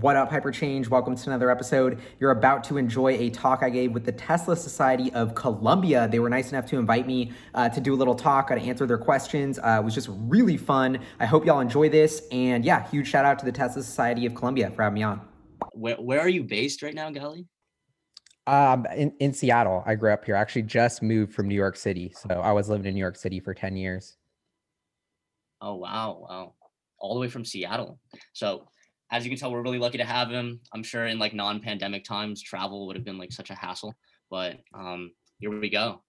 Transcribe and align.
What 0.00 0.14
up, 0.14 0.30
Hyperchange? 0.30 0.88
Welcome 0.88 1.16
to 1.16 1.28
another 1.28 1.50
episode. 1.50 1.98
You're 2.20 2.30
about 2.30 2.62
to 2.64 2.76
enjoy 2.76 3.14
a 3.14 3.30
talk 3.30 3.64
I 3.64 3.70
gave 3.70 3.90
with 3.90 4.04
the 4.04 4.12
Tesla 4.12 4.54
Society 4.54 5.12
of 5.12 5.34
Columbia. 5.34 6.06
They 6.06 6.20
were 6.20 6.30
nice 6.30 6.52
enough 6.52 6.66
to 6.66 6.78
invite 6.78 7.04
me 7.04 7.32
uh, 7.52 7.68
to 7.70 7.80
do 7.80 7.94
a 7.94 7.96
little 7.96 8.14
talk, 8.14 8.46
to 8.46 8.54
answer 8.54 8.86
their 8.86 8.96
questions. 8.96 9.58
Uh, 9.58 9.78
it 9.80 9.84
was 9.84 9.96
just 9.96 10.08
really 10.08 10.56
fun. 10.56 11.00
I 11.18 11.26
hope 11.26 11.44
y'all 11.44 11.58
enjoy 11.58 11.88
this. 11.88 12.22
And 12.30 12.64
yeah, 12.64 12.88
huge 12.88 13.08
shout 13.08 13.24
out 13.24 13.40
to 13.40 13.44
the 13.44 13.50
Tesla 13.50 13.82
Society 13.82 14.24
of 14.24 14.36
Columbia 14.36 14.70
for 14.70 14.84
having 14.84 14.94
me 14.94 15.02
on. 15.02 15.20
Where, 15.72 15.96
where 15.96 16.20
are 16.20 16.28
you 16.28 16.44
based 16.44 16.80
right 16.82 16.94
now, 16.94 17.10
Gali? 17.10 17.46
Um, 18.46 18.86
in, 18.94 19.12
in 19.18 19.32
Seattle. 19.32 19.82
I 19.84 19.96
grew 19.96 20.12
up 20.12 20.24
here. 20.24 20.36
I 20.36 20.40
actually 20.40 20.62
just 20.62 21.02
moved 21.02 21.34
from 21.34 21.48
New 21.48 21.56
York 21.56 21.76
City. 21.76 22.12
So 22.14 22.34
I 22.40 22.52
was 22.52 22.68
living 22.68 22.86
in 22.86 22.94
New 22.94 23.00
York 23.00 23.16
City 23.16 23.40
for 23.40 23.52
10 23.52 23.76
years. 23.76 24.16
Oh, 25.60 25.74
wow. 25.74 26.24
Wow. 26.28 26.54
All 27.00 27.14
the 27.14 27.20
way 27.20 27.28
from 27.28 27.44
Seattle. 27.44 27.98
So 28.32 28.68
as 29.10 29.24
you 29.24 29.30
can 29.30 29.38
tell, 29.38 29.50
we're 29.50 29.62
really 29.62 29.78
lucky 29.78 29.98
to 29.98 30.04
have 30.04 30.30
him. 30.30 30.60
I'm 30.72 30.82
sure 30.82 31.06
in 31.06 31.18
like 31.18 31.34
non-pandemic 31.34 32.04
times, 32.04 32.42
travel 32.42 32.86
would 32.86 32.96
have 32.96 33.04
been 33.04 33.18
like 33.18 33.32
such 33.32 33.50
a 33.50 33.54
hassle, 33.54 33.94
but 34.30 34.58
um, 34.74 35.12
here 35.38 35.58
we 35.58 35.70
go. 35.70 36.02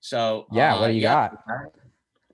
So 0.00 0.46
yeah, 0.52 0.74
uh, 0.74 0.80
what 0.80 0.88
do 0.88 0.94
you 0.94 1.02
yeah, 1.02 1.30
got? 1.48 1.72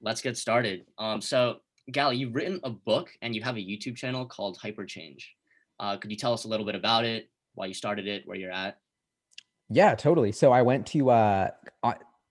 Let's 0.01 0.21
get 0.21 0.37
started. 0.37 0.85
Um, 0.99 1.21
so 1.21 1.59
Gali, 1.91 2.19
you've 2.19 2.35
written 2.35 2.61
a 2.65 2.71
book 2.71 3.11
and 3.23 3.35
you 3.35 3.43
have 3.43 3.57
a 3.57 3.61
YouTube 3.61 3.97
channel 3.97 4.27
called 4.27 4.59
Hyperchange. 4.59 5.23
Uh, 5.81 5.97
could 5.97 6.11
you 6.11 6.17
tell 6.17 6.33
us 6.33 6.45
a 6.45 6.49
little 6.49 6.67
bit 6.67 6.75
about 6.75 7.05
it, 7.05 7.31
why 7.55 7.67
you 7.67 7.75
started 7.75 8.07
it, 8.07 8.23
where 8.27 8.37
you're 8.37 8.53
at? 8.53 8.79
Yeah, 9.71 9.95
totally. 9.95 10.33
So 10.33 10.53
I 10.53 10.63
went 10.63 10.87
to 10.89 11.11
uh, 11.11 11.51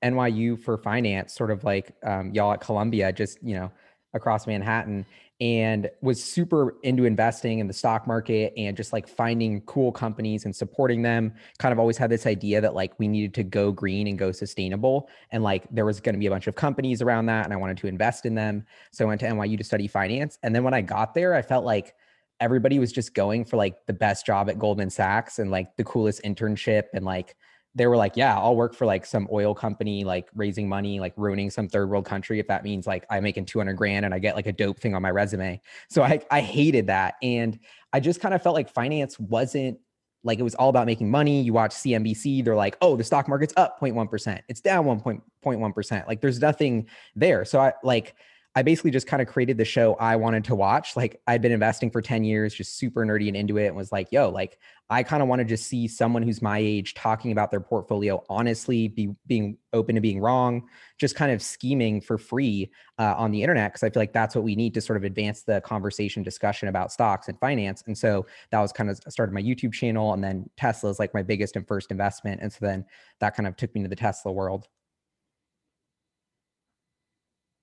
NYU 0.04 0.60
for 0.60 0.78
finance, 0.78 1.34
sort 1.34 1.52
of 1.52 1.64
like 1.64 1.96
um, 2.04 2.32
y'all 2.34 2.54
at 2.54 2.62
Columbia, 2.62 3.12
just 3.12 3.42
you 3.44 3.56
know 3.56 3.72
across 4.14 4.48
Manhattan 4.48 5.06
and 5.42 5.90
was 6.02 6.24
super 6.24 6.76
into 6.84 7.06
investing 7.06 7.58
in 7.58 7.68
the 7.68 7.74
stock 7.74 8.06
market 8.06 8.54
and 8.56 8.78
just 8.78 8.94
like 8.94 9.08
finding 9.08 9.60
cool 9.62 9.92
companies 9.92 10.46
and 10.46 10.56
supporting 10.56 11.02
them. 11.02 11.34
Kind 11.58 11.74
of 11.74 11.80
always 11.80 11.98
had 11.98 12.12
this 12.12 12.28
idea 12.28 12.62
that 12.62 12.76
like 12.76 12.94
we 13.00 13.08
needed 13.08 13.34
to 13.34 13.44
go 13.44 13.72
green 13.72 14.06
and 14.06 14.20
go 14.20 14.32
sustainable. 14.32 15.10
And 15.32 15.42
like 15.42 15.66
there 15.72 15.84
was 15.84 16.00
going 16.00 16.14
to 16.14 16.20
be 16.20 16.28
a 16.28 16.30
bunch 16.30 16.46
of 16.46 16.54
companies 16.54 17.02
around 17.02 17.26
that 17.26 17.46
and 17.46 17.54
I 17.54 17.58
wanted 17.58 17.78
to 17.78 17.88
invest 17.88 18.28
in 18.28 18.36
them. 18.36 18.66
So 18.92 19.06
I 19.06 19.08
went 19.08 19.20
to 19.22 19.28
NYU 19.28 19.58
to 19.58 19.64
study 19.64 19.88
finance. 19.88 20.38
And 20.44 20.54
then 20.54 20.64
when 20.64 20.76
I 20.76 20.82
got 20.82 21.16
there, 21.16 21.34
I 21.34 21.42
felt 21.42 21.66
like 21.66 21.96
everybody 22.40 22.78
was 22.78 22.92
just 22.92 23.16
going 23.16 23.44
for 23.44 23.58
like 23.58 23.84
the 23.88 23.94
best 23.94 24.28
job 24.28 24.48
at 24.48 24.60
Goldman 24.60 24.92
Sachs 24.92 25.40
and 25.40 25.50
like 25.50 25.76
the 25.76 25.84
coolest 25.84 26.22
internship 26.24 26.84
and 26.94 27.04
like 27.04 27.36
they 27.74 27.88
were 27.88 27.96
like, 27.96 28.18
yeah, 28.18 28.38
I'll 28.38 28.56
work 28.56 28.76
for 28.76 28.86
like 28.86 29.06
some 29.06 29.28
oil 29.32 29.56
company, 29.56 30.04
like 30.04 30.28
raising 30.36 30.68
money, 30.68 31.00
like 31.00 31.14
ruining 31.16 31.50
some 31.50 31.70
third 31.70 31.90
world 31.90 32.06
country. 32.06 32.40
If 32.40 32.48
that 32.48 32.64
means 32.64 32.86
like 32.86 33.06
I'm 33.10 33.24
making 33.24 33.46
200 33.46 33.74
grand 33.76 34.06
and 34.06 34.14
I 34.14 34.20
get 34.20 34.36
like 34.36 34.48
a 34.48 34.52
dope 34.52 34.80
thing 34.80 34.94
on 34.94 35.02
my 35.02 35.12
resume. 35.12 35.62
So 35.90 36.04
I, 36.04 36.20
I 36.30 36.42
hated 36.42 36.88
that. 36.88 37.16
And 37.22 37.58
I 37.94 38.02
just 38.02 38.20
kind 38.20 38.34
of 38.34 38.44
felt 38.44 38.56
like 38.56 38.70
finance 38.70 39.18
wasn't 39.20 39.80
like 40.24 40.38
it 40.38 40.44
was 40.44 40.56
all 40.56 40.70
about 40.70 40.86
making 40.86 41.10
money. 41.10 41.42
You 41.42 41.54
watch 41.54 41.72
CNBC, 41.72 42.44
they're 42.44 42.56
like, 42.56 42.78
oh, 42.82 42.96
the 42.96 43.04
stock 43.04 43.28
market's 43.28 43.54
up 43.58 43.80
0.1%. 43.80 44.42
It's 44.50 44.62
down 44.62 44.86
1.1%. 44.86 46.08
Like 46.08 46.22
there's 46.22 46.40
nothing 46.40 46.88
there. 47.16 47.46
So 47.46 47.60
I 47.60 47.74
like, 47.84 48.16
I 48.54 48.64
basically 48.64 48.92
just 48.92 49.08
kind 49.08 49.22
of 49.22 49.30
created 49.30 49.58
the 49.58 49.64
show 49.64 49.94
I 49.96 50.18
wanted 50.18 50.44
to 50.46 50.56
watch. 50.56 50.98
Like 50.98 51.22
I'd 51.26 51.42
been 51.42 51.54
investing 51.54 51.90
for 51.90 52.02
10 52.02 52.26
years, 52.26 52.54
just 52.54 52.78
super 52.78 53.06
nerdy 53.06 53.30
and 53.30 53.38
into 53.38 53.58
it, 53.58 53.68
and 53.68 53.78
was 53.78 53.94
like, 53.94 54.10
yo, 54.12 54.30
like 54.30 54.60
I 54.90 55.04
kind 55.04 55.24
of 55.24 55.30
want 55.30 55.40
to 55.40 55.46
just 55.46 55.68
see 55.68 55.88
someone 55.88 56.22
who's 56.22 56.42
my 56.42 56.60
age 56.60 56.94
talking 56.94 57.32
about 57.32 57.50
their 57.50 57.62
portfolio 57.62 58.22
honestly, 58.30 58.90
be 58.90 59.16
being 59.26 59.58
open 59.72 59.96
to 59.96 60.02
being 60.02 60.20
wrong, 60.20 60.68
just 61.00 61.16
kind 61.16 61.32
of 61.32 61.42
scheming 61.42 62.02
for 62.02 62.18
free 62.18 62.70
uh, 63.00 63.16
on 63.18 63.32
the 63.32 63.42
internet. 63.42 63.74
Cause 63.74 63.84
I 63.84 63.90
feel 63.90 64.02
like 64.02 64.12
that's 64.12 64.36
what 64.36 64.44
we 64.44 64.58
need 64.58 64.74
to 64.74 64.82
sort 64.82 64.98
of 64.98 65.06
advance 65.06 65.44
the 65.44 65.62
conversation 65.62 66.22
discussion 66.22 66.68
about 66.68 66.92
stocks 66.92 67.30
and 67.30 67.40
finance. 67.40 67.84
And 67.88 67.98
so 67.98 68.26
that 68.52 68.60
was 68.60 68.74
kind 68.74 68.90
of 68.90 69.00
started 69.08 69.32
my 69.32 69.42
YouTube 69.42 69.72
channel. 69.72 70.12
And 70.12 70.22
then 70.22 70.50
Tesla 70.58 70.90
is 70.90 71.00
like 71.00 71.14
my 71.14 71.24
biggest 71.24 71.56
and 71.56 71.66
first 71.66 71.90
investment. 71.90 72.42
And 72.42 72.52
so 72.52 72.60
then 72.62 72.84
that 73.22 73.34
kind 73.34 73.48
of 73.48 73.56
took 73.56 73.74
me 73.74 73.84
to 73.84 73.88
the 73.88 73.96
Tesla 73.96 74.34
world. 74.34 74.68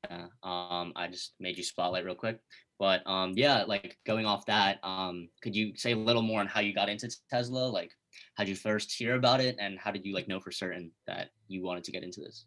Yeah, 0.04 0.26
um, 0.42 0.92
I 0.94 1.08
just 1.10 1.34
made 1.40 1.56
you 1.56 1.64
spotlight 1.64 2.04
real 2.04 2.14
quick. 2.14 2.38
But 2.78 3.02
um, 3.06 3.32
yeah, 3.34 3.64
like 3.66 3.98
going 4.06 4.26
off 4.26 4.46
that, 4.46 4.78
um, 4.84 5.28
could 5.42 5.56
you 5.56 5.72
say 5.76 5.92
a 5.92 5.96
little 5.96 6.22
more 6.22 6.40
on 6.40 6.46
how 6.46 6.60
you 6.60 6.72
got 6.72 6.88
into 6.88 7.10
Tesla? 7.28 7.66
Like, 7.68 7.90
how 8.36 8.44
did 8.44 8.50
you 8.50 8.56
first 8.56 8.92
hear 8.92 9.16
about 9.16 9.40
it, 9.40 9.56
and 9.58 9.78
how 9.78 9.90
did 9.90 10.04
you 10.04 10.14
like 10.14 10.28
know 10.28 10.38
for 10.38 10.52
certain 10.52 10.92
that 11.06 11.30
you 11.48 11.64
wanted 11.64 11.84
to 11.84 11.92
get 11.92 12.04
into 12.04 12.20
this? 12.20 12.46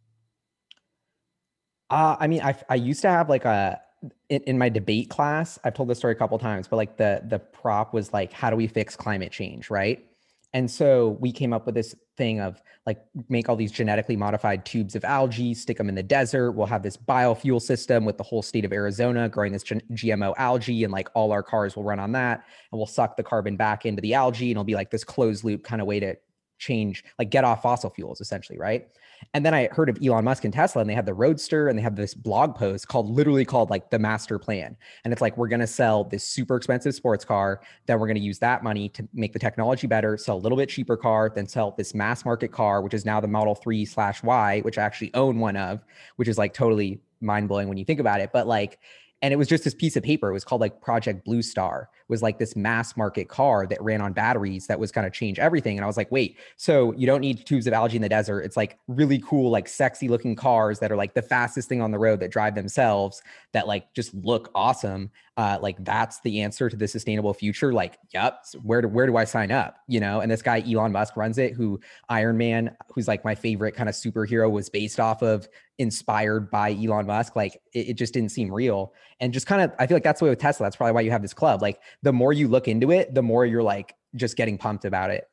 Uh, 1.90 2.16
I 2.20 2.28
mean, 2.28 2.42
I 2.42 2.56
I 2.70 2.76
used 2.76 3.02
to 3.02 3.10
have 3.10 3.28
like 3.28 3.44
a 3.44 3.82
in, 4.30 4.42
in 4.44 4.58
my 4.58 4.70
debate 4.70 5.10
class. 5.10 5.60
I've 5.64 5.74
told 5.74 5.90
this 5.90 5.98
story 5.98 6.14
a 6.14 6.16
couple 6.16 6.40
times, 6.40 6.68
but 6.68 6.78
like 6.78 6.96
the 6.96 7.22
the 7.28 7.40
prop 7.40 7.94
was 7.94 8.14
like, 8.14 8.32
how 8.32 8.50
do 8.50 8.56
we 8.56 8.68
fix 8.68 8.96
climate 8.96 9.32
change, 9.32 9.70
right? 9.70 10.06
And 10.54 10.70
so 10.70 11.18
we 11.22 11.32
came 11.32 11.54
up 11.54 11.66
with 11.66 11.76
this 11.76 11.96
thing 12.18 12.42
of 12.42 12.62
like 12.86 13.02
make 13.30 13.48
all 13.48 13.56
these 13.56 13.72
genetically 13.72 14.18
modified 14.18 14.66
tubes 14.66 14.96
of 14.96 15.06
algae, 15.06 15.54
stick 15.54 15.78
them 15.78 15.88
in 15.88 15.96
the 15.96 16.04
desert. 16.04 16.52
We'll 16.52 16.68
have 16.68 16.84
this 16.84 16.98
biofuel 16.98 17.62
system 17.62 18.04
with 18.04 18.18
the 18.18 18.24
whole 18.24 18.42
state 18.42 18.66
of 18.66 18.74
Arizona 18.74 19.30
growing 19.30 19.54
this 19.54 19.64
GMO 19.64 20.34
algae, 20.38 20.84
and 20.84 20.92
like 20.92 21.10
all 21.14 21.32
our 21.32 21.44
cars 21.44 21.76
will 21.76 21.84
run 21.84 22.00
on 22.00 22.12
that. 22.14 22.44
And 22.72 22.80
we'll 22.80 22.88
suck 22.88 23.16
the 23.16 23.24
carbon 23.24 23.56
back 23.56 23.86
into 23.86 24.02
the 24.02 24.14
algae, 24.14 24.46
and 24.46 24.52
it'll 24.52 24.64
be 24.64 24.76
like 24.76 24.92
this 24.92 25.04
closed 25.04 25.44
loop 25.44 25.64
kind 25.64 25.82
of 25.82 25.88
way 25.88 26.00
to 26.02 26.16
change, 26.58 27.04
like 27.18 27.30
get 27.30 27.44
off 27.44 27.62
fossil 27.62 27.90
fuels, 27.90 28.20
essentially, 28.20 28.60
right? 28.60 28.88
And 29.34 29.46
then 29.46 29.54
I 29.54 29.70
heard 29.72 29.90
of 29.90 29.98
Elon 30.04 30.26
Musk 30.26 30.46
and 30.46 30.54
Tesla, 30.54 30.82
and 30.82 30.90
they 30.90 30.94
have 30.94 31.06
the 31.06 31.14
Roadster, 31.14 31.68
and 31.68 31.78
they 31.78 31.84
have 31.84 31.96
this 31.96 32.14
blog 32.14 32.56
post 32.56 32.88
called 32.88 33.10
literally 33.10 33.46
called 33.46 33.70
like 33.70 33.90
the 33.90 34.00
master 34.00 34.38
plan. 34.40 34.76
And 35.04 35.12
it's 35.12 35.22
like 35.22 35.38
we're 35.38 35.48
gonna 35.48 35.68
sell 35.68 36.04
this 36.04 36.24
super 36.24 36.56
expensive 36.56 36.96
sports 36.96 37.26
car, 37.26 37.62
then 37.86 38.00
we're 38.00 38.08
gonna 38.08 38.20
use 38.20 38.40
that 38.40 38.64
money 38.64 38.90
to 38.90 39.08
make 39.14 39.34
the 39.34 39.40
technology 39.40 39.88
better, 39.88 40.18
sell 40.18 40.38
a 40.38 40.40
little 40.40 40.58
bit 40.58 40.70
cheaper 40.70 40.98
car, 40.98 41.32
then 41.34 41.48
sell 41.48 41.74
this 41.78 41.94
mass 41.94 42.26
market 42.26 42.52
car, 42.52 42.82
which 42.82 42.94
is 42.94 43.06
now 43.06 43.20
the 43.20 43.28
Model 43.28 43.56
3 43.56 43.86
slash 43.86 44.24
Y, 44.24 44.62
which 44.62 44.78
I 44.78 44.84
actually 44.84 45.14
own 45.14 45.40
one 45.40 45.58
of, 45.58 45.84
which 46.18 46.28
is 46.28 46.38
like 46.38 46.54
totally 46.54 47.02
mind 47.22 47.48
blowing 47.48 47.68
when 47.68 47.78
you 47.78 47.86
think 47.86 48.00
about 48.00 48.20
it. 48.20 48.32
But 48.34 48.48
like 48.48 48.80
and 49.22 49.34
it 49.34 49.38
was 49.38 49.48
just 49.48 49.64
this 49.64 49.76
piece 49.76 49.96
of 49.96 50.04
paper. 50.04 50.30
It 50.30 50.34
was 50.34 50.44
called 50.44 50.62
like 50.62 50.82
project 50.82 51.24
blue 51.26 51.42
star. 51.42 51.90
Was 52.08 52.22
like 52.22 52.40
this 52.40 52.58
mass 52.58 52.98
market 52.98 53.30
car 53.30 53.66
that 53.68 53.82
ran 53.82 54.02
on 54.02 54.12
batteries 54.12 54.68
that 54.68 54.78
was 54.78 54.92
going 54.92 55.06
to 55.06 55.12
change 55.12 55.40
everything. 55.40 55.78
And 55.78 55.86
i 55.86 55.88
was 55.88 55.96
like 55.96 56.12
wait 56.12 56.38
so 56.58 56.92
you 56.94 57.08
don't 57.08 57.22
need 57.22 57.46
tubes 57.46 57.68
of 57.68 57.74
algae 57.74 57.96
in 57.96 58.02
the 58.02 58.10
desert. 58.10 58.42
It's 58.42 58.58
like 58.58 58.78
really 58.88 59.20
cool 59.26 59.50
like 59.50 59.70
sexy 59.70 60.10
looking 60.10 60.36
cars 60.36 60.80
that 60.80 60.92
are 60.92 60.98
like 60.98 61.14
the 61.14 61.22
fastest 61.22 61.70
thing 61.70 61.82
on 61.82 61.92
the 61.92 62.00
road 62.00 62.20
that 62.20 62.30
drive 62.30 62.56
themselves 62.56 63.22
that 63.54 63.66
like 63.66 63.94
just 63.94 64.14
look 64.14 64.52
awesome. 64.56 65.10
Uh, 65.38 65.58
like 65.62 65.84
that's 65.86 66.20
the 66.22 66.42
answer 66.42 66.70
to 66.70 66.76
the 66.76 66.88
sustainable 66.88 67.34
future. 67.34 67.72
Like 67.72 67.98
yep 68.14 68.44
where 68.62 68.82
do 68.82 68.90
where 68.90 69.06
do 69.06 69.16
i 69.16 69.24
sign 69.24 69.52
up 69.52 69.78
you 69.88 70.00
know? 70.00 70.20
And 70.20 70.30
this 70.30 70.42
guy 70.42 70.64
elon 70.70 70.92
musk 70.92 71.16
runs 71.16 71.38
it 71.38 71.54
who 71.54 71.80
iron 72.10 72.38
man 72.38 72.76
who's 72.94 73.08
like 73.08 73.24
my 73.24 73.36
favorite 73.36 73.74
kind 73.74 73.88
of 73.88 73.96
superhero 73.96 74.52
was 74.52 74.70
based 74.70 75.00
off 75.00 75.22
of 75.22 75.48
inspired 75.82 76.50
by 76.52 76.72
elon 76.74 77.06
musk 77.06 77.36
like 77.36 77.56
it, 77.74 77.90
it 77.90 77.94
just 77.94 78.14
didn't 78.14 78.30
seem 78.30 78.52
real 78.52 78.94
and 79.20 79.34
just 79.34 79.48
kind 79.48 79.62
of 79.62 79.72
i 79.80 79.88
feel 79.88 79.96
like 79.96 80.04
that's 80.04 80.20
the 80.20 80.26
way 80.26 80.30
with 80.30 80.40
tesla 80.40 80.66
that's 80.66 80.76
probably 80.76 80.94
why 80.94 81.02
you 81.02 81.12
have 81.12 81.22
this 81.22 81.34
club 81.34 81.62
like 81.62 81.80
the 82.04 82.14
more 82.14 82.34
you 82.34 82.48
look 82.48 82.68
into 82.68 82.92
it 82.92 83.14
the 83.14 83.22
more 83.22 83.46
you're 83.46 83.64
like 83.64 83.96
just 84.16 84.38
getting 84.38 84.58
pumped 84.58 84.86
about 84.86 85.10
it 85.10 85.26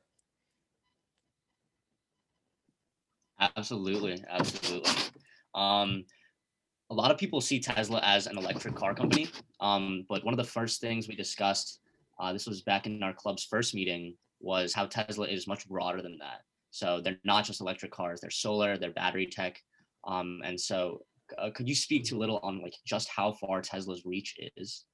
absolutely 3.57 4.23
absolutely 4.29 4.91
um 5.55 6.05
a 6.91 6.95
lot 6.95 7.11
of 7.11 7.19
people 7.19 7.41
see 7.41 7.61
Tesla 7.61 8.01
as 8.03 8.27
an 8.27 8.39
electric 8.39 8.75
car 8.75 8.95
company. 8.95 9.29
Um, 9.61 10.07
but 10.09 10.25
one 10.25 10.33
of 10.33 10.39
the 10.39 10.45
first 10.45 10.81
things 10.81 11.07
we 11.07 11.15
discussed, 11.15 11.81
uh, 12.19 12.33
this 12.33 12.47
was 12.47 12.63
back 12.63 12.87
in 12.87 13.03
our 13.03 13.13
club's 13.13 13.45
first 13.45 13.75
meeting, 13.75 14.15
was 14.41 14.73
how 14.73 14.87
Tesla 14.87 15.27
is 15.27 15.47
much 15.47 15.69
broader 15.69 16.01
than 16.01 16.17
that. 16.19 16.43
So 16.71 17.01
they're 17.01 17.19
not 17.25 17.45
just 17.45 17.61
electric 17.61 17.93
cars; 17.93 18.21
they're 18.21 18.31
solar, 18.31 18.79
they're 18.79 18.93
battery 18.93 19.27
tech. 19.27 19.61
Um, 20.09 20.41
and 20.45 20.61
so, 20.61 21.03
uh, 21.37 21.51
could 21.55 21.69
you 21.69 21.75
speak 21.75 22.05
to 22.05 22.17
a 22.17 22.19
little 22.19 22.41
on 22.43 22.61
like 22.63 22.75
just 22.87 23.09
how 23.09 23.33
far 23.33 23.61
Tesla's 23.61 24.03
reach 24.05 24.35
is? 24.57 24.87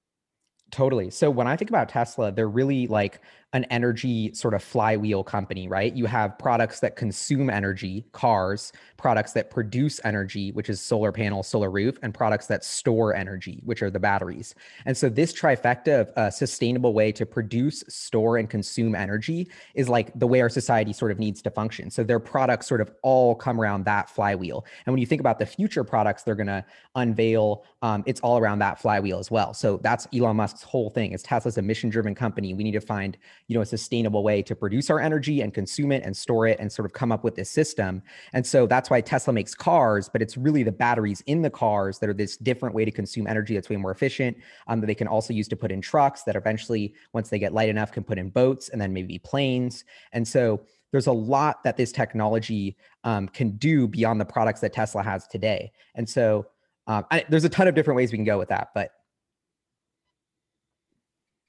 Totally. 0.71 1.11
So 1.11 1.31
when 1.31 1.47
I 1.47 1.57
think 1.57 1.71
about 1.71 1.89
Tesla, 1.89 2.33
they're 2.33 2.49
really 2.49 2.87
like 2.89 3.21
an 3.55 3.65
energy 3.71 4.35
sort 4.35 4.53
of 4.53 4.63
flywheel 4.63 5.23
company, 5.23 5.69
right? 5.69 5.95
You 5.95 6.07
have 6.07 6.37
products 6.39 6.81
that 6.81 6.97
consume 6.97 7.49
energy, 7.49 8.05
cars, 8.13 8.73
products 8.97 9.33
that 9.33 9.51
produce 9.51 10.01
energy, 10.05 10.51
which 10.53 10.69
is 10.69 10.81
solar 10.81 11.13
panel, 11.13 11.43
solar 11.43 11.71
roof, 11.71 11.97
and 12.03 12.13
products 12.13 12.47
that 12.49 12.65
store 12.65 13.15
energy, 13.15 13.61
which 13.65 13.81
are 13.81 13.91
the 13.91 14.01
batteries. 14.01 14.57
And 14.87 14.97
so 14.97 15.09
this 15.09 15.33
trifecta 15.33 16.01
of 16.01 16.11
a 16.17 16.33
sustainable 16.33 16.93
way 16.93 17.13
to 17.13 17.25
produce, 17.25 17.85
store, 17.89 18.39
and 18.39 18.51
consume 18.51 18.95
energy 18.97 19.49
is 19.75 19.89
like 19.89 20.11
the 20.19 20.27
way 20.27 20.41
our 20.41 20.49
society 20.49 20.93
sort 20.93 21.13
of 21.13 21.21
needs 21.21 21.41
to 21.43 21.51
function. 21.51 21.91
So 21.91 22.03
their 22.03 22.19
products 22.19 22.67
sort 22.67 22.81
of 22.81 22.91
all 23.03 23.37
come 23.37 23.61
around 23.61 23.85
that 23.85 24.11
flywheel. 24.11 24.67
And 24.85 24.93
when 24.93 25.01
you 25.01 25.07
think 25.07 25.21
about 25.21 25.39
the 25.39 25.47
future 25.47 25.85
products 25.85 26.25
they're 26.25 26.35
going 26.35 26.49
to 26.49 26.65
unveil, 26.97 27.65
um, 27.83 28.03
it's 28.07 28.21
all 28.21 28.39
around 28.39 28.59
that 28.61 28.81
flywheel 28.81 29.21
as 29.21 29.31
well. 29.31 29.55
So 29.55 29.79
that's 29.83 30.09
Elon 30.13 30.35
Musk's 30.35 30.63
whole 30.63 30.91
thing. 30.91 31.13
Is 31.13 31.23
Tesla's 31.23 31.57
a 31.59 31.63
mission-driven 31.63 32.17
company. 32.17 32.53
We 32.53 32.65
need 32.65 32.73
to 32.73 32.81
find 32.81 33.17
you 33.49 33.55
know 33.55 33.61
a 33.61 33.67
sustainable 33.67 34.23
way 34.23 34.43
to 34.43 34.55
produce 34.55 34.91
our 34.91 35.01
energy 35.01 35.41
and 35.41 35.53
consume 35.53 35.93
it 35.93 36.03
and 36.05 36.17
store 36.17 36.47
it 36.47 36.59
and 36.59 36.73
sort 36.73 36.87
of 36.87 36.93
come 36.93 37.13
up 37.13 37.25
with 37.25 37.35
this 37.35 37.51
system. 37.51 38.03
And 38.33 38.47
so 38.47 38.67
that's 38.67 38.91
why 38.91 39.01
tesla 39.01 39.33
makes 39.33 39.55
cars 39.55 40.09
but 40.09 40.23
it's 40.23 40.37
really 40.37 40.63
the 40.63 40.73
batteries 40.73 41.23
in 41.27 41.43
the 41.43 41.51
cars 41.51 41.99
that 41.99 42.09
are 42.09 42.15
this 42.15 42.37
different 42.37 42.75
way 42.75 42.85
to 42.85 42.91
consume 42.91 43.27
energy 43.27 43.55
that's 43.55 43.69
way 43.69 43.77
more 43.77 43.91
efficient 43.91 44.37
um, 44.67 44.81
that 44.81 44.87
they 44.87 44.95
can 44.95 45.09
also 45.09 45.33
use 45.33 45.49
to 45.49 45.57
put 45.57 45.73
in 45.73 45.81
trucks 45.81 46.23
that 46.23 46.37
eventually 46.37 46.95
once 47.13 47.29
they 47.29 47.39
get 47.39 47.53
light 47.53 47.69
enough 47.69 47.93
can 47.93 48.05
put 48.05 48.19
in 48.19 48.31
boats 48.31 48.69
and 48.69 48.81
then 48.81 48.93
maybe 48.93 49.19
planes. 49.19 49.85
And 50.13 50.27
so 50.27 50.63
there's 50.93 51.07
a 51.07 51.13
lot 51.13 51.63
that 51.65 51.77
this 51.77 51.91
technology 51.93 52.77
um, 53.03 53.29
can 53.29 53.57
do 53.57 53.89
beyond 53.89 54.21
the 54.21 54.25
products 54.25 54.61
that 54.61 54.73
tesla 54.73 55.03
has 55.03 55.27
today. 55.27 55.73
And 55.95 56.09
so 56.09 56.47
um, 56.87 57.05
I, 57.11 57.25
there's 57.29 57.45
a 57.45 57.49
ton 57.49 57.67
of 57.67 57.75
different 57.75 57.97
ways 57.97 58.13
we 58.13 58.19
can 58.19 58.25
go 58.25 58.39
with 58.39 58.49
that 58.49 58.69
but 58.75 58.91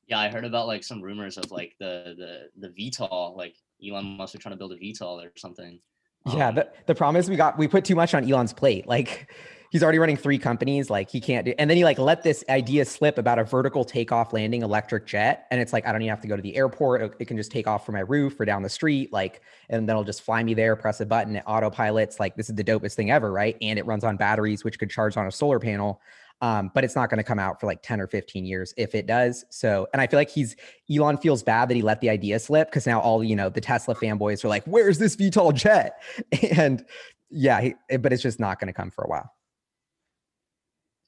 yeah, 0.07 0.19
I 0.19 0.29
heard 0.29 0.45
about 0.45 0.67
like 0.67 0.83
some 0.83 1.01
rumors 1.01 1.37
of 1.37 1.51
like 1.51 1.75
the 1.79 2.49
the 2.57 2.67
the 2.67 2.91
VTOL, 2.91 3.35
like 3.35 3.55
Elon 3.85 4.17
Musk 4.17 4.35
are 4.35 4.37
trying 4.37 4.53
to 4.53 4.57
build 4.57 4.73
a 4.73 4.77
VTOL 4.77 5.25
or 5.25 5.31
something. 5.35 5.79
Yeah, 6.27 6.49
um, 6.49 6.55
the, 6.55 6.69
the 6.87 6.95
problem 6.95 7.19
is 7.19 7.29
we 7.29 7.35
got 7.35 7.57
we 7.57 7.67
put 7.67 7.85
too 7.85 7.95
much 7.95 8.13
on 8.13 8.29
Elon's 8.29 8.53
plate. 8.53 8.87
Like 8.87 9.31
he's 9.71 9.83
already 9.83 9.99
running 9.99 10.17
three 10.17 10.37
companies, 10.37 10.89
like 10.89 11.09
he 11.09 11.19
can't 11.19 11.45
do 11.45 11.53
and 11.57 11.69
then 11.69 11.77
he 11.77 11.83
like 11.83 11.99
let 11.99 12.23
this 12.23 12.43
idea 12.49 12.85
slip 12.85 13.17
about 13.17 13.39
a 13.39 13.43
vertical 13.43 13.83
takeoff 13.83 14.31
landing 14.31 14.61
electric 14.61 15.05
jet. 15.05 15.47
And 15.51 15.59
it's 15.59 15.73
like 15.73 15.87
I 15.87 15.91
don't 15.91 16.01
even 16.01 16.09
have 16.09 16.21
to 16.21 16.27
go 16.27 16.35
to 16.35 16.41
the 16.41 16.55
airport. 16.55 17.01
It, 17.01 17.13
it 17.19 17.25
can 17.25 17.37
just 17.37 17.51
take 17.51 17.67
off 17.67 17.85
from 17.85 17.93
my 17.93 18.01
roof 18.01 18.39
or 18.39 18.45
down 18.45 18.63
the 18.63 18.69
street, 18.69 19.11
like, 19.11 19.41
and 19.69 19.87
then 19.87 19.93
it'll 19.93 20.03
just 20.03 20.21
fly 20.21 20.43
me 20.43 20.53
there, 20.53 20.75
press 20.75 20.99
a 21.01 21.05
button, 21.05 21.35
it 21.35 21.45
autopilots. 21.45 22.19
Like 22.19 22.35
this 22.35 22.49
is 22.49 22.55
the 22.55 22.63
dopest 22.63 22.93
thing 22.93 23.11
ever, 23.11 23.31
right? 23.31 23.57
And 23.61 23.77
it 23.77 23.85
runs 23.85 24.03
on 24.03 24.17
batteries, 24.17 24.63
which 24.63 24.79
could 24.79 24.89
charge 24.89 25.17
on 25.17 25.27
a 25.27 25.31
solar 25.31 25.59
panel 25.59 26.01
um, 26.41 26.71
but 26.73 26.83
it's 26.83 26.95
not 26.95 27.09
going 27.09 27.17
to 27.17 27.23
come 27.23 27.39
out 27.39 27.59
for 27.59 27.67
like 27.67 27.81
10 27.81 28.01
or 28.01 28.07
15 28.07 28.45
years 28.45 28.73
if 28.77 28.93
it 28.93 29.07
does. 29.07 29.45
So, 29.49 29.87
and 29.93 30.01
I 30.01 30.07
feel 30.07 30.19
like 30.19 30.29
he's 30.29 30.55
Elon 30.91 31.17
feels 31.17 31.43
bad 31.43 31.69
that 31.69 31.75
he 31.75 31.81
let 31.81 32.01
the 32.01 32.09
idea 32.09 32.39
slip 32.39 32.69
because 32.69 32.85
now 32.85 32.99
all 32.99 33.23
you 33.23 33.35
know 33.35 33.49
the 33.49 33.61
Tesla 33.61 33.95
fanboys 33.95 34.43
are 34.43 34.49
like, 34.49 34.65
"Where's 34.65 34.97
this 34.97 35.15
VTOL 35.15 35.53
jet?" 35.53 36.01
And 36.51 36.85
yeah, 37.29 37.61
he, 37.61 37.75
but 37.97 38.13
it's 38.13 38.21
just 38.21 38.39
not 38.39 38.59
going 38.59 38.67
to 38.67 38.73
come 38.73 38.91
for 38.91 39.03
a 39.03 39.09
while. 39.09 39.29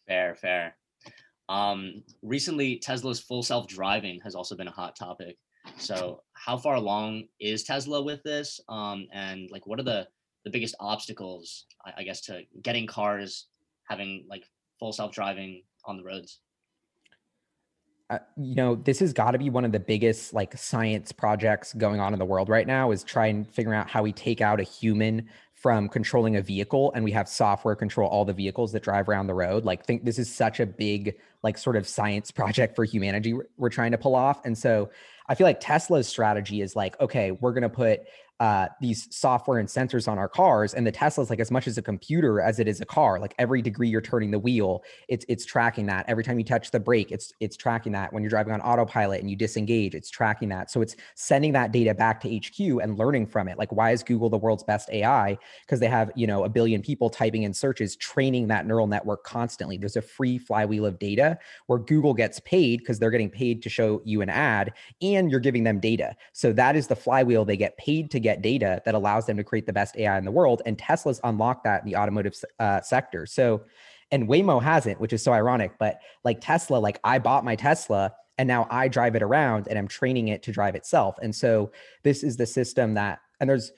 Fair, 0.08 0.36
fair. 0.36 0.76
Um, 1.50 2.04
recently, 2.22 2.78
Tesla's 2.78 3.20
full 3.20 3.44
self 3.44 3.68
driving 3.68 4.20
has 4.24 4.36
also 4.36 4.56
been 4.56 4.68
a 4.68 4.72
hot 4.72 4.96
topic. 4.96 5.38
So, 5.78 6.24
how 6.34 6.58
far 6.58 6.76
along 6.76 7.26
is 7.40 7.64
Tesla 7.64 8.02
with 8.02 8.24
this? 8.24 8.60
Um, 8.70 9.08
and 9.14 9.50
like, 9.52 9.68
what 9.68 9.80
are 9.80 9.84
the 9.84 10.08
the 10.44 10.50
biggest 10.50 10.76
obstacles, 10.80 11.66
I, 11.86 11.94
I 11.98 12.04
guess, 12.04 12.22
to 12.22 12.42
getting 12.62 12.88
cars 12.88 13.48
having 13.84 14.26
like 14.30 14.46
full 14.80 14.94
self-driving 14.94 15.64
on 15.86 15.98
the 15.98 16.04
roads? 16.04 16.40
Uh, 18.10 18.20
you 18.38 18.56
know 18.56 18.76
this 18.76 19.00
has 19.00 19.12
got 19.12 19.32
to 19.32 19.38
be 19.38 19.50
one 19.50 19.66
of 19.66 19.74
the 19.74 19.80
biggest 19.80 20.34
like 20.34 20.58
science 20.58 21.12
projects 21.12 21.74
going 21.74 22.00
on 22.00 22.14
in 22.14 22.20
the 22.20 22.26
world 22.26 22.48
right 22.48 22.66
now 22.66 22.92
is 22.92 23.04
trying 23.04 23.44
figuring 23.44 23.78
out 23.78 23.90
how 23.90 24.02
we 24.02 24.14
take 24.14 24.40
out 24.40 24.62
a 24.62 24.64
human 24.64 25.28
from 25.54 25.90
controlling 25.90 26.38
a 26.38 26.42
vehicle 26.42 26.94
and 26.96 27.04
we 27.04 27.12
have 27.12 27.28
software 27.28 27.76
control 27.76 28.08
all 28.08 28.24
the 28.24 28.32
vehicles 28.32 28.72
that 28.72 28.82
drive 28.82 29.10
around 29.10 29.28
the 29.28 29.34
road. 29.34 29.66
Like 29.66 29.86
think 29.86 30.06
this 30.06 30.20
is 30.20 30.34
such 30.34 30.62
a 30.62 30.66
big 30.66 31.18
like 31.44 31.58
sort 31.58 31.76
of 31.76 31.86
science 31.86 32.32
project 32.40 32.78
for 32.78 32.86
humanity 32.86 33.36
we're 33.58 33.70
trying 33.70 33.92
to 33.92 33.98
pull 33.98 34.16
off. 34.16 34.46
And 34.46 34.58
so 34.58 34.90
i 35.30 35.36
feel 35.36 35.46
like 35.46 35.60
tesla's 35.60 36.08
strategy 36.08 36.62
is 36.62 36.74
like 36.74 36.98
okay 37.02 37.32
we're 37.32 37.52
going 37.52 37.62
to 37.62 37.70
put 37.70 38.02
uh, 38.40 38.68
these 38.82 39.08
software 39.16 39.58
and 39.58 39.68
sensors 39.68 40.08
on 40.08 40.20
our 40.20 40.30
cars 40.30 40.76
and 40.76 40.86
the 40.86 40.92
tesla's 40.92 41.32
like 41.32 41.40
as 41.40 41.50
much 41.50 41.66
as 41.66 41.78
a 41.78 41.82
computer 41.82 42.40
as 42.40 42.60
it 42.60 42.68
is 42.68 42.80
a 42.82 42.86
car 42.86 43.20
like 43.20 43.34
every 43.40 43.64
degree 43.64 43.90
you're 43.90 44.00
turning 44.00 44.30
the 44.30 44.38
wheel 44.38 44.84
it's 45.08 45.26
it's 45.28 45.44
tracking 45.44 45.88
that. 45.88 46.06
Every 46.08 46.24
time 46.24 46.38
you 46.38 46.46
touch 46.46 46.70
the 46.70 46.80
brake 46.80 47.12
it's 47.12 47.34
it's 47.40 47.58
tracking 47.58 47.94
that. 47.94 48.14
When 48.14 48.22
you're 48.22 48.30
driving 48.30 48.54
on 48.54 48.62
autopilot 48.62 49.22
and 49.22 49.30
you 49.30 49.36
disengage 49.36 49.96
it's 49.96 50.12
tracking 50.12 50.50
that. 50.50 50.70
So 50.70 50.82
it's 50.82 50.96
sending 51.16 51.52
that 51.54 51.72
data 51.72 51.96
back 51.96 52.22
to 52.22 52.40
hq 52.40 52.60
and 52.60 52.98
learning 52.98 53.26
from 53.26 53.48
it. 53.48 53.58
Like 53.58 53.72
why 53.72 53.92
is 53.92 54.04
google 54.04 54.30
the 54.30 54.38
world's 54.38 54.64
best 54.64 54.90
ai 54.92 55.38
because 55.62 55.80
they 55.80 55.88
have 55.88 56.12
you 56.16 56.28
know 56.28 56.44
a 56.44 56.50
billion 56.50 56.84
people 56.84 57.10
typing 57.10 57.42
in 57.44 57.54
searches 57.54 57.96
training 57.96 58.48
that 58.50 58.68
neural 58.68 58.86
network 58.86 59.24
constantly. 59.24 59.78
There's 59.78 59.96
a 59.96 60.02
free 60.02 60.38
flywheel 60.38 60.86
of 60.86 61.00
data 61.00 61.40
where 61.66 61.80
google 61.80 62.14
gets 62.14 62.40
paid 62.42 62.82
because 62.82 63.00
they're 63.00 63.10
getting 63.10 63.32
paid 63.32 63.64
to 63.64 63.70
show 63.70 64.02
you 64.06 64.22
an 64.22 64.30
ad 64.30 64.74
and 65.02 65.32
you're 65.32 65.40
giving 65.40 65.64
them 65.64 65.80
data. 65.80 66.16
So 66.34 66.54
that 66.54 66.76
is 66.76 66.86
the 66.86 66.96
flywheel 66.96 67.46
they 67.46 67.58
get 67.58 67.78
paid 67.78 68.12
to 68.12 68.20
get 68.20 68.27
data 68.36 68.82
that 68.86 68.96
allows 68.96 69.26
them 69.26 69.38
to 69.38 69.44
create 69.44 69.66
the 69.66 69.74
best 69.74 69.98
AI 69.98 70.18
in 70.18 70.26
the 70.26 70.32
world. 70.32 70.62
And 70.66 70.78
Tesla's 70.78 71.20
unlocked 71.24 71.64
that 71.64 71.84
in 71.84 71.90
the 71.90 71.96
automotive 71.96 72.36
uh, 72.60 72.82
sector. 72.82 73.26
So, 73.26 73.64
and 74.12 74.28
Waymo 74.28 74.62
hasn't, 74.62 75.00
which 75.00 75.14
is 75.14 75.24
so 75.24 75.34
ironic. 75.34 75.74
But 75.80 76.00
like 76.24 76.40
Tesla, 76.42 76.78
like 76.78 77.00
I 77.04 77.20
bought 77.20 77.46
my 77.46 77.56
Tesla 77.56 78.14
and 78.38 78.48
now 78.48 78.68
I 78.70 78.88
drive 78.88 79.16
it 79.16 79.24
around 79.24 79.68
and 79.68 79.78
I'm 79.78 79.88
training 79.88 80.28
it 80.28 80.44
to 80.44 80.52
drive 80.52 80.76
itself. 80.76 81.18
And 81.22 81.36
so 81.36 81.72
this 82.04 82.24
is 82.24 82.38
the 82.38 82.46
system 82.46 82.94
that, 82.94 83.20
and 83.40 83.50
there's 83.50 83.72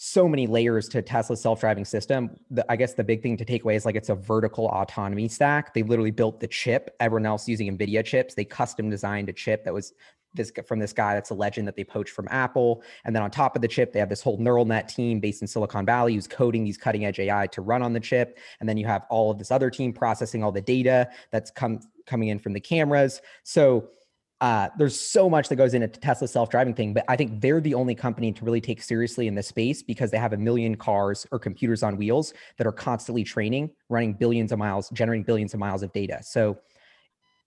so 0.00 0.28
many 0.28 0.46
layers 0.46 0.88
to 0.88 1.02
Tesla's 1.02 1.40
self-driving 1.40 1.84
system. 1.84 2.30
The, 2.50 2.64
I 2.70 2.76
guess 2.76 2.94
the 2.94 3.02
big 3.02 3.20
thing 3.20 3.36
to 3.36 3.44
take 3.44 3.64
away 3.64 3.74
is 3.74 3.84
like 3.84 3.96
it's 3.96 4.10
a 4.10 4.14
vertical 4.14 4.68
autonomy 4.68 5.26
stack. 5.26 5.74
They 5.74 5.82
literally 5.82 6.12
built 6.12 6.38
the 6.38 6.46
chip. 6.46 6.94
Everyone 7.00 7.26
else 7.26 7.48
using 7.48 7.76
NVIDIA 7.76 8.04
chips. 8.04 8.34
They 8.34 8.44
custom 8.44 8.90
designed 8.90 9.28
a 9.28 9.32
chip 9.32 9.64
that 9.64 9.74
was 9.74 9.92
this 10.34 10.52
from 10.66 10.78
this 10.78 10.92
guy 10.92 11.14
that's 11.14 11.30
a 11.30 11.34
legend 11.34 11.66
that 11.68 11.76
they 11.76 11.84
poached 11.84 12.12
from 12.12 12.28
Apple. 12.30 12.82
And 13.04 13.14
then 13.14 13.22
on 13.22 13.30
top 13.30 13.56
of 13.56 13.62
the 13.62 13.68
chip, 13.68 13.92
they 13.92 13.98
have 13.98 14.08
this 14.08 14.22
whole 14.22 14.38
neural 14.38 14.64
net 14.64 14.88
team 14.88 15.20
based 15.20 15.42
in 15.42 15.48
Silicon 15.48 15.86
Valley 15.86 16.14
who's 16.14 16.26
coding 16.26 16.64
these 16.64 16.78
cutting 16.78 17.04
edge 17.04 17.18
AI 17.18 17.46
to 17.48 17.60
run 17.60 17.82
on 17.82 17.92
the 17.92 18.00
chip. 18.00 18.38
And 18.60 18.68
then 18.68 18.76
you 18.76 18.86
have 18.86 19.04
all 19.10 19.30
of 19.30 19.38
this 19.38 19.50
other 19.50 19.70
team 19.70 19.92
processing 19.92 20.42
all 20.42 20.52
the 20.52 20.60
data 20.60 21.08
that's 21.30 21.50
come 21.50 21.80
coming 22.06 22.28
in 22.28 22.38
from 22.38 22.52
the 22.52 22.60
cameras. 22.60 23.20
So 23.44 23.90
uh, 24.40 24.68
there's 24.78 24.98
so 24.98 25.28
much 25.28 25.48
that 25.48 25.56
goes 25.56 25.74
into 25.74 25.88
Tesla 25.88 26.28
self-driving 26.28 26.74
thing, 26.74 26.94
but 26.94 27.04
I 27.08 27.16
think 27.16 27.40
they're 27.40 27.60
the 27.60 27.74
only 27.74 27.94
company 27.94 28.32
to 28.32 28.44
really 28.44 28.60
take 28.60 28.80
seriously 28.82 29.26
in 29.26 29.34
this 29.34 29.48
space 29.48 29.82
because 29.82 30.12
they 30.12 30.18
have 30.18 30.32
a 30.32 30.36
million 30.36 30.76
cars 30.76 31.26
or 31.32 31.40
computers 31.40 31.82
on 31.82 31.96
wheels 31.96 32.32
that 32.56 32.66
are 32.66 32.72
constantly 32.72 33.24
training, 33.24 33.70
running 33.88 34.12
billions 34.14 34.52
of 34.52 34.58
miles, 34.58 34.90
generating 34.90 35.24
billions 35.24 35.54
of 35.54 35.60
miles 35.60 35.82
of 35.82 35.92
data. 35.92 36.20
So 36.22 36.56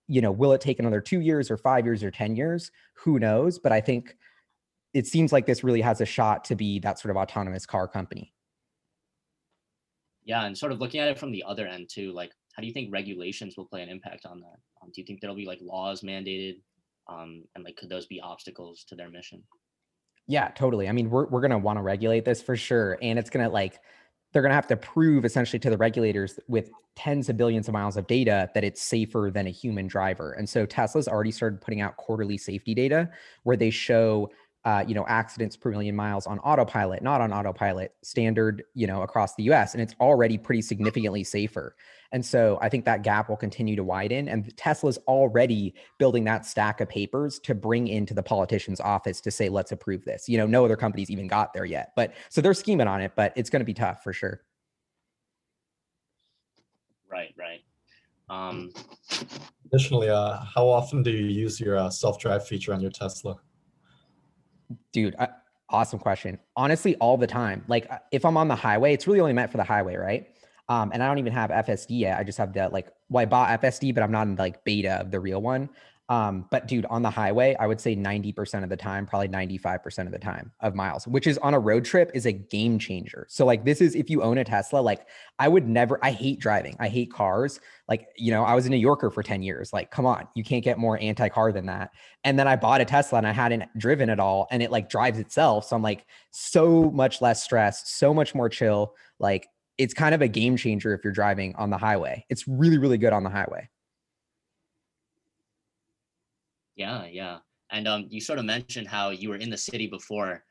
you 0.07 0.21
know, 0.21 0.31
will 0.31 0.53
it 0.53 0.62
take 0.62 0.80
another 0.80 1.01
two 1.01 1.21
years 1.21 1.50
or 1.50 1.57
five 1.57 1.86
years 1.86 2.03
or 2.03 2.12
10 2.12 2.36
years? 2.36 2.71
Who 2.95 3.19
knows? 3.19 3.59
But 3.59 3.71
I 3.71 3.81
think 3.81 4.15
it 4.94 5.07
seems 5.07 5.31
like 5.31 5.45
this 5.45 5.63
really 5.63 5.81
has 5.81 6.01
a 6.01 6.06
shot 6.06 6.44
to 6.45 6.56
be 6.56 6.80
that 6.80 7.00
sort 7.00 7.12
of 7.12 7.18
autonomous 7.18 7.65
car 7.65 7.88
company. 7.88 8.33
Yeah. 10.24 10.45
And 10.45 10.57
sort 10.57 10.71
of 10.71 10.80
looking 10.80 11.00
at 11.00 11.07
it 11.07 11.18
from 11.18 11.31
the 11.31 11.44
other 11.48 11.65
end 11.65 11.89
too, 11.89 12.12
like, 12.12 12.31
how 12.53 12.62
do 12.62 12.68
you 12.68 12.74
think 12.74 12.92
regulations 12.92 13.56
will 13.56 13.65
play 13.65 13.81
an 13.81 13.89
impact 13.89 14.25
on 14.25 14.42
that? 14.42 14.57
Um, 14.81 14.92
do 14.94 15.01
you 15.01 15.06
think 15.06 15.21
there'll 15.21 15.36
be 15.36 15.45
like 15.45 15.59
laws 15.62 16.01
mandated? 16.01 16.59
Um, 17.07 17.44
and 17.56 17.63
like, 17.63 17.77
could 17.77 17.89
those 17.89 18.06
be 18.06 18.19
obstacles 18.19 18.83
to 18.89 18.95
their 18.95 19.09
mission? 19.09 19.44
Yeah, 20.27 20.50
totally. 20.50 20.88
I 20.88 20.92
mean, 20.92 21.09
we're, 21.09 21.27
we're 21.27 21.42
going 21.42 21.51
to 21.51 21.57
want 21.57 21.77
to 21.77 21.83
regulate 21.83 22.25
this 22.25 22.42
for 22.42 22.56
sure. 22.56 22.98
And 23.01 23.18
it's 23.18 23.30
going 23.30 23.45
to 23.45 23.51
like, 23.51 23.80
they're 24.31 24.42
going 24.42 24.51
to 24.51 24.56
have 24.56 24.68
to 24.68 24.78
prove 24.78 25.25
essentially 25.25 25.60
to 25.60 25.69
the 25.69 25.78
regulators 25.78 26.39
with 26.48 26.72
tens 26.95 27.30
of 27.30 27.38
billions 27.38 27.68
of 27.68 27.74
miles 27.74 27.98
of 27.98 28.07
data 28.07 28.50
that 28.54 28.63
it's 28.63 28.81
safer 28.81 29.30
than 29.33 29.48
a 29.48 29.50
human 29.50 29.88
driver. 29.88 30.33
And 30.33 30.48
so 30.48 30.66
Tesla's 30.66 31.07
already 31.07 31.31
started 31.31 31.62
putting 31.62 31.81
out 31.81 31.98
quarterly 31.98 32.38
safety 32.38 32.74
data 32.74 33.10
where 33.44 33.57
they 33.57 33.69
show 33.69 34.30
uh, 34.63 34.84
you 34.88 34.94
know, 34.94 35.06
accidents 35.08 35.58
per 35.58 35.72
million 35.72 35.96
miles 35.96 36.27
on 36.27 36.38
autopilot, 36.39 37.01
not 37.01 37.20
on 37.20 37.34
autopilot, 37.34 37.94
standard, 38.03 38.63
you 38.75 38.86
know, 38.86 39.01
across 39.01 39.36
the 39.36 39.44
US. 39.51 39.74
And 39.74 39.82
it's 39.82 39.96
already 40.00 40.38
pretty 40.38 40.62
significantly 40.62 41.24
safer. 41.24 41.75
And 42.12 42.24
so 42.24 42.60
I 42.62 42.70
think 42.70 42.86
that 42.86 43.01
gap 43.01 43.30
will 43.30 43.38
continue 43.38 43.75
to 43.75 43.84
widen. 43.84 44.27
And 44.27 44.56
Tesla's 44.58 44.98
already 45.08 45.74
building 45.98 46.25
that 46.25 46.46
stack 46.46 46.82
of 46.82 46.89
papers 46.89 47.39
to 47.39 47.56
bring 47.56 47.88
into 47.88 48.13
the 48.13 48.22
politician's 48.22 48.80
office 48.80 49.20
to 49.22 49.32
say, 49.32 49.50
let's 49.50 49.72
approve 49.72 50.06
this. 50.06 50.30
You 50.30 50.38
know, 50.38 50.46
no 50.46 50.63
other 50.65 50.75
companies 50.75 51.10
even 51.10 51.27
got 51.27 51.53
there 51.53 51.65
yet. 51.65 51.94
But 51.96 52.13
so 52.30 52.41
they're 52.41 52.53
scheming 52.53 52.88
on 52.88 53.01
it, 53.01 53.13
but 53.15 53.34
it's 53.36 53.50
going 53.50 53.62
to 53.62 53.65
be 53.65 53.74
tough 53.74 54.03
for 54.03 54.13
sure. 54.13 54.41
Right, 57.10 57.34
right. 57.38 57.62
Um, 58.30 58.72
Additionally, 59.65 60.10
uh, 60.10 60.38
how 60.53 60.68
often 60.68 61.01
do 61.01 61.12
you 61.12 61.25
use 61.25 61.60
your 61.60 61.77
uh, 61.77 61.89
self-drive 61.89 62.46
feature 62.46 62.74
on 62.74 62.82
your 62.82 62.91
Tesla? 62.91 63.38
Dude, 64.92 65.16
awesome 65.70 66.00
question. 66.00 66.40
Honestly, 66.56 66.96
all 66.96 67.18
the 67.18 67.28
time. 67.28 67.63
Like 67.68 67.90
uh, 67.90 68.00
if 68.12 68.25
I'm 68.25 68.38
on 68.38 68.48
the 68.48 68.56
highway, 68.56 68.94
it's 68.94 69.08
really 69.08 69.20
only 69.20 69.34
meant 69.34 69.51
for 69.51 69.58
the 69.58 69.63
highway, 69.63 69.96
right? 69.96 70.28
Um, 70.70 70.92
and 70.94 71.04
I 71.04 71.08
don't 71.08 71.18
even 71.18 71.34
have 71.34 71.50
FSD 71.50 71.88
yet. 71.90 72.18
I 72.18 72.24
just 72.24 72.38
have 72.38 72.54
the 72.54 72.70
like, 72.70 72.88
well, 73.10 73.22
I 73.22 73.25
bought 73.25 73.62
FSD, 73.62 73.94
but 73.94 74.04
I'm 74.04 74.12
not 74.12 74.28
in 74.28 74.36
like 74.36 74.63
beta 74.63 75.01
of 75.01 75.12
the 75.12 75.20
real 75.20 75.42
one. 75.42 75.70
Um, 76.12 76.46
but 76.51 76.68
dude, 76.68 76.86
on 76.88 77.03
the 77.03 77.10
highway, 77.10 77.56
I 77.58 77.65
would 77.65 77.80
say 77.80 77.96
90% 77.96 78.63
of 78.63 78.70
the 78.70 78.75
time, 78.75 79.06
probably 79.06 79.30
95% 79.30 80.08
of 80.08 80.12
the 80.12 80.20
time 80.20 80.51
of 80.60 80.75
miles, 80.75 81.08
which 81.08 81.25
is 81.25 81.38
on 81.38 81.53
a 81.53 81.60
road 81.60 81.86
trip 81.86 82.12
is 82.13 82.25
a 82.25 82.34
game 82.34 82.77
changer. 82.80 83.25
So 83.30 83.46
like 83.46 83.63
this 83.63 83.80
is 83.80 83.96
if 83.96 84.10
you 84.10 84.22
own 84.22 84.38
a 84.38 84.44
Tesla, 84.44 84.80
like 84.80 85.08
I 85.39 85.48
would 85.48 85.70
never, 85.70 86.03
I 86.03 86.12
hate 86.12 86.41
driving. 86.41 86.75
I 86.82 86.89
hate 86.89 87.13
cars. 87.13 87.62
Like, 87.88 88.10
you 88.18 88.30
know, 88.30 88.44
I 88.44 88.56
was 88.56 88.65
a 88.65 88.70
New 88.70 88.75
Yorker 88.75 89.10
for 89.10 89.24
10 89.24 89.41
years. 89.41 89.72
Like, 89.72 89.89
come 89.89 90.06
on, 90.06 90.27
you 90.36 90.44
can't 90.44 90.65
get 90.65 90.77
more 90.77 91.00
anti-car 91.00 91.53
than 91.53 91.68
that. 91.68 91.91
And 92.25 92.38
then 92.38 92.46
I 92.46 92.58
bought 92.58 92.82
a 92.82 92.86
Tesla 92.86 93.20
and 93.20 93.27
I 93.27 93.32
hadn't 93.32 93.63
driven 93.77 94.10
at 94.10 94.20
all 94.20 94.50
and 94.51 94.62
it 94.62 94.70
like 94.70 94.89
drives 94.89 95.18
itself. 95.18 95.68
So 95.70 95.77
I'm 95.77 95.82
like 95.82 96.06
so 96.32 96.91
much 96.91 97.22
less 97.22 97.41
stress, 97.41 97.89
so 97.89 98.13
much 98.13 98.36
more 98.36 98.50
chill. 98.50 98.96
Like 99.18 99.48
it's 99.77 99.94
kind 99.94 100.13
of 100.13 100.22
a 100.22 100.27
game 100.27 100.58
changer 100.58 100.94
if 100.94 101.06
you're 101.06 101.13
driving 101.13 101.56
on 101.56 101.70
the 101.70 101.77
highway. 101.77 102.25
It's 102.27 102.50
really, 102.50 102.80
really 102.80 102.98
good 102.98 103.13
on 103.13 103.24
the 103.24 103.30
highway. 103.30 103.70
Yeah, 106.81 107.05
yeah. 107.05 107.38
And 107.69 107.88
um, 107.88 108.07
you 108.09 108.19
sort 108.19 108.39
of 108.39 108.45
mentioned 108.45 108.88
how 108.88 109.11
you 109.11 109.29
were 109.29 109.35
in 109.35 109.51
the 109.51 109.57
city 109.57 109.85
before. 109.85 110.43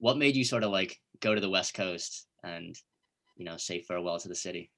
What 0.00 0.18
made 0.18 0.36
you 0.36 0.44
sort 0.44 0.62
of 0.62 0.70
like 0.70 1.00
go 1.20 1.34
to 1.34 1.40
the 1.40 1.48
West 1.48 1.72
Coast 1.72 2.26
and, 2.44 2.76
you 3.38 3.46
know, 3.46 3.56
say 3.56 3.80
farewell 3.80 4.18
to 4.20 4.28
the 4.28 4.34
city? 4.34 4.70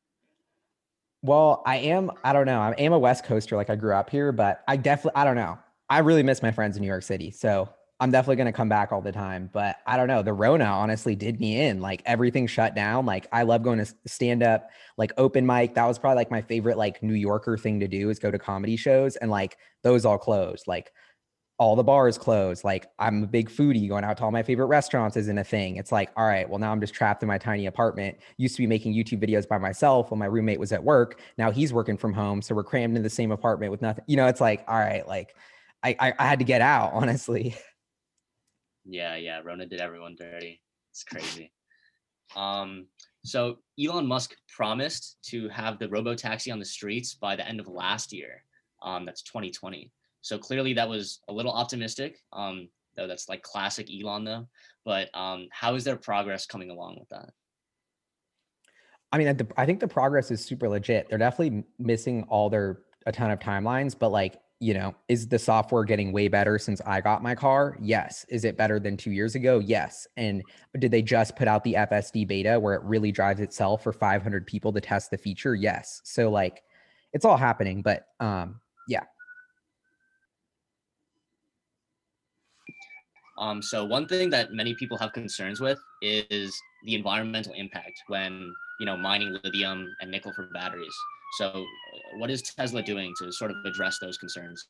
Well, 1.22 1.64
I 1.66 1.78
am, 1.78 2.12
I 2.22 2.32
don't 2.32 2.46
know. 2.46 2.60
I 2.60 2.70
am 2.78 2.92
a 2.92 2.98
West 2.98 3.24
Coaster. 3.24 3.56
Like 3.56 3.70
I 3.70 3.74
grew 3.74 3.92
up 3.92 4.08
here, 4.08 4.30
but 4.30 4.62
I 4.68 4.76
definitely, 4.76 5.20
I 5.20 5.24
don't 5.24 5.34
know. 5.34 5.58
I 5.88 5.98
really 5.98 6.22
miss 6.22 6.44
my 6.44 6.52
friends 6.52 6.76
in 6.76 6.82
New 6.82 6.88
York 6.88 7.02
City. 7.02 7.32
So 7.32 7.68
I'm 8.00 8.10
definitely 8.10 8.36
going 8.36 8.46
to 8.46 8.52
come 8.52 8.68
back 8.68 8.92
all 8.92 9.02
the 9.02 9.12
time. 9.12 9.50
But 9.52 9.76
I 9.86 9.96
don't 9.96 10.08
know. 10.08 10.22
The 10.22 10.32
Rona 10.32 10.64
honestly 10.64 11.14
did 11.14 11.38
me 11.38 11.60
in. 11.60 11.80
Like 11.80 12.02
everything 12.06 12.46
shut 12.46 12.74
down. 12.74 13.06
Like 13.06 13.26
I 13.32 13.42
love 13.42 13.62
going 13.62 13.78
to 13.78 13.94
stand 14.06 14.42
up, 14.42 14.70
like 14.96 15.12
open 15.18 15.46
mic. 15.46 15.74
That 15.74 15.86
was 15.86 15.98
probably 15.98 16.16
like 16.16 16.30
my 16.30 16.40
favorite, 16.40 16.78
like 16.78 17.02
New 17.02 17.14
Yorker 17.14 17.58
thing 17.58 17.80
to 17.80 17.88
do 17.88 18.10
is 18.10 18.18
go 18.18 18.30
to 18.30 18.38
comedy 18.38 18.76
shows. 18.76 19.16
And 19.16 19.30
like 19.30 19.58
those 19.82 20.04
all 20.04 20.18
closed. 20.18 20.66
Like 20.66 20.92
all 21.60 21.76
the 21.76 21.84
bars 21.84 22.16
closed. 22.16 22.64
Like 22.64 22.86
I'm 22.98 23.22
a 23.22 23.26
big 23.26 23.50
foodie, 23.50 23.86
going 23.86 24.02
out 24.02 24.16
to 24.16 24.24
all 24.24 24.30
my 24.30 24.42
favorite 24.42 24.66
restaurants 24.66 25.14
isn't 25.18 25.36
a 25.36 25.44
thing. 25.44 25.76
It's 25.76 25.92
like, 25.92 26.10
all 26.16 26.26
right, 26.26 26.48
well, 26.48 26.58
now 26.58 26.72
I'm 26.72 26.80
just 26.80 26.94
trapped 26.94 27.22
in 27.22 27.28
my 27.28 27.36
tiny 27.36 27.66
apartment. 27.66 28.16
Used 28.38 28.56
to 28.56 28.62
be 28.62 28.66
making 28.66 28.94
YouTube 28.94 29.22
videos 29.22 29.46
by 29.46 29.58
myself 29.58 30.10
when 30.10 30.18
my 30.18 30.24
roommate 30.24 30.58
was 30.58 30.72
at 30.72 30.82
work. 30.82 31.20
Now 31.36 31.50
he's 31.50 31.70
working 31.70 31.98
from 31.98 32.14
home. 32.14 32.40
So 32.40 32.54
we're 32.54 32.64
crammed 32.64 32.96
in 32.96 33.02
the 33.02 33.10
same 33.10 33.30
apartment 33.30 33.72
with 33.72 33.82
nothing. 33.82 34.04
You 34.06 34.16
know, 34.16 34.26
it's 34.26 34.40
like, 34.40 34.64
all 34.66 34.78
right, 34.78 35.06
like 35.06 35.34
I, 35.82 35.94
I, 36.00 36.14
I 36.18 36.26
had 36.26 36.38
to 36.38 36.46
get 36.46 36.62
out, 36.62 36.92
honestly. 36.94 37.54
Yeah, 38.84 39.16
yeah. 39.16 39.40
Rona 39.44 39.66
did 39.66 39.80
everyone 39.80 40.16
dirty. 40.18 40.60
It's 40.92 41.04
crazy. 41.04 41.52
Um, 42.36 42.86
so 43.24 43.58
Elon 43.78 44.06
Musk 44.06 44.34
promised 44.48 45.18
to 45.26 45.48
have 45.48 45.78
the 45.78 45.88
robo 45.88 46.14
taxi 46.14 46.50
on 46.50 46.58
the 46.58 46.64
streets 46.64 47.14
by 47.14 47.36
the 47.36 47.46
end 47.46 47.60
of 47.60 47.68
last 47.68 48.12
year. 48.12 48.44
Um, 48.82 49.04
that's 49.04 49.22
2020. 49.22 49.90
So 50.22 50.38
clearly 50.38 50.72
that 50.74 50.88
was 50.88 51.20
a 51.28 51.32
little 51.32 51.52
optimistic. 51.52 52.18
Um, 52.32 52.68
though 52.96 53.06
that's 53.06 53.28
like 53.28 53.42
classic 53.42 53.88
Elon 53.90 54.24
though. 54.24 54.48
But 54.84 55.08
um, 55.14 55.48
how 55.50 55.74
is 55.74 55.84
their 55.84 55.96
progress 55.96 56.46
coming 56.46 56.70
along 56.70 56.96
with 56.98 57.08
that? 57.10 57.30
I 59.12 59.18
mean, 59.18 59.36
I 59.56 59.66
think 59.66 59.80
the 59.80 59.88
progress 59.88 60.30
is 60.30 60.44
super 60.44 60.68
legit. 60.68 61.08
They're 61.08 61.18
definitely 61.18 61.64
missing 61.78 62.24
all 62.28 62.48
their 62.48 62.82
a 63.06 63.12
ton 63.12 63.30
of 63.30 63.40
timelines, 63.40 63.98
but 63.98 64.10
like, 64.10 64.36
you 64.60 64.74
know, 64.74 64.94
is 65.08 65.26
the 65.26 65.38
software 65.38 65.84
getting 65.84 66.12
way 66.12 66.28
better 66.28 66.58
since 66.58 66.80
I 66.86 67.00
got 67.00 67.22
my 67.22 67.34
car? 67.34 67.76
Yes. 67.80 68.26
Is 68.28 68.44
it 68.44 68.58
better 68.58 68.78
than 68.78 68.96
two 68.96 69.10
years 69.10 69.34
ago? 69.34 69.58
Yes. 69.58 70.06
And 70.18 70.42
did 70.78 70.90
they 70.90 71.00
just 71.00 71.34
put 71.34 71.48
out 71.48 71.64
the 71.64 71.74
FSD 71.74 72.28
beta 72.28 72.60
where 72.60 72.74
it 72.74 72.82
really 72.84 73.10
drives 73.10 73.40
itself 73.40 73.82
for 73.82 73.92
500 73.92 74.46
people 74.46 74.72
to 74.74 74.80
test 74.80 75.10
the 75.10 75.16
feature? 75.16 75.54
Yes. 75.54 76.02
So 76.04 76.30
like, 76.30 76.62
it's 77.14 77.24
all 77.24 77.38
happening, 77.38 77.80
but 77.80 78.04
um, 78.20 78.60
yeah, 78.86 79.04
Um, 83.40 83.62
so 83.62 83.86
one 83.86 84.06
thing 84.06 84.28
that 84.30 84.52
many 84.52 84.74
people 84.74 84.98
have 84.98 85.14
concerns 85.14 85.60
with 85.60 85.78
is 86.02 86.54
the 86.84 86.94
environmental 86.94 87.54
impact 87.54 88.02
when 88.08 88.52
you 88.78 88.86
know 88.86 88.98
mining 88.98 89.36
lithium 89.42 89.88
and 90.02 90.10
nickel 90.10 90.32
for 90.34 90.50
batteries. 90.52 90.94
So 91.38 91.46
uh, 91.46 92.18
what 92.18 92.30
is 92.30 92.42
Tesla 92.42 92.82
doing 92.82 93.12
to 93.18 93.32
sort 93.32 93.50
of 93.50 93.56
address 93.64 93.98
those 94.00 94.18
concerns? 94.18 94.66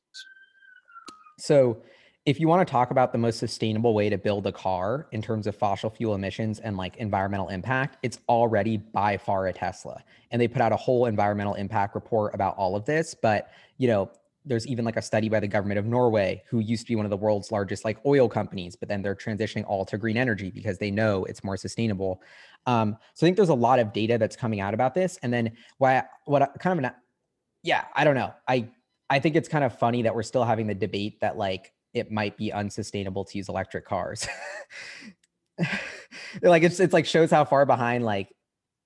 So 1.39 1.83
if 2.27 2.39
you 2.39 2.49
want 2.49 2.67
to 2.67 2.71
talk 2.71 2.91
about 2.91 3.13
the 3.13 3.19
most 3.19 3.39
sustainable 3.39 3.95
way 3.95 4.11
to 4.11 4.19
build 4.19 4.47
a 4.47 4.53
car 4.53 5.07
in 5.13 5.23
terms 5.23 5.47
of 5.47 5.57
fossil 5.57 5.89
fuel 5.89 6.15
emissions 6.15 6.59
and 6.61 6.77
like 6.77 6.99
environmental 6.99 7.49
impact, 7.49 7.97
it's 8.03 8.19
already 8.29 8.77
by 8.77 9.17
far 9.17 9.47
a 9.47 9.53
Tesla. 9.53 10.05
And 10.31 10.41
they 10.41 10.47
put 10.47 10.61
out 10.61 10.71
a 10.71 10.77
whole 10.77 11.07
environmental 11.07 11.55
impact 11.55 11.95
report 11.95 12.35
about 12.35 12.57
all 12.57 12.77
of 12.77 12.85
this. 12.85 13.15
But, 13.15 13.51
you 13.79 13.89
know, 13.89 14.11
there's 14.45 14.67
even 14.67 14.85
like 14.85 14.97
a 14.97 15.03
study 15.03 15.29
by 15.29 15.41
the 15.41 15.49
government 15.49 15.79
of 15.79 15.87
Norway, 15.87 16.43
who 16.49 16.61
used 16.61 16.87
to 16.87 16.89
be 16.93 16.97
one 16.97 17.05
of 17.05 17.11
the 17.11 17.17
world's 17.17 17.53
largest 17.53 17.85
like 17.85 17.99
oil 18.07 18.29
companies, 18.29 18.75
but 18.75 18.89
then 18.89 19.03
they're 19.03 19.15
transitioning 19.15 19.65
all 19.67 19.85
to 19.85 19.99
green 19.99 20.17
energy 20.17 20.51
because 20.51 20.79
they 20.79 20.91
know 20.91 21.25
it's 21.25 21.45
more 21.45 21.57
sustainable. 21.57 22.23
Um, 22.67 22.97
so 23.15 23.25
I 23.25 23.29
think 23.29 23.37
there's 23.37 23.51
a 23.51 23.55
lot 23.55 23.79
of 23.79 23.93
data 23.93 24.19
that's 24.19 24.37
coming 24.37 24.61
out 24.61 24.75
about 24.75 24.95
this. 24.95 25.19
And 25.23 25.33
then 25.33 25.53
why 25.79 26.05
what 26.25 26.57
kind 26.59 26.79
of 26.79 26.85
an 26.85 26.93
yeah, 27.63 27.85
I 27.95 28.05
don't 28.05 28.15
know. 28.15 28.33
I 28.49 28.69
I 29.11 29.19
think 29.19 29.37
it's 29.37 29.49
kind 29.49 29.65
of 29.65 29.79
funny 29.79 30.03
that 30.03 30.15
we're 30.15 30.23
still 30.23 30.45
having 30.45 30.67
the 30.67 30.75
debate 30.75 31.21
that 31.21 31.37
like 31.37 31.73
it 31.93 32.11
might 32.11 32.37
be 32.37 32.53
unsustainable 32.53 33.25
to 33.25 33.37
use 33.37 33.49
electric 33.49 33.85
cars. 33.85 34.27
like 36.43 36.63
it's 36.63 36.81
it's 36.81 36.93
like 36.93 37.07
shows 37.07 37.31
how 37.31 37.45
far 37.45 37.67
behind 37.67 38.05
like 38.05 38.33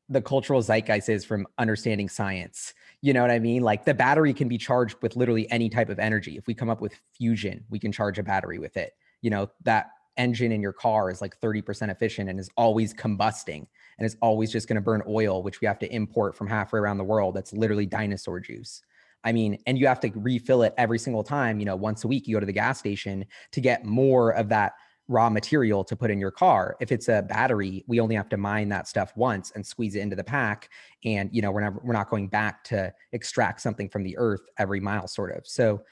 the 0.08 0.20
cultural 0.20 0.62
zeitgeist 0.62 1.08
is 1.08 1.24
from 1.24 1.46
understanding 1.58 2.08
science. 2.08 2.74
You 3.04 3.12
know 3.12 3.20
what 3.20 3.30
I 3.30 3.38
mean? 3.38 3.60
Like 3.60 3.84
the 3.84 3.92
battery 3.92 4.32
can 4.32 4.48
be 4.48 4.56
charged 4.56 4.96
with 5.02 5.14
literally 5.14 5.46
any 5.50 5.68
type 5.68 5.90
of 5.90 5.98
energy. 5.98 6.38
If 6.38 6.46
we 6.46 6.54
come 6.54 6.70
up 6.70 6.80
with 6.80 6.98
fusion, 7.12 7.62
we 7.68 7.78
can 7.78 7.92
charge 7.92 8.18
a 8.18 8.22
battery 8.22 8.58
with 8.58 8.78
it. 8.78 8.94
You 9.20 9.28
know, 9.28 9.50
that 9.64 9.90
engine 10.16 10.52
in 10.52 10.62
your 10.62 10.72
car 10.72 11.10
is 11.10 11.20
like 11.20 11.38
30% 11.38 11.90
efficient 11.90 12.30
and 12.30 12.40
is 12.40 12.48
always 12.56 12.94
combusting 12.94 13.66
and 13.98 14.06
is 14.06 14.16
always 14.22 14.50
just 14.50 14.68
going 14.68 14.76
to 14.76 14.80
burn 14.80 15.02
oil, 15.06 15.42
which 15.42 15.60
we 15.60 15.66
have 15.66 15.78
to 15.80 15.94
import 15.94 16.34
from 16.34 16.46
halfway 16.46 16.80
around 16.80 16.96
the 16.96 17.04
world. 17.04 17.34
That's 17.34 17.52
literally 17.52 17.84
dinosaur 17.84 18.40
juice. 18.40 18.80
I 19.22 19.32
mean, 19.32 19.58
and 19.66 19.78
you 19.78 19.86
have 19.86 20.00
to 20.00 20.10
refill 20.14 20.62
it 20.62 20.72
every 20.78 20.98
single 20.98 21.22
time, 21.22 21.58
you 21.58 21.66
know, 21.66 21.76
once 21.76 22.04
a 22.04 22.08
week 22.08 22.26
you 22.26 22.36
go 22.36 22.40
to 22.40 22.46
the 22.46 22.52
gas 22.52 22.78
station 22.78 23.26
to 23.52 23.60
get 23.60 23.84
more 23.84 24.30
of 24.30 24.48
that 24.48 24.72
raw 25.08 25.28
material 25.28 25.84
to 25.84 25.94
put 25.94 26.10
in 26.10 26.18
your 26.18 26.30
car. 26.30 26.76
If 26.80 26.90
it's 26.90 27.08
a 27.08 27.22
battery, 27.22 27.84
we 27.86 28.00
only 28.00 28.14
have 28.14 28.28
to 28.30 28.36
mine 28.36 28.68
that 28.70 28.88
stuff 28.88 29.12
once 29.16 29.52
and 29.54 29.64
squeeze 29.64 29.94
it 29.94 30.00
into 30.00 30.16
the 30.16 30.24
pack. 30.24 30.70
And 31.04 31.28
you 31.32 31.42
know, 31.42 31.50
we're 31.50 31.60
never 31.60 31.80
we're 31.84 31.92
not 31.92 32.10
going 32.10 32.28
back 32.28 32.64
to 32.64 32.92
extract 33.12 33.60
something 33.60 33.88
from 33.88 34.02
the 34.02 34.16
earth 34.16 34.42
every 34.58 34.80
mile, 34.80 35.06
sort 35.06 35.36
of. 35.36 35.46
So 35.46 35.82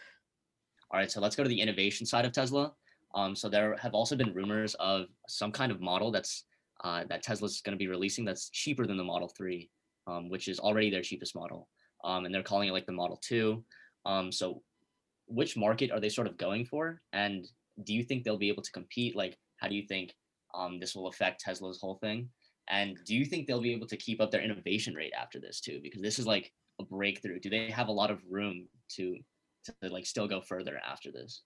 all 0.90 0.98
right, 0.98 1.10
so 1.10 1.20
let's 1.20 1.36
go 1.36 1.42
to 1.42 1.48
the 1.48 1.60
innovation 1.60 2.06
side 2.06 2.26
of 2.26 2.32
Tesla. 2.32 2.72
Um, 3.14 3.34
so 3.34 3.48
there 3.48 3.76
have 3.78 3.94
also 3.94 4.14
been 4.14 4.34
rumors 4.34 4.74
of 4.74 5.06
some 5.26 5.50
kind 5.50 5.72
of 5.72 5.80
model 5.80 6.10
that's 6.10 6.44
uh, 6.84 7.04
that 7.08 7.22
Tesla's 7.22 7.60
going 7.60 7.76
to 7.76 7.78
be 7.78 7.88
releasing 7.88 8.24
that's 8.24 8.50
cheaper 8.50 8.86
than 8.86 8.96
the 8.96 9.04
Model 9.04 9.28
3, 9.28 9.70
um, 10.06 10.28
which 10.28 10.48
is 10.48 10.58
already 10.58 10.90
their 10.90 11.02
cheapest 11.02 11.34
model. 11.34 11.68
Um, 12.04 12.24
and 12.24 12.34
they're 12.34 12.42
calling 12.42 12.68
it 12.68 12.72
like 12.72 12.86
the 12.86 12.92
Model 12.92 13.20
2. 13.22 13.62
Um, 14.04 14.32
so 14.32 14.62
which 15.28 15.56
market 15.56 15.90
are 15.92 16.00
they 16.00 16.08
sort 16.08 16.26
of 16.26 16.36
going 16.36 16.64
for? 16.64 17.00
And 17.12 17.46
do 17.84 17.94
you 17.94 18.02
think 18.02 18.24
they'll 18.24 18.38
be 18.38 18.48
able 18.48 18.62
to 18.62 18.72
compete? 18.72 19.16
Like, 19.16 19.38
how 19.56 19.68
do 19.68 19.74
you 19.74 19.86
think 19.86 20.14
um, 20.54 20.78
this 20.78 20.94
will 20.94 21.08
affect 21.08 21.40
Tesla's 21.40 21.80
whole 21.80 21.96
thing? 21.96 22.28
And 22.68 22.98
do 23.04 23.14
you 23.14 23.24
think 23.24 23.46
they'll 23.46 23.60
be 23.60 23.72
able 23.72 23.86
to 23.88 23.96
keep 23.96 24.20
up 24.20 24.30
their 24.30 24.42
innovation 24.42 24.94
rate 24.94 25.12
after 25.18 25.40
this 25.40 25.60
too? 25.60 25.80
Because 25.82 26.02
this 26.02 26.18
is 26.18 26.26
like 26.26 26.52
a 26.80 26.84
breakthrough. 26.84 27.40
Do 27.40 27.50
they 27.50 27.70
have 27.70 27.88
a 27.88 27.92
lot 27.92 28.10
of 28.10 28.20
room 28.28 28.68
to 28.96 29.16
to 29.64 29.88
like 29.90 30.06
still 30.06 30.26
go 30.26 30.40
further 30.40 30.80
after 30.84 31.12
this? 31.12 31.42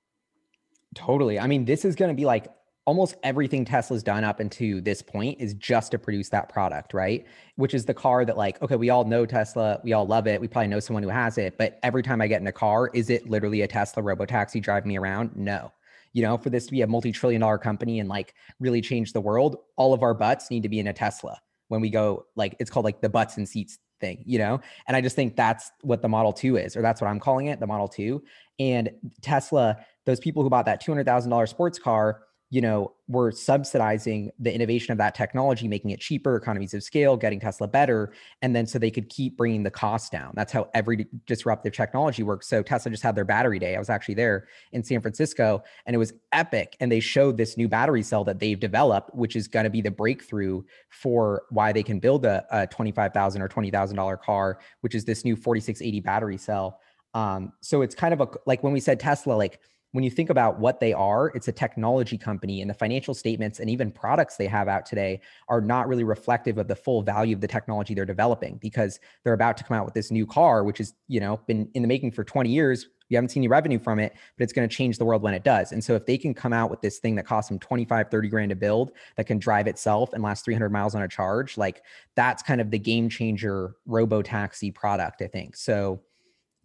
Totally. 0.94 1.38
I 1.38 1.46
mean, 1.46 1.64
this 1.64 1.84
is 1.84 1.94
going 1.94 2.10
to 2.10 2.14
be 2.14 2.24
like 2.24 2.46
almost 2.86 3.16
everything 3.22 3.64
Tesla's 3.64 4.02
done 4.02 4.24
up 4.24 4.40
until 4.40 4.80
this 4.80 5.02
point 5.02 5.38
is 5.40 5.54
just 5.54 5.90
to 5.90 5.98
produce 5.98 6.28
that 6.30 6.48
product, 6.48 6.94
right? 6.94 7.26
Which 7.56 7.74
is 7.74 7.84
the 7.84 7.92
car 7.92 8.24
that, 8.24 8.36
like, 8.36 8.62
okay, 8.62 8.76
we 8.76 8.90
all 8.90 9.04
know 9.04 9.26
Tesla, 9.26 9.80
we 9.82 9.92
all 9.92 10.06
love 10.06 10.26
it, 10.28 10.40
we 10.40 10.46
probably 10.46 10.68
know 10.68 10.80
someone 10.80 11.02
who 11.02 11.08
has 11.08 11.36
it, 11.36 11.58
but 11.58 11.80
every 11.82 12.02
time 12.02 12.22
I 12.22 12.28
get 12.28 12.40
in 12.40 12.46
a 12.46 12.52
car, 12.52 12.88
is 12.94 13.10
it 13.10 13.28
literally 13.28 13.62
a 13.62 13.66
Tesla 13.66 14.02
robo 14.02 14.24
taxi 14.24 14.60
driving 14.60 14.88
me 14.88 14.98
around? 14.98 15.34
No 15.34 15.72
you 16.12 16.22
know, 16.22 16.36
for 16.38 16.50
this 16.50 16.66
to 16.66 16.72
be 16.72 16.82
a 16.82 16.86
multi-trillion 16.86 17.40
dollar 17.40 17.58
company 17.58 18.00
and 18.00 18.08
like 18.08 18.34
really 18.60 18.80
change 18.80 19.12
the 19.12 19.20
world, 19.20 19.56
all 19.76 19.92
of 19.92 20.02
our 20.02 20.14
butts 20.14 20.50
need 20.50 20.62
to 20.62 20.68
be 20.68 20.78
in 20.78 20.86
a 20.88 20.92
Tesla 20.92 21.38
when 21.68 21.80
we 21.80 21.90
go 21.90 22.26
like 22.36 22.56
it's 22.60 22.70
called 22.70 22.84
like 22.84 23.00
the 23.00 23.08
butts 23.08 23.36
and 23.36 23.48
seats 23.48 23.78
thing, 24.00 24.22
you 24.26 24.38
know? 24.38 24.60
And 24.86 24.96
I 24.96 25.00
just 25.00 25.16
think 25.16 25.36
that's 25.36 25.70
what 25.82 26.02
the 26.02 26.08
Model 26.08 26.32
2 26.32 26.56
is, 26.56 26.76
or 26.76 26.82
that's 26.82 27.00
what 27.00 27.08
I'm 27.08 27.20
calling 27.20 27.46
it, 27.46 27.60
the 27.60 27.66
Model 27.66 27.88
2. 27.88 28.22
And 28.58 28.90
Tesla, 29.22 29.78
those 30.04 30.20
people 30.20 30.42
who 30.42 30.50
bought 30.50 30.66
that 30.66 30.84
$200,000 30.84 31.48
sports 31.48 31.78
car 31.78 32.22
you 32.48 32.60
know, 32.60 32.92
we're 33.08 33.32
subsidizing 33.32 34.30
the 34.38 34.54
innovation 34.54 34.92
of 34.92 34.98
that 34.98 35.16
technology, 35.16 35.66
making 35.66 35.90
it 35.90 35.98
cheaper, 35.98 36.36
economies 36.36 36.74
of 36.74 36.82
scale, 36.82 37.16
getting 37.16 37.40
Tesla 37.40 37.66
better. 37.66 38.12
And 38.40 38.54
then 38.54 38.66
so 38.66 38.78
they 38.78 38.90
could 38.90 39.08
keep 39.08 39.36
bringing 39.36 39.64
the 39.64 39.70
cost 39.70 40.12
down. 40.12 40.32
That's 40.34 40.52
how 40.52 40.68
every 40.72 41.06
disruptive 41.26 41.72
technology 41.72 42.22
works. 42.22 42.46
So 42.46 42.62
Tesla 42.62 42.90
just 42.90 43.02
had 43.02 43.16
their 43.16 43.24
battery 43.24 43.58
day. 43.58 43.74
I 43.74 43.78
was 43.80 43.90
actually 43.90 44.14
there 44.14 44.46
in 44.72 44.84
San 44.84 45.00
Francisco 45.00 45.64
and 45.86 45.94
it 45.94 45.98
was 45.98 46.12
epic. 46.32 46.76
And 46.78 46.90
they 46.90 47.00
showed 47.00 47.36
this 47.36 47.56
new 47.56 47.68
battery 47.68 48.02
cell 48.02 48.22
that 48.24 48.38
they've 48.38 48.58
developed, 48.58 49.12
which 49.12 49.34
is 49.34 49.48
going 49.48 49.64
to 49.64 49.70
be 49.70 49.80
the 49.80 49.90
breakthrough 49.90 50.62
for 50.90 51.42
why 51.50 51.72
they 51.72 51.82
can 51.82 51.98
build 51.98 52.24
a, 52.24 52.46
a 52.52 52.66
25,000 52.68 53.42
or 53.42 53.48
$20,000 53.48 54.20
car, 54.20 54.60
which 54.82 54.94
is 54.94 55.04
this 55.04 55.24
new 55.24 55.34
4680 55.34 56.00
battery 56.00 56.36
cell. 56.36 56.78
Um, 57.12 57.52
so 57.60 57.82
it's 57.82 57.94
kind 57.94 58.14
of 58.14 58.20
a, 58.20 58.28
like 58.46 58.62
when 58.62 58.72
we 58.72 58.80
said 58.80 59.00
Tesla, 59.00 59.32
like, 59.32 59.58
when 59.96 60.04
you 60.04 60.10
think 60.10 60.28
about 60.28 60.58
what 60.60 60.78
they 60.78 60.92
are, 60.92 61.28
it's 61.28 61.48
a 61.48 61.52
technology 61.52 62.18
company, 62.18 62.60
and 62.60 62.68
the 62.68 62.74
financial 62.74 63.14
statements 63.14 63.60
and 63.60 63.70
even 63.70 63.90
products 63.90 64.36
they 64.36 64.46
have 64.46 64.68
out 64.68 64.84
today 64.84 65.18
are 65.48 65.62
not 65.62 65.88
really 65.88 66.04
reflective 66.04 66.58
of 66.58 66.68
the 66.68 66.76
full 66.76 67.00
value 67.00 67.34
of 67.34 67.40
the 67.40 67.48
technology 67.48 67.94
they're 67.94 68.04
developing 68.04 68.58
because 68.58 69.00
they're 69.24 69.32
about 69.32 69.56
to 69.56 69.64
come 69.64 69.74
out 69.74 69.86
with 69.86 69.94
this 69.94 70.10
new 70.10 70.26
car, 70.26 70.64
which 70.64 70.76
has 70.76 70.92
you 71.08 71.18
know 71.18 71.40
been 71.46 71.70
in 71.72 71.80
the 71.80 71.88
making 71.88 72.12
for 72.12 72.24
20 72.24 72.50
years. 72.50 72.88
You 73.08 73.16
haven't 73.16 73.30
seen 73.30 73.40
any 73.40 73.48
revenue 73.48 73.78
from 73.78 73.98
it, 73.98 74.12
but 74.36 74.44
it's 74.44 74.52
going 74.52 74.68
to 74.68 74.74
change 74.74 74.98
the 74.98 75.06
world 75.06 75.22
when 75.22 75.32
it 75.32 75.44
does. 75.44 75.72
And 75.72 75.82
so 75.82 75.94
if 75.94 76.04
they 76.04 76.18
can 76.18 76.34
come 76.34 76.52
out 76.52 76.70
with 76.70 76.82
this 76.82 76.98
thing 76.98 77.14
that 77.14 77.24
costs 77.24 77.48
them 77.48 77.58
25, 77.58 78.10
30 78.10 78.28
grand 78.28 78.50
to 78.50 78.56
build 78.56 78.92
that 79.16 79.26
can 79.26 79.38
drive 79.38 79.66
itself 79.66 80.12
and 80.12 80.22
last 80.22 80.44
300 80.44 80.70
miles 80.70 80.94
on 80.94 81.00
a 81.00 81.08
charge, 81.08 81.56
like 81.56 81.82
that's 82.16 82.42
kind 82.42 82.60
of 82.60 82.70
the 82.70 82.78
game 82.78 83.08
changer 83.08 83.76
robo 83.86 84.20
taxi 84.20 84.70
product, 84.70 85.22
I 85.22 85.28
think. 85.28 85.56
So 85.56 86.02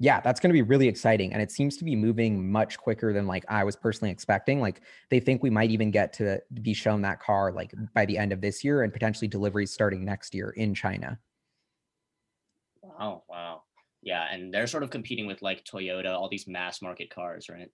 yeah, 0.01 0.19
that's 0.19 0.39
going 0.39 0.49
to 0.49 0.53
be 0.53 0.63
really 0.63 0.87
exciting. 0.87 1.31
And 1.31 1.43
it 1.43 1.51
seems 1.51 1.77
to 1.77 1.85
be 1.85 1.95
moving 1.95 2.51
much 2.51 2.79
quicker 2.79 3.13
than 3.13 3.27
like 3.27 3.45
I 3.47 3.63
was 3.63 3.75
personally 3.75 4.09
expecting. 4.09 4.59
Like 4.59 4.81
they 5.11 5.19
think 5.19 5.43
we 5.43 5.51
might 5.51 5.69
even 5.69 5.91
get 5.91 6.11
to 6.13 6.41
be 6.63 6.73
shown 6.73 7.03
that 7.03 7.21
car 7.21 7.51
like 7.51 7.71
by 7.93 8.07
the 8.07 8.17
end 8.17 8.33
of 8.33 8.41
this 8.41 8.63
year 8.63 8.81
and 8.81 8.91
potentially 8.91 9.27
deliveries 9.27 9.71
starting 9.71 10.03
next 10.03 10.33
year 10.33 10.49
in 10.57 10.73
China. 10.73 11.19
Wow. 12.81 13.21
Wow. 13.29 13.61
Yeah. 14.01 14.25
And 14.31 14.51
they're 14.51 14.65
sort 14.65 14.81
of 14.81 14.89
competing 14.89 15.27
with 15.27 15.43
like 15.43 15.63
Toyota, 15.65 16.09
all 16.09 16.29
these 16.29 16.47
mass 16.47 16.81
market 16.81 17.13
cars, 17.13 17.47
right? 17.47 17.69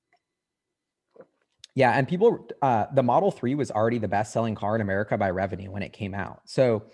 Yeah. 1.76 1.92
And 1.92 2.10
people, 2.10 2.46
uh, 2.62 2.88
the 2.94 3.04
Model 3.04 3.32
3 3.32 3.56
was 3.56 3.72
already 3.72 4.00
the 4.00 4.08
best 4.10 4.34
selling 4.34 4.54
car 4.54 4.76
in 4.76 4.82
America 4.82 5.18
by 5.18 5.30
revenue 5.30 5.72
when 5.72 5.82
it 5.82 5.94
came 5.94 6.14
out. 6.14 6.42
So 6.44 6.88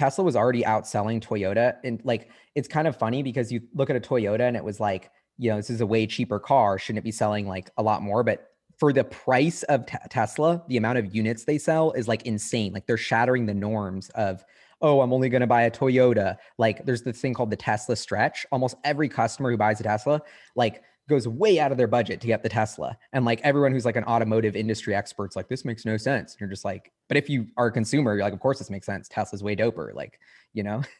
Tesla 0.00 0.24
was 0.24 0.34
already 0.34 0.62
outselling 0.62 1.20
Toyota. 1.20 1.76
And 1.84 2.00
like, 2.04 2.30
it's 2.54 2.66
kind 2.66 2.88
of 2.88 2.96
funny 2.96 3.22
because 3.22 3.52
you 3.52 3.60
look 3.74 3.90
at 3.90 3.96
a 3.96 4.00
Toyota 4.00 4.40
and 4.40 4.56
it 4.56 4.64
was 4.64 4.80
like, 4.80 5.10
you 5.36 5.50
know, 5.50 5.56
this 5.56 5.68
is 5.68 5.82
a 5.82 5.86
way 5.86 6.06
cheaper 6.06 6.38
car. 6.38 6.78
Shouldn't 6.78 7.00
it 7.00 7.04
be 7.04 7.12
selling 7.12 7.46
like 7.46 7.70
a 7.76 7.82
lot 7.82 8.00
more? 8.00 8.22
But 8.22 8.46
for 8.78 8.94
the 8.94 9.04
price 9.04 9.62
of 9.64 9.84
t- 9.84 9.98
Tesla, 10.08 10.62
the 10.68 10.78
amount 10.78 10.96
of 10.96 11.14
units 11.14 11.44
they 11.44 11.58
sell 11.58 11.92
is 11.92 12.08
like 12.08 12.22
insane. 12.22 12.72
Like 12.72 12.86
they're 12.86 12.96
shattering 12.96 13.44
the 13.44 13.52
norms 13.52 14.08
of, 14.14 14.42
oh, 14.80 15.02
I'm 15.02 15.12
only 15.12 15.28
going 15.28 15.42
to 15.42 15.46
buy 15.46 15.62
a 15.62 15.70
Toyota. 15.70 16.38
Like 16.56 16.86
there's 16.86 17.02
this 17.02 17.20
thing 17.20 17.34
called 17.34 17.50
the 17.50 17.56
Tesla 17.56 17.94
stretch. 17.94 18.46
Almost 18.50 18.76
every 18.84 19.10
customer 19.10 19.50
who 19.50 19.58
buys 19.58 19.80
a 19.80 19.82
Tesla, 19.82 20.22
like 20.56 20.82
goes 21.10 21.28
way 21.28 21.60
out 21.60 21.72
of 21.72 21.78
their 21.78 21.86
budget 21.86 22.20
to 22.22 22.26
get 22.26 22.42
the 22.42 22.48
Tesla. 22.48 22.96
And 23.12 23.24
like 23.24 23.40
everyone 23.42 23.72
who's 23.72 23.84
like 23.84 23.96
an 23.96 24.04
automotive 24.04 24.56
industry 24.56 24.94
expert's 24.94 25.36
like, 25.36 25.48
this 25.48 25.64
makes 25.64 25.84
no 25.84 25.96
sense. 25.96 26.32
And 26.32 26.40
you're 26.40 26.48
just 26.48 26.64
like, 26.64 26.90
but 27.08 27.18
if 27.18 27.28
you 27.28 27.46
are 27.58 27.66
a 27.66 27.72
consumer, 27.72 28.14
you're 28.14 28.24
like, 28.24 28.32
of 28.32 28.40
course 28.40 28.58
this 28.58 28.70
makes 28.70 28.86
sense. 28.86 29.08
Tesla's 29.08 29.42
way 29.42 29.54
doper. 29.54 29.94
Like, 29.94 30.18
you 30.52 30.62
know? 30.62 30.82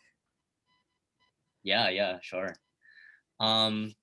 Yeah, 1.63 1.91
yeah, 1.91 2.19
sure. 2.23 2.55
Um, 3.39 3.95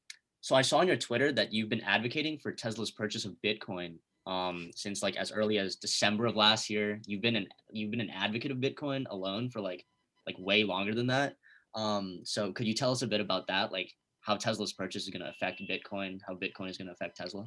so 0.41 0.55
I 0.55 0.61
saw 0.61 0.77
on 0.77 0.87
your 0.87 0.95
Twitter 0.95 1.31
that 1.31 1.51
you've 1.51 1.69
been 1.69 1.81
advocating 1.81 2.37
for 2.37 2.51
Tesla's 2.51 2.91
purchase 2.91 3.25
of 3.25 3.35
Bitcoin 3.43 3.95
um, 4.27 4.69
since 4.75 5.01
like 5.01 5.15
as 5.15 5.31
early 5.31 5.57
as 5.57 5.77
December 5.77 6.25
of 6.25 6.35
last 6.35 6.69
year. 6.69 7.01
You've 7.05 7.21
been 7.21 7.35
an 7.35 7.47
you've 7.71 7.91
been 7.91 8.01
an 8.01 8.11
advocate 8.11 8.51
of 8.51 8.57
Bitcoin 8.57 9.05
alone 9.09 9.49
for 9.49 9.61
like 9.61 9.85
like 10.25 10.35
way 10.37 10.63
longer 10.63 10.93
than 10.93 11.07
that. 11.07 11.35
Um, 11.73 12.21
so 12.23 12.51
could 12.51 12.67
you 12.67 12.73
tell 12.73 12.91
us 12.91 13.01
a 13.01 13.07
bit 13.07 13.21
about 13.21 13.47
that? 13.47 13.71
Like 13.71 13.91
how 14.27 14.35
Tesla's 14.35 14.73
purchase 14.73 15.03
is 15.03 15.09
going 15.09 15.23
to 15.23 15.29
affect 15.29 15.61
Bitcoin, 15.61 16.19
how 16.27 16.35
Bitcoin 16.35 16.69
is 16.69 16.77
going 16.77 16.87
to 16.87 16.91
affect 16.91 17.15
Tesla? 17.15 17.45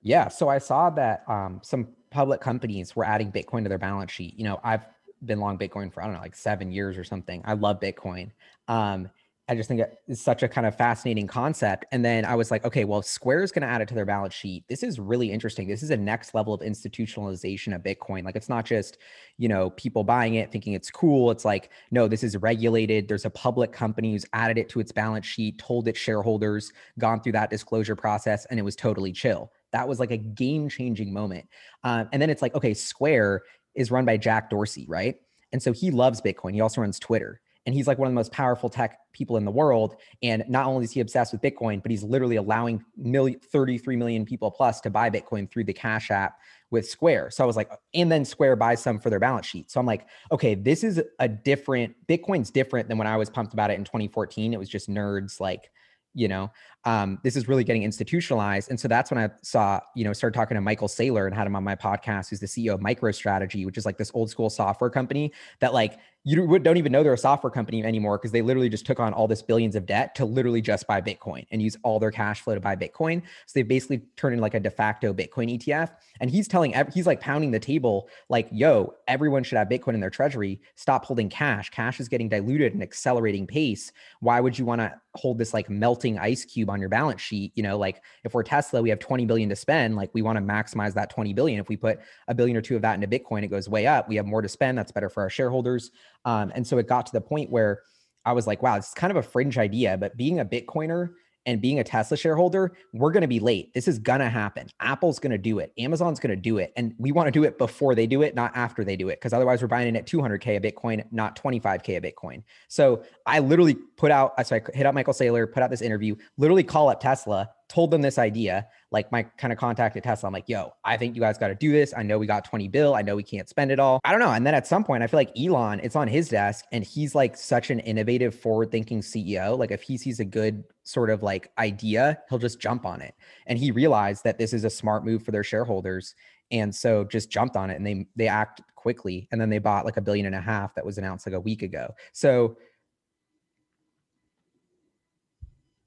Yeah. 0.00 0.28
So 0.28 0.48
I 0.48 0.58
saw 0.58 0.90
that 0.90 1.24
um, 1.28 1.60
some 1.64 1.88
public 2.10 2.40
companies 2.40 2.94
were 2.94 3.04
adding 3.04 3.32
Bitcoin 3.32 3.64
to 3.64 3.68
their 3.68 3.78
balance 3.78 4.12
sheet. 4.12 4.38
You 4.38 4.44
know, 4.44 4.60
I've 4.62 4.86
been 5.24 5.40
long 5.40 5.58
Bitcoin 5.58 5.92
for, 5.92 6.00
I 6.00 6.06
don't 6.06 6.14
know, 6.14 6.20
like 6.20 6.36
seven 6.36 6.70
years 6.70 6.96
or 6.96 7.02
something. 7.02 7.42
I 7.44 7.54
love 7.54 7.80
Bitcoin. 7.80 8.30
Um, 8.68 9.10
I 9.48 9.56
just 9.56 9.68
think 9.68 9.82
it's 10.06 10.22
such 10.22 10.44
a 10.44 10.48
kind 10.48 10.66
of 10.66 10.76
fascinating 10.76 11.26
concept. 11.26 11.84
And 11.90 12.04
then 12.04 12.24
I 12.24 12.36
was 12.36 12.52
like, 12.52 12.64
okay, 12.64 12.84
well, 12.84 13.02
Square 13.02 13.42
is 13.42 13.50
going 13.50 13.62
to 13.62 13.68
add 13.68 13.80
it 13.80 13.88
to 13.88 13.94
their 13.94 14.06
balance 14.06 14.34
sheet. 14.34 14.64
This 14.68 14.84
is 14.84 15.00
really 15.00 15.32
interesting. 15.32 15.66
This 15.66 15.82
is 15.82 15.90
a 15.90 15.96
next 15.96 16.32
level 16.32 16.54
of 16.54 16.60
institutionalization 16.60 17.74
of 17.74 17.82
Bitcoin. 17.82 18.24
Like 18.24 18.36
it's 18.36 18.48
not 18.48 18.64
just, 18.64 18.98
you 19.38 19.48
know, 19.48 19.70
people 19.70 20.04
buying 20.04 20.36
it 20.36 20.52
thinking 20.52 20.74
it's 20.74 20.92
cool. 20.92 21.32
It's 21.32 21.44
like, 21.44 21.70
no, 21.90 22.06
this 22.06 22.22
is 22.22 22.36
regulated. 22.36 23.08
There's 23.08 23.24
a 23.24 23.30
public 23.30 23.72
company 23.72 24.12
who's 24.12 24.24
added 24.32 24.58
it 24.58 24.68
to 24.70 24.80
its 24.80 24.92
balance 24.92 25.26
sheet, 25.26 25.58
told 25.58 25.88
its 25.88 25.98
shareholders, 25.98 26.72
gone 27.00 27.20
through 27.20 27.32
that 27.32 27.50
disclosure 27.50 27.96
process, 27.96 28.46
and 28.46 28.60
it 28.60 28.62
was 28.62 28.76
totally 28.76 29.12
chill. 29.12 29.50
That 29.72 29.88
was 29.88 29.98
like 29.98 30.12
a 30.12 30.18
game 30.18 30.68
changing 30.68 31.12
moment. 31.12 31.48
Um, 31.82 32.08
and 32.12 32.22
then 32.22 32.30
it's 32.30 32.42
like, 32.42 32.54
okay, 32.54 32.74
Square 32.74 33.42
is 33.74 33.90
run 33.90 34.04
by 34.04 34.18
Jack 34.18 34.50
Dorsey, 34.50 34.86
right? 34.88 35.16
And 35.52 35.60
so 35.60 35.72
he 35.72 35.90
loves 35.90 36.20
Bitcoin. 36.20 36.54
He 36.54 36.60
also 36.60 36.80
runs 36.80 36.98
Twitter 37.00 37.41
and 37.66 37.74
he's 37.74 37.86
like 37.86 37.98
one 37.98 38.06
of 38.06 38.12
the 38.12 38.16
most 38.16 38.32
powerful 38.32 38.68
tech 38.68 38.98
people 39.12 39.36
in 39.36 39.44
the 39.44 39.50
world. 39.50 39.96
And 40.22 40.44
not 40.48 40.66
only 40.66 40.84
is 40.84 40.92
he 40.92 41.00
obsessed 41.00 41.32
with 41.32 41.42
bitcoin 41.42 41.82
but 41.82 41.90
he's 41.90 42.02
literally 42.02 42.36
allowing 42.36 42.84
million, 42.96 43.38
33 43.40 43.96
million 43.96 44.24
people 44.24 44.50
plus 44.50 44.80
to 44.82 44.90
buy 44.90 45.10
bitcoin 45.10 45.50
through 45.50 45.64
the 45.64 45.72
cash 45.72 46.10
app 46.10 46.38
with 46.70 46.88
square. 46.88 47.30
So 47.30 47.44
i 47.44 47.46
was 47.46 47.56
like 47.56 47.70
and 47.94 48.10
then 48.10 48.24
square 48.24 48.56
buys 48.56 48.82
some 48.82 48.98
for 48.98 49.10
their 49.10 49.20
balance 49.20 49.46
sheet. 49.46 49.70
So 49.70 49.80
i'm 49.80 49.86
like 49.86 50.06
okay 50.30 50.54
this 50.54 50.84
is 50.84 51.02
a 51.18 51.28
different 51.28 51.94
bitcoin's 52.06 52.50
different 52.50 52.88
than 52.88 52.98
when 52.98 53.06
i 53.06 53.16
was 53.16 53.30
pumped 53.30 53.52
about 53.52 53.70
it 53.70 53.74
in 53.74 53.84
2014 53.84 54.52
it 54.52 54.58
was 54.58 54.68
just 54.68 54.88
nerds 54.88 55.40
like 55.40 55.70
you 56.14 56.28
know 56.28 56.50
um, 56.84 57.18
this 57.22 57.36
is 57.36 57.48
really 57.48 57.64
getting 57.64 57.82
institutionalized. 57.82 58.70
And 58.70 58.78
so 58.78 58.88
that's 58.88 59.10
when 59.10 59.18
i 59.18 59.30
saw 59.42 59.80
you 59.94 60.04
know 60.04 60.12
started 60.12 60.36
talking 60.36 60.54
to 60.54 60.60
michael 60.60 60.88
saylor 60.88 61.26
and 61.26 61.34
had 61.34 61.46
him 61.46 61.56
on 61.56 61.64
my 61.64 61.74
podcast 61.74 62.28
who's 62.30 62.40
the 62.40 62.46
ceo 62.46 62.74
of 62.74 62.80
microstrategy 62.80 63.64
which 63.64 63.78
is 63.78 63.86
like 63.86 63.96
this 63.96 64.10
old 64.14 64.30
school 64.30 64.50
software 64.50 64.90
company 64.90 65.32
that 65.60 65.72
like 65.72 65.98
you 66.24 66.58
don't 66.60 66.76
even 66.76 66.92
know 66.92 67.02
they're 67.02 67.14
a 67.14 67.18
software 67.18 67.50
company 67.50 67.82
anymore 67.82 68.16
because 68.16 68.30
they 68.30 68.42
literally 68.42 68.68
just 68.68 68.86
took 68.86 69.00
on 69.00 69.12
all 69.12 69.26
this 69.26 69.42
billions 69.42 69.74
of 69.74 69.86
debt 69.86 70.14
to 70.14 70.24
literally 70.24 70.60
just 70.60 70.86
buy 70.86 71.00
bitcoin 71.00 71.44
and 71.50 71.60
use 71.60 71.76
all 71.82 71.98
their 71.98 72.12
cash 72.12 72.42
flow 72.42 72.54
to 72.54 72.60
buy 72.60 72.76
bitcoin. 72.76 73.20
So 73.46 73.52
they've 73.54 73.66
basically 73.66 74.02
turned 74.16 74.34
into 74.34 74.42
like 74.42 74.54
a 74.54 74.60
de 74.60 74.70
facto 74.70 75.12
bitcoin 75.12 75.58
etf 75.58 75.90
and 76.20 76.30
he's 76.30 76.46
telling 76.46 76.74
he's 76.92 77.08
like 77.08 77.20
pounding 77.20 77.50
the 77.50 77.58
table 77.58 78.08
like 78.28 78.48
yo 78.52 78.94
everyone 79.08 79.42
should 79.42 79.58
have 79.58 79.68
bitcoin 79.68 79.94
in 79.94 80.00
their 80.00 80.10
treasury. 80.10 80.60
Stop 80.76 81.04
holding 81.04 81.28
cash. 81.28 81.70
Cash 81.70 81.98
is 81.98 82.08
getting 82.08 82.28
diluted 82.28 82.68
at 82.68 82.74
an 82.74 82.82
accelerating 82.82 83.46
pace. 83.46 83.90
Why 84.20 84.38
would 84.38 84.56
you 84.56 84.64
want 84.64 84.80
to 84.80 84.94
hold 85.16 85.38
this 85.38 85.52
like 85.52 85.68
melting 85.68 86.18
ice 86.18 86.44
cube 86.44 86.70
on 86.72 86.80
your 86.80 86.88
balance 86.88 87.20
sheet 87.20 87.52
you 87.54 87.62
know 87.62 87.78
like 87.78 88.02
if 88.24 88.34
we're 88.34 88.42
tesla 88.42 88.82
we 88.82 88.90
have 88.90 88.98
20 88.98 89.26
billion 89.26 89.48
to 89.48 89.56
spend 89.56 89.96
like 89.96 90.10
we 90.14 90.22
want 90.22 90.36
to 90.36 90.42
maximize 90.42 90.94
that 90.94 91.10
20 91.10 91.32
billion. 91.32 91.60
If 91.60 91.68
we 91.68 91.76
put 91.76 92.00
a 92.28 92.34
billion 92.34 92.56
or 92.56 92.62
two 92.62 92.76
of 92.76 92.82
that 92.82 92.94
into 92.94 93.06
bitcoin 93.06 93.42
it 93.44 93.48
goes 93.48 93.68
way 93.68 93.86
up. 93.86 94.08
We 94.08 94.16
have 94.16 94.26
more 94.26 94.42
to 94.42 94.48
spend. 94.48 94.76
That's 94.76 94.92
better 94.92 95.08
for 95.08 95.22
our 95.22 95.30
shareholders. 95.30 95.90
Um, 96.24 96.52
and 96.54 96.66
so 96.66 96.78
it 96.78 96.86
got 96.86 97.06
to 97.06 97.12
the 97.12 97.20
point 97.20 97.50
where 97.50 97.82
i 98.24 98.32
was 98.32 98.46
like 98.46 98.62
wow 98.62 98.76
it's 98.76 98.94
kind 98.94 99.10
of 99.10 99.16
a 99.16 99.22
fringe 99.22 99.58
idea 99.58 99.96
but 99.96 100.16
being 100.16 100.38
a 100.38 100.44
bitcoiner 100.44 101.10
and 101.46 101.60
being 101.60 101.80
a 101.80 101.84
Tesla 101.84 102.16
shareholder, 102.16 102.72
we're 102.92 103.10
going 103.10 103.22
to 103.22 103.28
be 103.28 103.40
late. 103.40 103.72
This 103.74 103.88
is 103.88 103.98
going 103.98 104.20
to 104.20 104.28
happen. 104.28 104.68
Apple's 104.80 105.18
going 105.18 105.32
to 105.32 105.38
do 105.38 105.58
it. 105.58 105.72
Amazon's 105.78 106.20
going 106.20 106.30
to 106.30 106.40
do 106.40 106.58
it. 106.58 106.72
And 106.76 106.94
we 106.98 107.12
want 107.12 107.26
to 107.26 107.30
do 107.30 107.44
it 107.44 107.58
before 107.58 107.94
they 107.94 108.06
do 108.06 108.22
it, 108.22 108.34
not 108.34 108.52
after 108.54 108.84
they 108.84 108.96
do 108.96 109.08
it. 109.08 109.20
Because 109.20 109.32
otherwise, 109.32 109.62
we're 109.62 109.68
buying 109.68 109.88
in 109.88 109.96
at 109.96 110.06
200K 110.06 110.56
a 110.56 110.60
Bitcoin, 110.60 111.04
not 111.10 111.40
25K 111.40 111.96
a 111.96 112.00
Bitcoin. 112.00 112.42
So 112.68 113.02
I 113.26 113.40
literally 113.40 113.74
put 113.74 114.10
out, 114.10 114.34
so 114.46 114.56
I 114.56 114.62
hit 114.74 114.86
up 114.86 114.94
Michael 114.94 115.14
Saylor, 115.14 115.50
put 115.50 115.62
out 115.62 115.70
this 115.70 115.82
interview, 115.82 116.16
literally 116.38 116.62
call 116.64 116.88
up 116.88 117.00
Tesla, 117.00 117.50
told 117.72 117.90
them 117.90 118.02
this 118.02 118.18
idea 118.18 118.66
like 118.90 119.10
my 119.10 119.22
kind 119.22 119.50
of 119.50 119.58
contact 119.58 119.96
at 119.96 120.04
Tesla. 120.04 120.26
I'm 120.26 120.34
like, 120.34 120.46
yo, 120.46 120.74
I 120.84 120.98
think 120.98 121.16
you 121.16 121.22
guys 121.22 121.38
got 121.38 121.48
to 121.48 121.54
do 121.54 121.72
this. 121.72 121.94
I 121.96 122.02
know 122.02 122.18
we 122.18 122.26
got 122.26 122.44
20 122.44 122.68
bill. 122.68 122.94
I 122.94 123.00
know 123.00 123.16
we 123.16 123.22
can't 123.22 123.48
spend 123.48 123.72
it 123.72 123.80
all. 123.80 123.98
I 124.04 124.10
don't 124.10 124.20
know. 124.20 124.32
And 124.32 124.46
then 124.46 124.54
at 124.54 124.66
some 124.66 124.84
point, 124.84 125.02
I 125.02 125.06
feel 125.06 125.18
like 125.18 125.32
Elon, 125.38 125.80
it's 125.82 125.96
on 125.96 126.06
his 126.06 126.28
desk 126.28 126.66
and 126.70 126.84
he's 126.84 127.14
like 127.14 127.34
such 127.34 127.70
an 127.70 127.80
innovative, 127.80 128.34
forward 128.34 128.70
thinking 128.70 129.00
CEO. 129.00 129.58
Like 129.58 129.70
if 129.70 129.80
he 129.80 129.96
sees 129.96 130.20
a 130.20 130.24
good 130.24 130.64
sort 130.82 131.08
of 131.08 131.22
like 131.22 131.50
idea, 131.56 132.18
he'll 132.28 132.38
just 132.38 132.60
jump 132.60 132.84
on 132.84 133.00
it. 133.00 133.14
And 133.46 133.58
he 133.58 133.70
realized 133.70 134.22
that 134.24 134.36
this 134.36 134.52
is 134.52 134.64
a 134.64 134.70
smart 134.70 135.02
move 135.02 135.22
for 135.22 135.30
their 135.30 135.44
shareholders. 135.44 136.14
And 136.50 136.74
so 136.74 137.04
just 137.04 137.30
jumped 137.30 137.56
on 137.56 137.70
it 137.70 137.76
and 137.76 137.86
they 137.86 138.06
they 138.16 138.28
act 138.28 138.60
quickly. 138.74 139.28
And 139.32 139.40
then 139.40 139.48
they 139.48 139.58
bought 139.58 139.86
like 139.86 139.96
a 139.96 140.02
billion 140.02 140.26
and 140.26 140.34
a 140.34 140.40
half 140.42 140.74
that 140.74 140.84
was 140.84 140.98
announced 140.98 141.26
like 141.26 141.34
a 141.34 141.40
week 141.40 141.62
ago. 141.62 141.94
So 142.12 142.58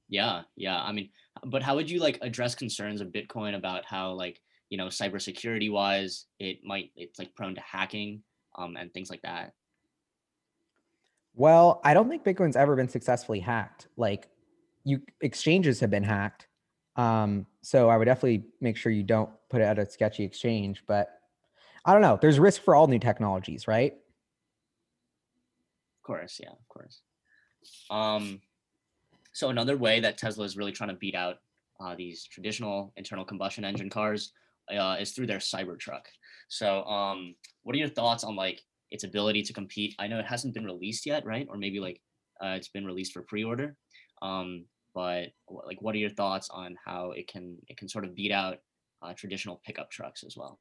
yeah, 0.09 0.41
yeah. 0.55 0.81
I 0.81 0.91
mean, 0.91 1.09
but 1.45 1.63
how 1.63 1.75
would 1.75 1.89
you 1.89 1.99
like 1.99 2.17
address 2.21 2.55
concerns 2.55 3.01
of 3.01 3.09
Bitcoin 3.09 3.55
about 3.55 3.85
how 3.85 4.11
like 4.11 4.41
you 4.69 4.77
know 4.77 4.87
cybersecurity 4.87 5.71
wise 5.71 6.25
it 6.39 6.59
might 6.63 6.91
it's 6.95 7.19
like 7.19 7.35
prone 7.35 7.55
to 7.55 7.61
hacking 7.61 8.23
um, 8.57 8.75
and 8.75 8.93
things 8.93 9.09
like 9.09 9.21
that? 9.21 9.53
Well, 11.35 11.81
I 11.83 11.93
don't 11.93 12.09
think 12.09 12.23
Bitcoin's 12.23 12.55
ever 12.55 12.75
been 12.75 12.87
successfully 12.87 13.39
hacked. 13.39 13.87
Like 13.97 14.29
you 14.83 15.01
exchanges 15.21 15.79
have 15.81 15.89
been 15.89 16.03
hacked. 16.03 16.47
Um, 16.95 17.45
so 17.61 17.89
I 17.89 17.97
would 17.97 18.05
definitely 18.05 18.45
make 18.61 18.77
sure 18.77 18.91
you 18.91 19.03
don't 19.03 19.29
put 19.49 19.61
it 19.61 19.65
at 19.65 19.79
a 19.79 19.89
sketchy 19.89 20.23
exchange. 20.23 20.83
But 20.87 21.09
I 21.83 21.91
don't 21.91 22.01
know. 22.01 22.17
There's 22.21 22.39
risk 22.39 22.61
for 22.61 22.73
all 22.73 22.87
new 22.87 22.99
technologies, 22.99 23.67
right? 23.67 23.93
Of 23.93 26.03
course, 26.03 26.39
yeah, 26.41 26.51
of 26.51 26.67
course. 26.69 27.01
Um, 27.89 28.41
so 29.35 29.49
another 29.49 29.75
way 29.75 29.99
that 29.99 30.17
Tesla 30.17 30.45
is 30.45 30.55
really 30.55 30.71
trying 30.71 30.91
to 30.91 30.95
beat 30.95 31.13
out 31.13 31.39
uh, 31.81 31.93
these 31.93 32.23
traditional 32.23 32.93
internal 32.95 33.25
combustion 33.25 33.65
engine 33.65 33.89
cars 33.89 34.31
uh, 34.73 34.95
is 34.97 35.11
through 35.11 35.27
their 35.27 35.39
Cybertruck. 35.39 36.05
So 36.47 36.85
um, 36.85 37.35
what 37.63 37.75
are 37.75 37.79
your 37.79 37.89
thoughts 37.89 38.23
on 38.23 38.37
like 38.37 38.61
its 38.91 39.03
ability 39.03 39.43
to 39.43 39.51
compete? 39.51 39.93
I 39.99 40.07
know 40.07 40.19
it 40.19 40.25
hasn't 40.25 40.53
been 40.53 40.63
released 40.63 41.05
yet, 41.05 41.25
right? 41.25 41.45
Or 41.49 41.57
maybe 41.57 41.81
like 41.81 41.99
uh, 42.41 42.55
it's 42.55 42.69
been 42.69 42.85
released 42.85 43.11
for 43.11 43.23
pre-order. 43.23 43.75
Um, 44.21 44.67
but 44.93 45.33
like, 45.49 45.81
what 45.81 45.93
are 45.95 45.99
your 45.99 46.11
thoughts 46.11 46.49
on 46.49 46.77
how 46.85 47.11
it 47.11 47.27
can 47.27 47.57
it 47.67 47.75
can 47.75 47.89
sort 47.89 48.05
of 48.05 48.15
beat 48.15 48.31
out 48.31 48.59
uh, 49.01 49.11
traditional 49.17 49.61
pickup 49.65 49.91
trucks 49.91 50.23
as 50.23 50.37
well? 50.37 50.57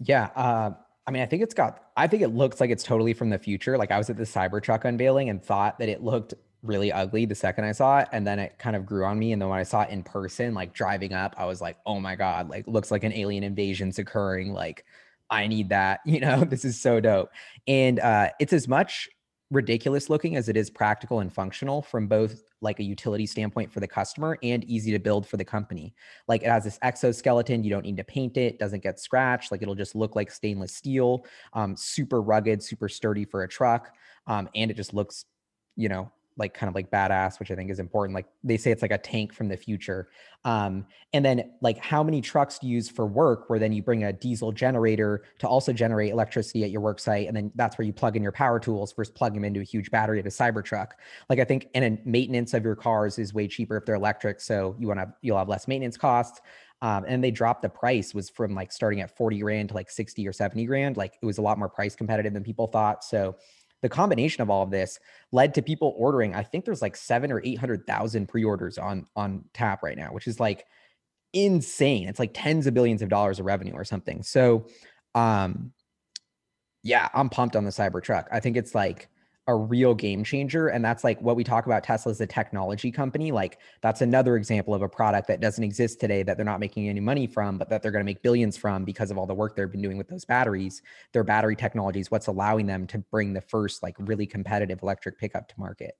Yeah, 0.00 0.30
uh, 0.34 0.70
I 1.06 1.12
mean, 1.12 1.22
I 1.22 1.26
think 1.26 1.44
it's 1.44 1.54
got. 1.54 1.84
I 1.96 2.08
think 2.08 2.24
it 2.24 2.30
looks 2.30 2.60
like 2.60 2.70
it's 2.70 2.82
totally 2.82 3.12
from 3.14 3.30
the 3.30 3.38
future. 3.38 3.78
Like 3.78 3.92
I 3.92 3.98
was 3.98 4.10
at 4.10 4.16
the 4.16 4.24
Cybertruck 4.24 4.84
unveiling 4.84 5.30
and 5.30 5.40
thought 5.40 5.78
that 5.78 5.88
it 5.88 6.02
looked 6.02 6.34
really 6.62 6.92
ugly 6.92 7.26
the 7.26 7.34
second 7.34 7.64
I 7.64 7.72
saw 7.72 7.98
it. 7.98 8.08
And 8.12 8.26
then 8.26 8.38
it 8.38 8.58
kind 8.58 8.76
of 8.76 8.86
grew 8.86 9.04
on 9.04 9.18
me. 9.18 9.32
And 9.32 9.42
then 9.42 9.48
when 9.48 9.58
I 9.58 9.64
saw 9.64 9.82
it 9.82 9.90
in 9.90 10.02
person, 10.02 10.54
like 10.54 10.72
driving 10.72 11.12
up, 11.12 11.34
I 11.36 11.44
was 11.44 11.60
like, 11.60 11.76
oh 11.86 11.98
my 12.00 12.14
God, 12.14 12.48
like 12.48 12.66
looks 12.66 12.90
like 12.90 13.04
an 13.04 13.12
alien 13.12 13.42
invasion's 13.42 13.98
occurring. 13.98 14.52
Like, 14.52 14.84
I 15.30 15.46
need 15.46 15.70
that. 15.70 16.00
You 16.06 16.20
know, 16.20 16.44
this 16.44 16.64
is 16.64 16.80
so 16.80 17.00
dope. 17.00 17.30
And 17.66 17.98
uh, 17.98 18.30
it's 18.38 18.52
as 18.52 18.68
much 18.68 19.08
ridiculous 19.50 20.08
looking 20.08 20.36
as 20.36 20.48
it 20.48 20.56
is 20.56 20.70
practical 20.70 21.20
and 21.20 21.32
functional 21.32 21.82
from 21.82 22.06
both 22.06 22.42
like 22.62 22.80
a 22.80 22.82
utility 22.82 23.26
standpoint 23.26 23.70
for 23.70 23.80
the 23.80 23.86
customer 23.86 24.38
and 24.42 24.64
easy 24.64 24.92
to 24.92 24.98
build 24.98 25.26
for 25.26 25.36
the 25.36 25.44
company. 25.44 25.94
Like 26.26 26.42
it 26.42 26.48
has 26.48 26.64
this 26.64 26.78
exoskeleton, 26.82 27.62
you 27.62 27.70
don't 27.70 27.84
need 27.84 27.96
to 27.98 28.04
paint 28.04 28.36
it, 28.36 28.58
doesn't 28.58 28.82
get 28.82 28.98
scratched, 28.98 29.50
like 29.52 29.60
it'll 29.60 29.74
just 29.74 29.94
look 29.94 30.16
like 30.16 30.30
stainless 30.30 30.74
steel, 30.74 31.26
um, 31.52 31.76
super 31.76 32.22
rugged, 32.22 32.62
super 32.62 32.88
sturdy 32.88 33.24
for 33.24 33.42
a 33.42 33.48
truck, 33.48 33.92
um, 34.26 34.48
and 34.54 34.70
it 34.70 34.74
just 34.74 34.94
looks, 34.94 35.26
you 35.76 35.88
know, 35.88 36.10
like 36.36 36.54
kind 36.54 36.68
of 36.68 36.74
like 36.74 36.90
badass, 36.90 37.38
which 37.38 37.50
I 37.50 37.54
think 37.54 37.70
is 37.70 37.78
important. 37.78 38.14
Like 38.14 38.26
they 38.42 38.56
say 38.56 38.70
it's 38.70 38.82
like 38.82 38.90
a 38.90 38.98
tank 38.98 39.32
from 39.32 39.48
the 39.48 39.56
future. 39.56 40.08
Um, 40.44 40.86
and 41.12 41.24
then 41.24 41.52
like 41.60 41.78
how 41.78 42.02
many 42.02 42.20
trucks 42.20 42.58
do 42.58 42.66
you 42.66 42.74
use 42.74 42.88
for 42.88 43.06
work 43.06 43.48
where 43.48 43.58
then 43.58 43.72
you 43.72 43.82
bring 43.82 44.04
a 44.04 44.12
diesel 44.12 44.50
generator 44.50 45.22
to 45.38 45.46
also 45.46 45.72
generate 45.72 46.10
electricity 46.10 46.64
at 46.64 46.70
your 46.70 46.80
work 46.80 46.98
site. 46.98 47.28
And 47.28 47.36
then 47.36 47.52
that's 47.54 47.78
where 47.78 47.86
you 47.86 47.92
plug 47.92 48.16
in 48.16 48.22
your 48.22 48.32
power 48.32 48.58
tools 48.58 48.92
versus 48.92 49.12
plug 49.12 49.34
them 49.34 49.44
into 49.44 49.60
a 49.60 49.64
huge 49.64 49.90
battery 49.90 50.18
at 50.18 50.26
a 50.26 50.30
Cybertruck. 50.30 50.92
Like 51.28 51.38
I 51.38 51.44
think 51.44 51.68
and 51.74 51.98
maintenance 52.04 52.54
of 52.54 52.64
your 52.64 52.76
cars 52.76 53.18
is 53.18 53.34
way 53.34 53.46
cheaper 53.46 53.76
if 53.76 53.84
they're 53.84 53.94
electric. 53.94 54.40
So 54.40 54.74
you 54.78 54.88
want 54.88 55.00
to, 55.00 55.12
you'll 55.22 55.38
have 55.38 55.48
less 55.48 55.68
maintenance 55.68 55.96
costs. 55.96 56.40
Um, 56.82 57.04
and 57.06 57.22
they 57.22 57.30
dropped 57.30 57.62
the 57.62 57.68
price 57.68 58.12
was 58.12 58.28
from 58.28 58.56
like 58.56 58.72
starting 58.72 59.00
at 59.00 59.16
40 59.16 59.38
grand 59.38 59.68
to 59.68 59.74
like 59.76 59.88
60 59.88 60.26
or 60.26 60.32
70 60.32 60.66
grand. 60.66 60.96
Like 60.96 61.16
it 61.22 61.24
was 61.24 61.38
a 61.38 61.42
lot 61.42 61.56
more 61.56 61.68
price 61.68 61.94
competitive 61.94 62.34
than 62.34 62.42
people 62.42 62.66
thought. 62.66 63.04
So 63.04 63.36
the 63.82 63.88
combination 63.88 64.42
of 64.42 64.48
all 64.48 64.62
of 64.62 64.70
this 64.70 64.98
led 65.32 65.54
to 65.54 65.62
people 65.62 65.94
ordering. 65.96 66.34
I 66.34 66.42
think 66.42 66.64
there's 66.64 66.82
like 66.82 66.96
seven 66.96 67.30
or 67.30 67.42
eight 67.44 67.58
hundred 67.58 67.86
thousand 67.86 68.28
pre-orders 68.28 68.78
on 68.78 69.06
on 69.14 69.44
tap 69.52 69.82
right 69.82 69.96
now, 69.98 70.08
which 70.12 70.26
is 70.26 70.40
like 70.40 70.64
insane. 71.32 72.08
It's 72.08 72.18
like 72.18 72.30
tens 72.32 72.66
of 72.66 72.74
billions 72.74 73.02
of 73.02 73.08
dollars 73.08 73.38
of 73.38 73.46
revenue 73.46 73.74
or 73.74 73.84
something. 73.84 74.22
So 74.22 74.66
um 75.14 75.72
yeah, 76.84 77.08
I'm 77.14 77.28
pumped 77.28 77.54
on 77.54 77.64
the 77.64 77.70
Cybertruck. 77.70 78.26
I 78.32 78.40
think 78.40 78.56
it's 78.56 78.74
like 78.74 79.08
a 79.48 79.54
real 79.54 79.92
game 79.94 80.22
changer. 80.22 80.68
And 80.68 80.84
that's 80.84 81.02
like 81.02 81.20
what 81.20 81.34
we 81.34 81.42
talk 81.42 81.66
about 81.66 81.82
Tesla 81.82 82.10
as 82.10 82.20
a 82.20 82.26
technology 82.26 82.92
company. 82.92 83.32
Like 83.32 83.58
that's 83.80 84.00
another 84.00 84.36
example 84.36 84.72
of 84.72 84.82
a 84.82 84.88
product 84.88 85.26
that 85.28 85.40
doesn't 85.40 85.64
exist 85.64 85.98
today 85.98 86.22
that 86.22 86.36
they're 86.36 86.46
not 86.46 86.60
making 86.60 86.88
any 86.88 87.00
money 87.00 87.26
from, 87.26 87.58
but 87.58 87.68
that 87.68 87.82
they're 87.82 87.90
going 87.90 88.04
to 88.04 88.08
make 88.08 88.22
billions 88.22 88.56
from 88.56 88.84
because 88.84 89.10
of 89.10 89.18
all 89.18 89.26
the 89.26 89.34
work 89.34 89.56
they've 89.56 89.70
been 89.70 89.82
doing 89.82 89.98
with 89.98 90.06
those 90.06 90.24
batteries. 90.24 90.80
Their 91.12 91.24
battery 91.24 91.56
technology 91.56 91.98
is 91.98 92.10
what's 92.10 92.28
allowing 92.28 92.66
them 92.66 92.86
to 92.88 92.98
bring 92.98 93.32
the 93.32 93.40
first 93.40 93.82
like 93.82 93.96
really 93.98 94.26
competitive 94.26 94.80
electric 94.82 95.18
pickup 95.18 95.48
to 95.48 95.54
market. 95.58 95.96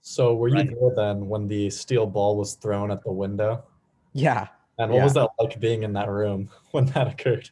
So 0.00 0.34
were 0.34 0.48
you 0.48 0.54
Right. 0.56 0.70
there 0.70 0.94
then 0.96 1.28
when 1.28 1.46
the 1.46 1.70
steel 1.70 2.06
ball 2.06 2.36
was 2.36 2.54
thrown 2.54 2.90
at 2.90 3.04
the 3.04 3.12
window? 3.12 3.64
Yeah. 4.14 4.48
And 4.78 4.90
what 4.90 4.98
Yeah. 4.98 5.04
was 5.04 5.14
that 5.14 5.28
like 5.40 5.60
being 5.60 5.84
in 5.84 5.92
that 5.92 6.08
room 6.08 6.50
when 6.72 6.86
that 6.86 7.06
occurred? 7.06 7.50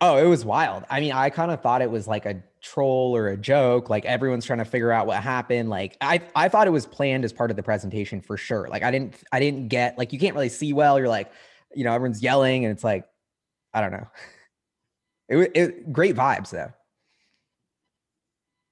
Oh, 0.00 0.18
it 0.18 0.26
was 0.28 0.44
wild. 0.44 0.84
I 0.90 1.00
mean, 1.00 1.12
I 1.12 1.30
kind 1.30 1.50
of 1.50 1.62
thought 1.62 1.80
it 1.82 1.90
was 1.90 2.06
like 2.06 2.26
a 2.26 2.42
troll 2.64 3.14
or 3.14 3.28
a 3.28 3.36
joke. 3.36 3.90
Like 3.90 4.04
everyone's 4.06 4.46
trying 4.46 4.58
to 4.58 4.64
figure 4.64 4.90
out 4.90 5.06
what 5.06 5.22
happened. 5.22 5.68
Like 5.68 5.96
I, 6.00 6.22
I 6.34 6.48
thought 6.48 6.66
it 6.66 6.70
was 6.70 6.86
planned 6.86 7.24
as 7.24 7.32
part 7.32 7.50
of 7.50 7.56
the 7.56 7.62
presentation 7.62 8.20
for 8.20 8.36
sure. 8.36 8.68
Like 8.68 8.82
I 8.82 8.90
didn't, 8.90 9.22
I 9.30 9.38
didn't 9.38 9.68
get 9.68 9.98
like 9.98 10.12
you 10.12 10.18
can't 10.18 10.34
really 10.34 10.48
see 10.48 10.72
well. 10.72 10.98
You're 10.98 11.08
like, 11.08 11.30
you 11.74 11.84
know, 11.84 11.92
everyone's 11.92 12.22
yelling 12.22 12.64
and 12.64 12.72
it's 12.72 12.82
like, 12.82 13.06
I 13.72 13.80
don't 13.80 13.92
know. 13.92 14.08
It 15.26 15.36
was 15.36 15.46
it, 15.54 15.90
great 15.90 16.14
vibes 16.14 16.50
though. 16.50 16.70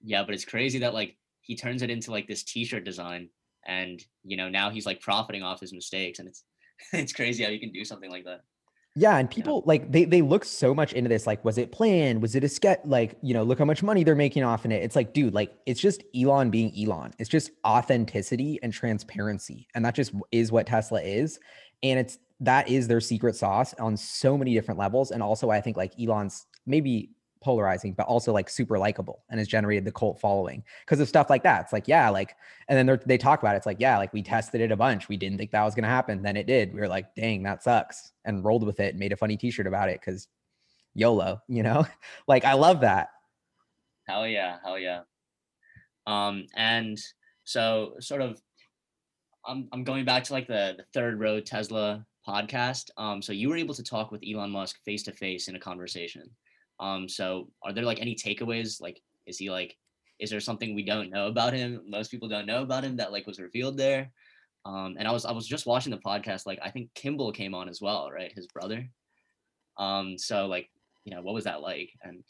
Yeah, 0.05 0.23
but 0.23 0.35
it's 0.35 0.45
crazy 0.45 0.81
that 0.81 0.93
like 0.93 1.17
he 1.41 1.57
turns 1.57 1.81
it 1.81 1.89
into 1.89 2.11
like 2.11 2.29
this 2.29 2.43
t-shirt 2.43 2.85
design 2.85 3.31
and 3.67 4.05
you 4.23 4.37
know 4.37 4.51
now 4.51 4.69
he's 4.69 4.85
like 4.85 5.01
profiting 5.01 5.43
off 5.43 5.61
his 5.61 5.73
mistakes 5.73 6.19
and 6.19 6.29
it's 6.29 6.45
it's 6.93 7.15
crazy 7.15 7.43
how 7.43 7.49
you 7.49 7.59
can 7.59 7.73
do 7.73 7.87
something 7.87 8.11
like 8.11 8.27
that. 8.27 8.43
Yeah, 8.95 9.17
and 9.17 9.31
people 9.31 9.63
like 9.65 9.91
they 9.91 10.05
they 10.05 10.21
look 10.21 10.45
so 10.45 10.75
much 10.75 10.93
into 10.93 11.09
this. 11.09 11.27
Like, 11.27 11.43
was 11.45 11.57
it 11.57 11.73
planned? 11.73 12.21
Was 12.21 12.35
it 12.35 12.45
a 12.45 12.49
sketch? 12.49 12.81
Like, 12.85 13.17
you 13.23 13.33
know, 13.33 13.43
look 13.43 13.59
how 13.59 13.65
much 13.65 13.83
money 13.83 14.05
they're 14.05 14.15
making 14.15 14.45
off 14.45 14.67
in 14.67 14.73
it. 14.73 14.83
It's 14.83 14.95
like, 14.95 15.15
dude, 15.15 15.33
like 15.33 15.55
it's 15.65 15.81
just 15.81 16.03
Elon 16.15 16.51
being 16.51 16.73
Elon. 16.79 17.13
It's 17.19 17.31
just 17.31 17.53
authenticity 17.67 18.59
and 18.63 18.71
transparency, 18.71 19.67
and 19.75 19.83
that 19.85 19.95
just 19.95 20.13
is 20.31 20.53
what 20.53 20.67
Tesla 20.67 21.01
is. 21.01 21.41
And 21.83 21.99
it's 21.99 22.19
that 22.41 22.69
is 22.69 22.87
their 22.87 23.01
secret 23.01 23.35
sauce 23.35 23.73
on 23.75 23.97
so 23.97 24.37
many 24.37 24.53
different 24.53 24.79
levels. 24.79 25.11
And 25.11 25.23
also, 25.23 25.49
I 25.49 25.63
think 25.63 25.79
like 25.79 25.99
Elon's 25.99 26.47
maybe 26.67 27.13
polarizing, 27.43 27.93
but 27.93 28.07
also 28.07 28.33
like 28.33 28.49
super 28.49 28.79
likable 28.79 29.25
and 29.31 29.39
has 29.39 29.49
generated 29.49 29.85
the 29.85 29.93
cult 29.93 30.21
following 30.21 30.63
because 30.85 31.01
of 31.01 31.09
stuff 31.09 31.29
like 31.29 31.43
that. 31.43 31.63
It's 31.63 31.73
like, 31.73 31.89
yeah, 31.89 32.09
like, 32.09 32.37
and 32.69 32.89
then 32.89 33.01
they 33.07 33.19
talk 33.19 33.43
about 33.43 33.55
it. 33.55 33.59
It's 33.59 33.67
like, 33.67 33.81
yeah, 33.81 33.99
like 33.99 34.13
we 34.13 34.23
tested 34.23 34.61
it 34.61 34.73
a 34.73 34.77
bunch. 34.77 35.09
We 35.09 35.17
didn't 35.17 35.39
think 35.39 35.51
that 35.51 35.65
was 35.65 35.75
going 35.75 35.85
to 35.85 35.89
happen. 35.89 36.23
Then 36.23 36.37
it 36.37 36.47
did. 36.47 36.73
We 36.73 36.81
were 36.81 36.89
like, 36.89 37.15
dang, 37.15 37.43
that 37.43 37.63
sucks. 37.63 38.13
And 38.25 38.45
rolled 38.45 38.65
with 38.65 38.81
it 38.81 38.91
and 38.91 38.99
made 38.99 39.13
a 39.13 39.17
funny 39.17 39.37
t 39.37 39.51
shirt 39.51 39.67
about 39.67 39.89
it 39.89 40.01
because 40.01 40.29
YOLO, 40.95 41.43
you 41.49 41.63
know? 41.63 41.87
like, 42.29 42.45
I 42.45 42.55
love 42.55 42.81
that. 42.81 43.09
Hell 44.09 44.27
yeah, 44.27 44.59
hell 44.65 44.79
yeah. 44.79 45.01
Um, 46.07 46.47
and 46.57 46.99
so 47.45 47.95
sort 48.01 48.23
of, 48.23 48.41
I'm 49.45 49.69
I'm 49.73 49.83
going 49.83 50.05
back 50.05 50.25
to 50.25 50.33
like 50.33 50.47
the 50.47 50.75
the 50.77 50.85
Third 50.95 51.19
Row 51.19 51.41
Tesla 51.41 52.07
podcast. 52.27 52.91
Um, 52.97 53.23
so 53.23 53.33
you 53.33 53.49
were 53.49 53.57
able 53.57 53.75
to 53.75 53.83
talk 53.83 54.11
with 54.11 54.23
Elon 54.29 54.51
Musk 54.51 54.83
face 54.85 55.03
to 55.05 55.13
face 55.13 55.49
in 55.49 55.57
a 55.57 55.61
conversation. 55.61 56.31
Um, 56.83 57.09
so 57.09 57.49
are 57.63 57.73
there 57.73 57.85
like 57.85 58.01
any 58.01 58.17
takeaways? 58.17 58.81
Like, 58.81 59.01
is 59.27 59.39
he 59.39 59.51
like, 59.51 59.77
is 60.19 60.31
there 60.31 60.41
something 60.41 60.75
we 60.75 60.85
don't 60.85 61.11
know 61.11 61.29
about 61.29 61.55
him? 61.55 61.81
Most 61.87 62.11
people 62.11 62.29
don't 62.29 62.47
know 62.47 62.63
about 62.63 62.85
him 62.85 62.97
that 62.97 63.13
like 63.13 63.27
was 63.27 63.39
revealed 63.39 63.79
there. 63.79 64.11
Um, 64.65 64.97
and 64.99 65.07
I 65.07 65.13
was 65.13 65.25
I 65.25 65.33
was 65.33 65.47
just 65.47 65.65
watching 65.65 65.93
the 65.93 65.99
podcast. 65.99 66.45
Like, 66.45 66.59
I 66.63 66.71
think 66.71 66.93
Kimball 66.95 67.33
came 67.33 67.55
on 67.55 67.69
as 67.69 67.81
well, 67.81 68.11
right? 68.11 68.33
His 68.35 68.49
brother. 68.49 68.85
Um, 69.79 70.19
so 70.19 70.47
like, 70.47 70.69
you 71.05 71.15
know, 71.15 71.23
what 71.23 71.35
was 71.35 71.45
that 71.45 71.63
like? 71.63 71.91
And 72.03 72.25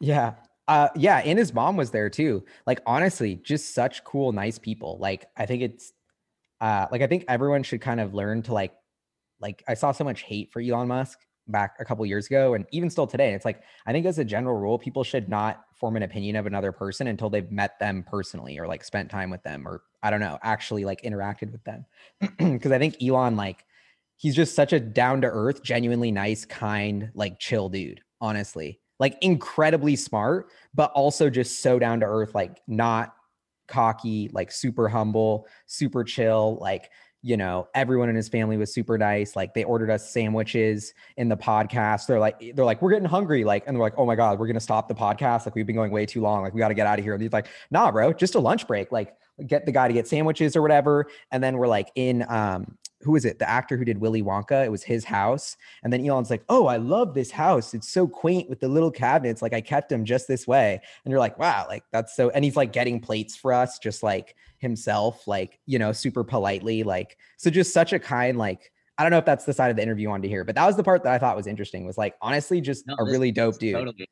Yeah. 0.00 0.34
Uh, 0.66 0.88
yeah. 0.96 1.18
And 1.18 1.38
his 1.38 1.52
mom 1.52 1.76
was 1.76 1.90
there 1.90 2.08
too. 2.08 2.44
Like, 2.66 2.80
honestly, 2.86 3.36
just 3.36 3.74
such 3.74 4.04
cool, 4.04 4.32
nice 4.32 4.58
people. 4.58 4.98
Like, 5.00 5.26
I 5.36 5.44
think 5.46 5.62
it's, 5.62 5.92
uh, 6.60 6.86
like, 6.92 7.02
I 7.02 7.06
think 7.06 7.24
everyone 7.28 7.62
should 7.62 7.80
kind 7.80 8.00
of 8.00 8.14
learn 8.14 8.42
to 8.42 8.54
like, 8.54 8.72
like, 9.40 9.62
I 9.66 9.74
saw 9.74 9.92
so 9.92 10.04
much 10.04 10.22
hate 10.22 10.52
for 10.52 10.60
Elon 10.60 10.88
Musk 10.88 11.18
back 11.50 11.76
a 11.78 11.84
couple 11.84 12.04
years 12.06 12.26
ago 12.26 12.54
and 12.54 12.66
even 12.70 12.90
still 12.90 13.06
today. 13.06 13.34
It's 13.34 13.44
like, 13.44 13.62
I 13.86 13.92
think 13.92 14.06
as 14.06 14.18
a 14.18 14.24
general 14.24 14.56
rule, 14.56 14.78
people 14.78 15.04
should 15.04 15.28
not 15.28 15.64
form 15.74 15.96
an 15.96 16.02
opinion 16.02 16.36
of 16.36 16.46
another 16.46 16.72
person 16.72 17.06
until 17.06 17.30
they've 17.30 17.50
met 17.50 17.78
them 17.78 18.04
personally 18.08 18.58
or 18.58 18.66
like 18.66 18.84
spent 18.84 19.10
time 19.10 19.30
with 19.30 19.42
them 19.42 19.66
or 19.66 19.82
I 20.02 20.10
don't 20.10 20.20
know, 20.20 20.38
actually 20.42 20.84
like 20.84 21.02
interacted 21.02 21.52
with 21.52 21.64
them. 21.64 21.84
Cause 22.60 22.72
I 22.72 22.78
think 22.78 23.02
Elon, 23.02 23.36
like, 23.36 23.64
he's 24.16 24.36
just 24.36 24.54
such 24.54 24.74
a 24.74 24.80
down 24.80 25.22
to 25.22 25.26
earth, 25.28 25.62
genuinely 25.62 26.12
nice, 26.12 26.44
kind, 26.44 27.10
like 27.14 27.38
chill 27.38 27.70
dude, 27.70 28.02
honestly. 28.20 28.78
Like 28.98 29.16
incredibly 29.22 29.96
smart, 29.96 30.48
but 30.74 30.92
also 30.92 31.30
just 31.30 31.62
so 31.62 31.78
down 31.78 32.00
to 32.00 32.06
earth, 32.06 32.34
like 32.34 32.60
not 32.68 33.14
cocky, 33.66 34.28
like 34.34 34.52
super 34.52 34.88
humble, 34.90 35.46
super 35.66 36.04
chill, 36.04 36.58
like 36.60 36.90
you 37.22 37.36
know, 37.36 37.68
everyone 37.74 38.08
in 38.08 38.16
his 38.16 38.28
family 38.28 38.56
was 38.56 38.72
super 38.72 38.96
nice. 38.96 39.36
Like 39.36 39.52
they 39.52 39.64
ordered 39.64 39.90
us 39.90 40.10
sandwiches 40.10 40.94
in 41.16 41.28
the 41.28 41.36
podcast. 41.36 42.06
They're 42.06 42.18
like, 42.18 42.38
they're 42.54 42.64
like, 42.64 42.80
we're 42.80 42.90
getting 42.90 43.08
hungry. 43.08 43.44
Like, 43.44 43.64
and 43.66 43.76
they're 43.76 43.82
like, 43.82 43.94
oh 43.98 44.06
my 44.06 44.14
God, 44.14 44.38
we're 44.38 44.46
gonna 44.46 44.60
stop 44.60 44.88
the 44.88 44.94
podcast. 44.94 45.44
Like 45.46 45.54
we've 45.54 45.66
been 45.66 45.76
going 45.76 45.92
way 45.92 46.06
too 46.06 46.22
long. 46.22 46.42
Like 46.42 46.54
we 46.54 46.60
got 46.60 46.68
to 46.68 46.74
get 46.74 46.86
out 46.86 46.98
of 46.98 47.04
here. 47.04 47.12
And 47.12 47.22
he's 47.22 47.32
like, 47.32 47.46
nah, 47.70 47.90
bro, 47.90 48.12
just 48.12 48.34
a 48.34 48.40
lunch 48.40 48.66
break. 48.66 48.90
Like 48.90 49.14
get 49.46 49.66
the 49.66 49.72
guy 49.72 49.88
to 49.88 49.94
get 49.94 50.08
sandwiches 50.08 50.56
or 50.56 50.62
whatever. 50.62 51.06
And 51.30 51.42
then 51.42 51.58
we're 51.58 51.68
like 51.68 51.90
in 51.94 52.24
um, 52.28 52.76
who 53.02 53.16
is 53.16 53.24
it? 53.24 53.38
The 53.38 53.48
actor 53.48 53.76
who 53.76 53.84
did 53.84 53.98
Willy 53.98 54.22
Wonka. 54.22 54.64
It 54.64 54.70
was 54.70 54.82
his 54.82 55.04
house. 55.04 55.56
And 55.82 55.92
then 55.92 56.06
Elon's 56.06 56.30
like, 56.30 56.44
oh, 56.48 56.66
I 56.66 56.76
love 56.76 57.14
this 57.14 57.30
house. 57.30 57.72
It's 57.72 57.88
so 57.88 58.06
quaint 58.06 58.50
with 58.50 58.60
the 58.60 58.68
little 58.68 58.90
cabinets. 58.90 59.40
Like 59.40 59.54
I 59.54 59.60
kept 59.60 59.88
them 59.88 60.04
just 60.04 60.28
this 60.28 60.46
way. 60.46 60.80
And 61.04 61.10
you're 61.10 61.20
like, 61.20 61.38
wow, 61.38 61.66
like 61.68 61.84
that's 61.92 62.14
so. 62.14 62.30
And 62.30 62.44
he's 62.44 62.56
like 62.56 62.72
getting 62.72 63.00
plates 63.00 63.36
for 63.36 63.52
us, 63.52 63.78
just 63.78 64.02
like 64.02 64.36
himself, 64.60 65.26
like, 65.26 65.58
you 65.66 65.78
know, 65.78 65.90
super 65.92 66.22
politely. 66.22 66.82
Like, 66.82 67.16
so 67.36 67.50
just 67.50 67.72
such 67.74 67.92
a 67.92 67.98
kind, 67.98 68.38
like, 68.38 68.70
I 68.98 69.02
don't 69.02 69.10
know 69.10 69.18
if 69.18 69.24
that's 69.24 69.44
the 69.44 69.52
side 69.52 69.70
of 69.70 69.76
the 69.76 69.82
interview 69.82 70.02
you 70.04 70.08
wanted 70.10 70.22
to 70.24 70.28
hear, 70.28 70.44
but 70.44 70.54
that 70.54 70.66
was 70.66 70.76
the 70.76 70.82
part 70.84 71.02
that 71.04 71.12
I 71.12 71.18
thought 71.18 71.34
was 71.36 71.46
interesting 71.46 71.86
was 71.86 71.96
like, 71.98 72.14
honestly, 72.20 72.60
just 72.60 72.86
No, 72.86 72.94
a 72.98 73.04
this- 73.04 73.12
really 73.12 73.32
dope 73.32 73.58
dude. 73.58 73.74
totally. 73.74 74.08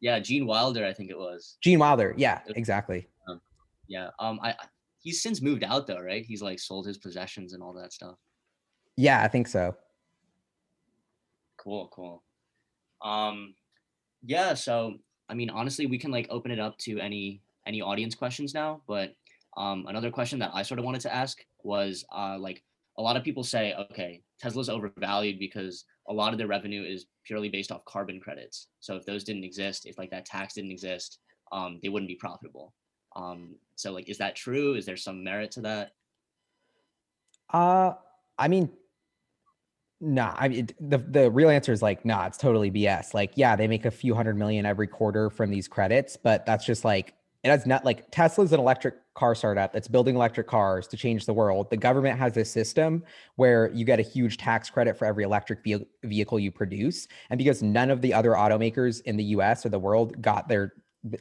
Yeah, 0.00 0.18
Gene 0.18 0.46
Wilder, 0.46 0.84
I 0.84 0.92
think 0.92 1.10
it 1.10 1.16
was. 1.18 1.56
Gene 1.62 1.78
Wilder. 1.78 2.14
Yeah, 2.18 2.40
exactly. 2.56 3.08
Yeah. 3.86 4.10
Um, 4.18 4.38
I- 4.42 4.56
he's 4.98 5.22
since 5.22 5.40
moved 5.40 5.62
out 5.62 5.86
though, 5.86 6.00
right? 6.00 6.24
He's 6.24 6.42
like 6.42 6.58
sold 6.58 6.86
his 6.86 6.98
possessions 6.98 7.52
and 7.52 7.62
all 7.62 7.72
that 7.74 7.92
stuff. 7.92 8.16
Yeah, 8.96 9.22
I 9.22 9.28
think 9.28 9.46
so. 9.46 9.76
Cool, 11.58 11.88
cool. 11.92 12.22
Um, 13.02 13.54
yeah. 14.22 14.54
So 14.54 14.94
I 15.28 15.34
mean, 15.34 15.50
honestly, 15.50 15.86
we 15.86 15.98
can 15.98 16.10
like 16.10 16.26
open 16.30 16.50
it 16.50 16.58
up 16.58 16.76
to 16.78 16.98
any 16.98 17.42
any 17.66 17.80
audience 17.80 18.14
questions 18.14 18.52
now. 18.54 18.82
But 18.86 19.14
um, 19.56 19.86
another 19.86 20.10
question 20.10 20.38
that 20.40 20.50
I 20.54 20.62
sort 20.62 20.78
of 20.78 20.84
wanted 20.84 21.00
to 21.02 21.14
ask 21.14 21.38
was 21.62 22.04
uh, 22.14 22.36
like 22.38 22.62
a 22.98 23.02
lot 23.02 23.16
of 23.16 23.24
people 23.24 23.44
say, 23.44 23.74
okay, 23.74 24.22
Tesla's 24.40 24.68
overvalued 24.68 25.38
because 25.38 25.84
a 26.08 26.12
lot 26.12 26.32
of 26.32 26.38
their 26.38 26.46
revenue 26.46 26.82
is 26.82 27.06
purely 27.24 27.48
based 27.48 27.72
off 27.72 27.84
carbon 27.84 28.20
credits. 28.20 28.68
So 28.80 28.96
if 28.96 29.04
those 29.06 29.24
didn't 29.24 29.44
exist, 29.44 29.86
if 29.86 29.98
like 29.98 30.10
that 30.10 30.26
tax 30.26 30.54
didn't 30.54 30.70
exist, 30.70 31.18
um, 31.52 31.78
they 31.82 31.88
wouldn't 31.88 32.08
be 32.08 32.16
profitable. 32.16 32.74
Um, 33.16 33.56
so 33.76 33.92
like, 33.92 34.08
is 34.08 34.18
that 34.18 34.36
true? 34.36 34.74
Is 34.74 34.86
there 34.86 34.96
some 34.96 35.24
merit 35.24 35.52
to 35.52 35.60
that? 35.62 35.92
Uh, 37.52 37.94
I 38.38 38.48
mean, 38.48 38.70
Nah, 40.00 40.34
I 40.36 40.48
mean 40.48 40.68
the 40.80 40.98
the 40.98 41.30
real 41.30 41.48
answer 41.48 41.72
is 41.72 41.80
like, 41.80 42.04
nah, 42.04 42.26
it's 42.26 42.36
totally 42.36 42.70
BS. 42.70 43.14
Like, 43.14 43.32
yeah, 43.36 43.56
they 43.56 43.66
make 43.66 43.86
a 43.86 43.90
few 43.90 44.14
hundred 44.14 44.36
million 44.36 44.66
every 44.66 44.86
quarter 44.86 45.30
from 45.30 45.50
these 45.50 45.66
credits, 45.66 46.18
but 46.18 46.44
that's 46.44 46.66
just 46.66 46.84
like 46.84 47.14
it 47.44 47.50
has 47.50 47.66
not 47.66 47.84
like 47.84 48.10
Tesla's 48.10 48.52
an 48.52 48.58
electric 48.58 48.94
car 49.14 49.34
startup 49.34 49.72
that's 49.72 49.86
building 49.86 50.16
electric 50.16 50.46
cars 50.46 50.88
to 50.88 50.96
change 50.96 51.26
the 51.26 51.34
world. 51.34 51.68
The 51.70 51.76
government 51.76 52.18
has 52.18 52.32
this 52.32 52.50
system 52.50 53.04
where 53.36 53.70
you 53.72 53.84
get 53.84 54.00
a 54.00 54.02
huge 54.02 54.38
tax 54.38 54.70
credit 54.70 54.96
for 54.96 55.04
every 55.04 55.24
electric 55.24 55.60
vehicle 56.02 56.38
you 56.38 56.50
produce. 56.50 57.06
And 57.28 57.36
because 57.36 57.62
none 57.62 57.90
of 57.90 58.00
the 58.00 58.14
other 58.14 58.30
automakers 58.30 59.02
in 59.02 59.16
the 59.18 59.24
US 59.24 59.66
or 59.66 59.68
the 59.68 59.78
world 59.78 60.20
got 60.22 60.48
their 60.48 60.72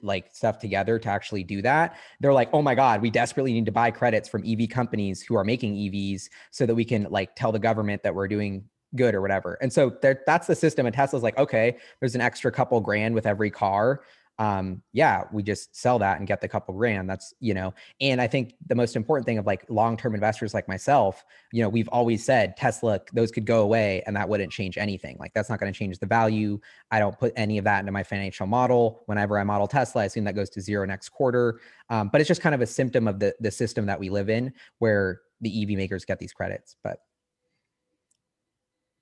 like 0.01 0.33
stuff 0.33 0.59
together 0.59 0.97
to 0.97 1.09
actually 1.09 1.43
do 1.43 1.62
that 1.62 1.97
they're 2.21 2.31
like 2.31 2.49
oh 2.53 2.62
my 2.62 2.73
god 2.73 3.01
we 3.01 3.09
desperately 3.09 3.51
need 3.51 3.65
to 3.65 3.71
buy 3.71 3.91
credits 3.91 4.29
from 4.29 4.41
ev 4.47 4.69
companies 4.69 5.21
who 5.21 5.36
are 5.36 5.43
making 5.43 5.75
evs 5.75 6.29
so 6.51 6.65
that 6.65 6.73
we 6.73 6.86
can 6.86 7.05
like 7.09 7.36
tell 7.36 7.51
the 7.51 7.59
government 7.59 8.01
that 8.01 8.15
we're 8.15 8.29
doing 8.29 8.63
good 8.95 9.13
or 9.13 9.21
whatever 9.21 9.57
and 9.62 9.73
so 9.73 9.93
that's 10.01 10.47
the 10.47 10.55
system 10.55 10.86
and 10.86 10.95
tesla's 10.95 11.21
like 11.21 11.38
okay 11.38 11.75
there's 11.99 12.15
an 12.15 12.21
extra 12.21 12.49
couple 12.49 12.79
grand 12.79 13.13
with 13.13 13.25
every 13.25 13.51
car 13.51 14.03
um 14.39 14.82
yeah 14.93 15.24
we 15.32 15.43
just 15.43 15.76
sell 15.76 16.00
that 16.00 16.17
and 16.17 16.28
get 16.28 16.41
the 16.41 16.48
couple 16.48 16.74
grand 16.74 17.08
that's 17.08 17.36
you 17.39 17.54
know 17.54 17.72
and 18.02 18.19
i 18.19 18.26
think 18.26 18.56
the 18.67 18.74
most 18.74 18.96
important 18.96 19.26
thing 19.28 19.38
of 19.38 19.46
like 19.46 19.63
long-term 19.69 20.15
investors 20.15 20.56
like 20.56 20.67
myself 20.67 21.24
you 21.52 21.62
know 21.62 21.69
we've 21.69 21.88
always 21.89 22.26
said 22.26 22.58
tesla 22.58 23.00
those 23.13 23.32
could 23.32 23.46
go 23.46 23.62
away 23.62 24.02
and 24.08 24.15
that 24.15 24.28
wouldn't 24.28 24.52
change 24.52 24.76
anything 24.78 25.15
like 25.19 25.32
that's 25.34 25.50
not 25.52 25.60
going 25.60 25.72
to 25.72 25.78
change 25.78 26.00
the 26.00 26.06
value 26.06 26.60
i 26.89 26.98
don't 26.98 27.19
put 27.19 27.32
any 27.36 27.60
of 27.60 27.65
that 27.65 27.80
into 27.80 27.91
my 27.91 28.02
financial 28.02 28.48
model 28.48 29.04
whenever 29.06 29.38
i 29.38 29.43
model 29.43 29.67
tesla 29.67 30.02
i 30.02 30.06
assume 30.06 30.24
that 30.24 30.36
goes 30.36 30.50
to 30.50 30.62
zero 30.62 30.86
next 30.86 31.10
quarter 31.10 31.60
um, 31.89 32.10
but 32.12 32.19
it's 32.19 32.28
just 32.28 32.41
kind 32.41 32.56
of 32.56 32.62
a 32.62 32.67
symptom 32.67 33.08
of 33.08 33.19
the 33.19 33.36
the 33.39 33.52
system 33.52 33.86
that 33.86 34.00
we 34.00 34.10
live 34.10 34.30
in 34.30 34.52
where 34.80 35.22
the 35.41 35.62
ev 35.62 35.69
makers 35.78 36.06
get 36.06 36.17
these 36.17 36.34
credits 36.34 36.76
but 36.84 36.98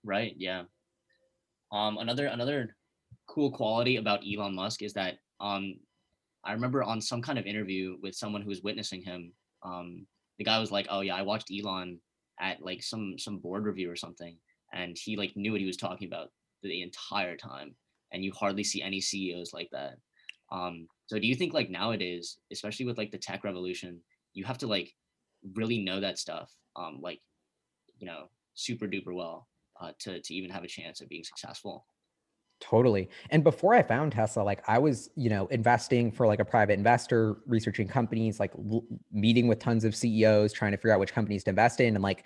right 0.03 0.33
yeah. 0.37 0.63
Um 1.71 1.97
another 1.99 2.25
another 2.25 2.75
cool 3.31 3.49
quality 3.49 3.95
about 3.95 4.23
Elon 4.27 4.53
Musk 4.53 4.81
is 4.81 4.93
that 4.93 5.19
um, 5.39 5.75
I 6.43 6.51
remember 6.51 6.83
on 6.83 6.99
some 6.99 7.21
kind 7.21 7.39
of 7.39 7.45
interview 7.45 7.97
with 8.01 8.13
someone 8.13 8.41
who 8.41 8.49
was 8.49 8.61
witnessing 8.61 9.01
him, 9.01 9.31
um, 9.63 10.05
the 10.37 10.43
guy 10.43 10.59
was 10.59 10.71
like, 10.71 10.87
"Oh 10.89 11.01
yeah, 11.01 11.15
I 11.15 11.21
watched 11.21 11.51
Elon 11.51 11.99
at 12.39 12.61
like 12.61 12.83
some 12.83 13.17
some 13.17 13.37
board 13.37 13.65
review 13.65 13.89
or 13.89 13.95
something, 13.95 14.35
and 14.73 14.97
he 14.97 15.15
like 15.15 15.35
knew 15.35 15.51
what 15.53 15.61
he 15.61 15.67
was 15.67 15.77
talking 15.77 16.07
about 16.07 16.31
the 16.61 16.81
entire 16.81 17.37
time." 17.37 17.75
And 18.11 18.23
you 18.23 18.33
hardly 18.33 18.63
see 18.65 18.81
any 18.81 18.99
CEOs 18.99 19.53
like 19.53 19.69
that. 19.71 19.95
Um, 20.51 20.87
so 21.05 21.17
do 21.17 21.27
you 21.27 21.35
think 21.35 21.53
like 21.53 21.69
nowadays, 21.69 22.37
especially 22.51 22.85
with 22.85 22.97
like 22.97 23.11
the 23.11 23.17
tech 23.17 23.45
revolution, 23.45 24.01
you 24.33 24.43
have 24.43 24.57
to 24.57 24.67
like 24.67 24.93
really 25.55 25.79
know 25.79 26.01
that 26.01 26.19
stuff, 26.19 26.51
um, 26.75 26.99
like 27.01 27.21
you 27.99 28.07
know, 28.07 28.29
super 28.55 28.87
duper 28.87 29.15
well 29.15 29.47
uh, 29.79 29.93
to 29.99 30.19
to 30.21 30.33
even 30.33 30.49
have 30.49 30.65
a 30.65 30.67
chance 30.67 30.99
of 30.99 31.07
being 31.07 31.23
successful? 31.23 31.85
Totally. 32.61 33.09
And 33.31 33.43
before 33.43 33.73
I 33.73 33.81
found 33.81 34.11
Tesla, 34.11 34.43
like 34.43 34.61
I 34.67 34.77
was, 34.77 35.09
you 35.15 35.29
know, 35.29 35.47
investing 35.47 36.11
for 36.11 36.27
like 36.27 36.39
a 36.39 36.45
private 36.45 36.73
investor, 36.73 37.37
researching 37.47 37.87
companies, 37.87 38.39
like 38.39 38.51
l- 38.55 38.85
meeting 39.11 39.47
with 39.47 39.57
tons 39.57 39.83
of 39.83 39.95
CEOs, 39.95 40.53
trying 40.53 40.71
to 40.71 40.77
figure 40.77 40.93
out 40.93 40.99
which 40.99 41.11
companies 41.11 41.43
to 41.45 41.49
invest 41.49 41.79
in. 41.79 41.95
And 41.95 42.03
like, 42.03 42.25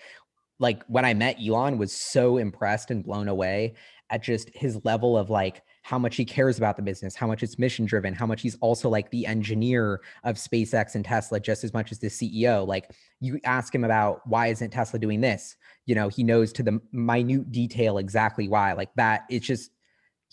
like 0.60 0.84
when 0.88 1.06
I 1.06 1.14
met 1.14 1.38
Elon, 1.42 1.78
was 1.78 1.94
so 1.94 2.38
impressed 2.38 2.92
and 2.92 3.04
blown 3.04 3.30
away 3.30 3.76
at 4.10 4.22
just 4.22 4.50
his 4.54 4.84
level 4.84 5.18
of 5.18 5.30
like 5.30 5.64
how 5.84 5.98
much 5.98 6.16
he 6.16 6.26
cares 6.26 6.58
about 6.58 6.76
the 6.76 6.82
business, 6.82 7.16
how 7.16 7.28
much 7.28 7.42
it's 7.42 7.58
mission 7.58 7.86
driven, 7.86 8.14
how 8.14 8.26
much 8.26 8.42
he's 8.42 8.58
also 8.60 8.90
like 8.90 9.10
the 9.12 9.26
engineer 9.26 10.02
of 10.24 10.36
SpaceX 10.36 10.96
and 10.96 11.06
Tesla 11.06 11.40
just 11.40 11.64
as 11.64 11.74
much 11.74 11.92
as 11.92 12.00
the 12.00 12.08
CEO. 12.08 12.68
Like 12.68 12.92
you 13.22 13.40
ask 13.46 13.74
him 13.74 13.84
about 13.84 14.22
why 14.28 14.48
isn't 14.48 14.72
Tesla 14.72 15.00
doing 15.00 15.22
this? 15.22 15.56
You 15.86 15.96
know, 15.96 16.10
he 16.10 16.24
knows 16.24 16.52
to 16.54 16.64
the 16.64 16.82
minute 16.92 17.52
detail 17.52 17.98
exactly 17.98 18.48
why. 18.48 18.74
Like 18.74 18.94
that, 18.96 19.24
it's 19.30 19.46
just 19.46 19.72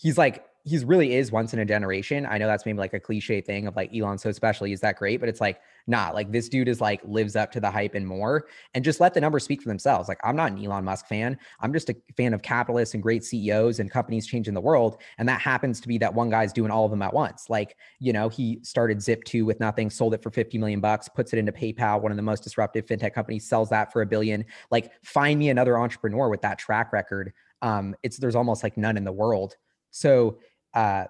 he's 0.03 0.17
like 0.17 0.45
he's 0.65 0.85
really 0.85 1.15
is 1.15 1.29
once 1.31 1.53
in 1.53 1.59
a 1.59 1.65
generation. 1.65 2.25
I 2.25 2.37
know 2.37 2.47
that's 2.47 2.65
maybe 2.65 2.77
like 2.77 2.93
a 2.93 2.99
cliche 2.99 3.41
thing 3.41 3.67
of 3.67 3.75
like 3.75 3.93
Elon 3.93 4.17
so 4.17 4.31
special, 4.31 4.65
he's 4.65 4.79
that 4.79 4.95
great, 4.95 5.19
but 5.19 5.27
it's 5.27 5.41
like 5.41 5.59
not 5.87 6.09
nah, 6.09 6.13
like 6.13 6.31
this 6.31 6.47
dude 6.47 6.69
is 6.69 6.79
like 6.79 7.01
lives 7.03 7.35
up 7.35 7.51
to 7.51 7.59
the 7.59 7.69
hype 7.69 7.95
and 7.95 8.07
more. 8.07 8.47
And 8.73 8.83
just 8.83 9.01
let 9.01 9.13
the 9.13 9.19
numbers 9.19 9.43
speak 9.43 9.61
for 9.61 9.67
themselves. 9.67 10.07
Like 10.07 10.19
I'm 10.23 10.37
not 10.37 10.53
an 10.53 10.63
Elon 10.63 10.85
Musk 10.85 11.07
fan. 11.07 11.37
I'm 11.59 11.73
just 11.73 11.89
a 11.89 11.95
fan 12.15 12.33
of 12.33 12.41
capitalists 12.41 12.93
and 12.93 13.03
great 13.03 13.25
CEOs 13.25 13.79
and 13.79 13.91
companies 13.91 14.25
changing 14.25 14.53
the 14.53 14.61
world. 14.61 15.01
And 15.17 15.27
that 15.27 15.41
happens 15.41 15.81
to 15.81 15.87
be 15.87 15.97
that 15.97 16.13
one 16.13 16.29
guy's 16.29 16.53
doing 16.53 16.71
all 16.71 16.85
of 16.85 16.91
them 16.91 17.01
at 17.01 17.13
once. 17.13 17.49
Like, 17.49 17.75
you 17.99 18.13
know, 18.13 18.29
he 18.29 18.59
started 18.63 18.99
Zip2 18.99 19.45
with 19.45 19.59
nothing, 19.59 19.89
sold 19.89 20.13
it 20.13 20.23
for 20.23 20.31
50 20.31 20.57
million 20.57 20.79
bucks, 20.79 21.09
puts 21.09 21.33
it 21.33 21.39
into 21.39 21.51
PayPal, 21.51 22.01
one 22.01 22.11
of 22.13 22.15
the 22.15 22.23
most 22.23 22.43
disruptive 22.43 22.85
fintech 22.85 23.13
companies, 23.13 23.47
sells 23.49 23.69
that 23.69 23.91
for 23.91 24.01
a 24.01 24.05
billion. 24.05 24.45
Like, 24.71 24.91
find 25.03 25.37
me 25.37 25.49
another 25.49 25.77
entrepreneur 25.77 26.29
with 26.29 26.41
that 26.41 26.57
track 26.57 26.93
record. 26.93 27.33
Um, 27.61 27.95
it's 28.03 28.17
there's 28.17 28.35
almost 28.35 28.63
like 28.63 28.77
none 28.77 28.95
in 28.97 29.03
the 29.03 29.11
world 29.11 29.55
so, 29.93 30.39
uh, 30.73 31.05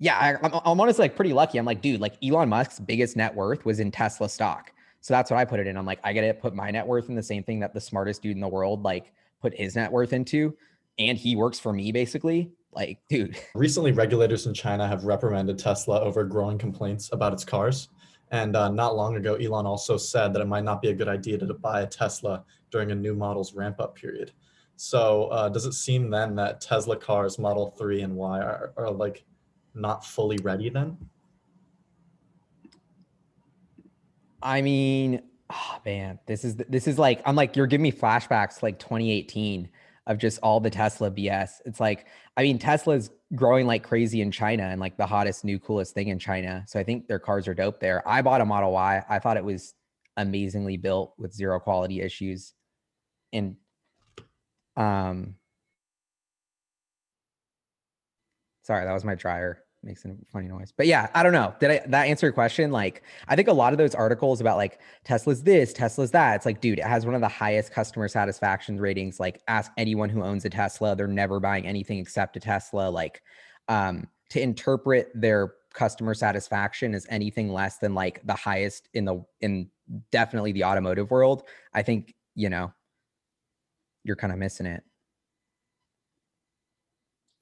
yeah, 0.00 0.16
I, 0.16 0.34
I'm, 0.44 0.60
I'm 0.64 0.80
honestly 0.80 1.04
like 1.04 1.14
pretty 1.14 1.32
lucky. 1.32 1.58
I'm 1.58 1.64
like, 1.64 1.80
dude, 1.80 2.00
like 2.00 2.14
Elon 2.24 2.48
Musk's 2.48 2.80
biggest 2.80 3.16
net 3.16 3.32
worth 3.32 3.64
was 3.64 3.78
in 3.78 3.92
Tesla 3.92 4.28
stock. 4.28 4.72
So 5.00 5.14
that's 5.14 5.30
what 5.30 5.38
I 5.38 5.44
put 5.44 5.60
it 5.60 5.68
in. 5.68 5.76
I'm 5.76 5.86
like, 5.86 6.00
I 6.02 6.12
got 6.12 6.22
to 6.22 6.34
put 6.34 6.52
my 6.52 6.72
net 6.72 6.86
worth 6.86 7.08
in 7.08 7.14
the 7.14 7.22
same 7.22 7.44
thing 7.44 7.60
that 7.60 7.72
the 7.72 7.80
smartest 7.80 8.20
dude 8.20 8.34
in 8.34 8.40
the 8.40 8.48
world 8.48 8.82
like 8.82 9.12
put 9.40 9.56
his 9.56 9.76
net 9.76 9.92
worth 9.92 10.12
into, 10.12 10.56
and 10.98 11.16
he 11.16 11.36
works 11.36 11.60
for 11.60 11.72
me 11.72 11.92
basically. 11.92 12.50
Like, 12.72 12.98
dude. 13.08 13.38
Recently, 13.54 13.92
regulators 13.92 14.46
in 14.46 14.54
China 14.54 14.88
have 14.88 15.04
reprimanded 15.04 15.58
Tesla 15.58 16.00
over 16.00 16.24
growing 16.24 16.58
complaints 16.58 17.10
about 17.12 17.32
its 17.32 17.44
cars. 17.44 17.88
And 18.32 18.56
uh, 18.56 18.70
not 18.70 18.96
long 18.96 19.16
ago, 19.16 19.34
Elon 19.36 19.66
also 19.66 19.96
said 19.96 20.32
that 20.34 20.40
it 20.40 20.46
might 20.46 20.64
not 20.64 20.82
be 20.82 20.88
a 20.88 20.94
good 20.94 21.08
idea 21.08 21.38
to 21.38 21.54
buy 21.54 21.82
a 21.82 21.86
Tesla 21.86 22.44
during 22.70 22.90
a 22.90 22.94
new 22.94 23.14
model's 23.14 23.54
ramp 23.54 23.80
up 23.80 23.94
period. 23.96 24.32
So 24.82 25.24
uh, 25.24 25.50
does 25.50 25.66
it 25.66 25.74
seem 25.74 26.08
then 26.08 26.34
that 26.36 26.62
Tesla 26.62 26.96
cars 26.96 27.38
Model 27.38 27.74
3 27.78 28.00
and 28.00 28.16
Y 28.16 28.40
are, 28.40 28.72
are 28.78 28.90
like 28.90 29.24
not 29.74 30.06
fully 30.06 30.38
ready 30.38 30.70
then? 30.70 30.96
I 34.42 34.62
mean, 34.62 35.20
oh 35.50 35.78
man, 35.84 36.18
this 36.24 36.46
is 36.46 36.56
this 36.56 36.88
is 36.88 36.98
like 36.98 37.20
I'm 37.26 37.36
like 37.36 37.56
you're 37.56 37.66
giving 37.66 37.82
me 37.82 37.92
flashbacks 37.92 38.62
like 38.62 38.78
2018 38.78 39.68
of 40.06 40.16
just 40.16 40.38
all 40.42 40.60
the 40.60 40.70
Tesla 40.70 41.10
BS. 41.10 41.60
It's 41.66 41.78
like 41.78 42.06
I 42.38 42.42
mean 42.42 42.58
Tesla's 42.58 43.10
growing 43.34 43.66
like 43.66 43.82
crazy 43.82 44.22
in 44.22 44.30
China 44.30 44.62
and 44.62 44.80
like 44.80 44.96
the 44.96 45.06
hottest 45.06 45.44
new 45.44 45.58
coolest 45.58 45.92
thing 45.92 46.08
in 46.08 46.18
China. 46.18 46.64
So 46.66 46.80
I 46.80 46.84
think 46.84 47.06
their 47.06 47.18
cars 47.18 47.46
are 47.48 47.54
dope 47.54 47.80
there. 47.80 48.02
I 48.08 48.22
bought 48.22 48.40
a 48.40 48.46
Model 48.46 48.72
Y. 48.72 49.04
I 49.06 49.18
thought 49.18 49.36
it 49.36 49.44
was 49.44 49.74
amazingly 50.16 50.78
built 50.78 51.12
with 51.18 51.34
zero 51.34 51.60
quality 51.60 52.00
issues. 52.00 52.54
And 53.34 53.56
um, 54.76 55.36
sorry, 58.62 58.84
that 58.84 58.92
was 58.92 59.04
my 59.04 59.14
dryer 59.14 59.62
makes 59.82 60.04
a 60.04 60.14
funny 60.30 60.46
noise. 60.48 60.72
But 60.76 60.86
yeah, 60.86 61.08
I 61.14 61.22
don't 61.22 61.32
know. 61.32 61.54
Did 61.58 61.70
I 61.70 61.86
that 61.88 62.06
answer 62.06 62.26
your 62.26 62.32
question? 62.32 62.70
Like, 62.70 63.02
I 63.28 63.36
think 63.36 63.48
a 63.48 63.52
lot 63.52 63.72
of 63.72 63.78
those 63.78 63.94
articles 63.94 64.40
about 64.40 64.56
like 64.56 64.80
Tesla's 65.04 65.42
this, 65.42 65.72
Tesla's 65.72 66.10
that. 66.10 66.36
It's 66.36 66.46
like, 66.46 66.60
dude, 66.60 66.78
it 66.78 66.84
has 66.84 67.06
one 67.06 67.14
of 67.14 67.20
the 67.20 67.28
highest 67.28 67.72
customer 67.72 68.08
satisfaction 68.08 68.78
ratings. 68.78 69.18
Like, 69.18 69.42
ask 69.48 69.72
anyone 69.76 70.10
who 70.10 70.22
owns 70.22 70.44
a 70.44 70.50
Tesla, 70.50 70.94
they're 70.94 71.06
never 71.06 71.40
buying 71.40 71.66
anything 71.66 71.98
except 71.98 72.36
a 72.36 72.40
Tesla. 72.40 72.90
Like, 72.90 73.22
um, 73.68 74.06
to 74.30 74.40
interpret 74.40 75.10
their 75.14 75.54
customer 75.72 76.14
satisfaction 76.14 76.94
as 76.94 77.06
anything 77.10 77.52
less 77.52 77.78
than 77.78 77.94
like 77.94 78.20
the 78.26 78.34
highest 78.34 78.88
in 78.92 79.04
the 79.04 79.24
in 79.40 79.70
definitely 80.12 80.52
the 80.52 80.64
automotive 80.64 81.10
world, 81.10 81.44
I 81.72 81.82
think, 81.82 82.14
you 82.34 82.50
know, 82.50 82.72
you're 84.04 84.16
kind 84.16 84.32
of 84.32 84.38
missing 84.38 84.66
it. 84.66 84.82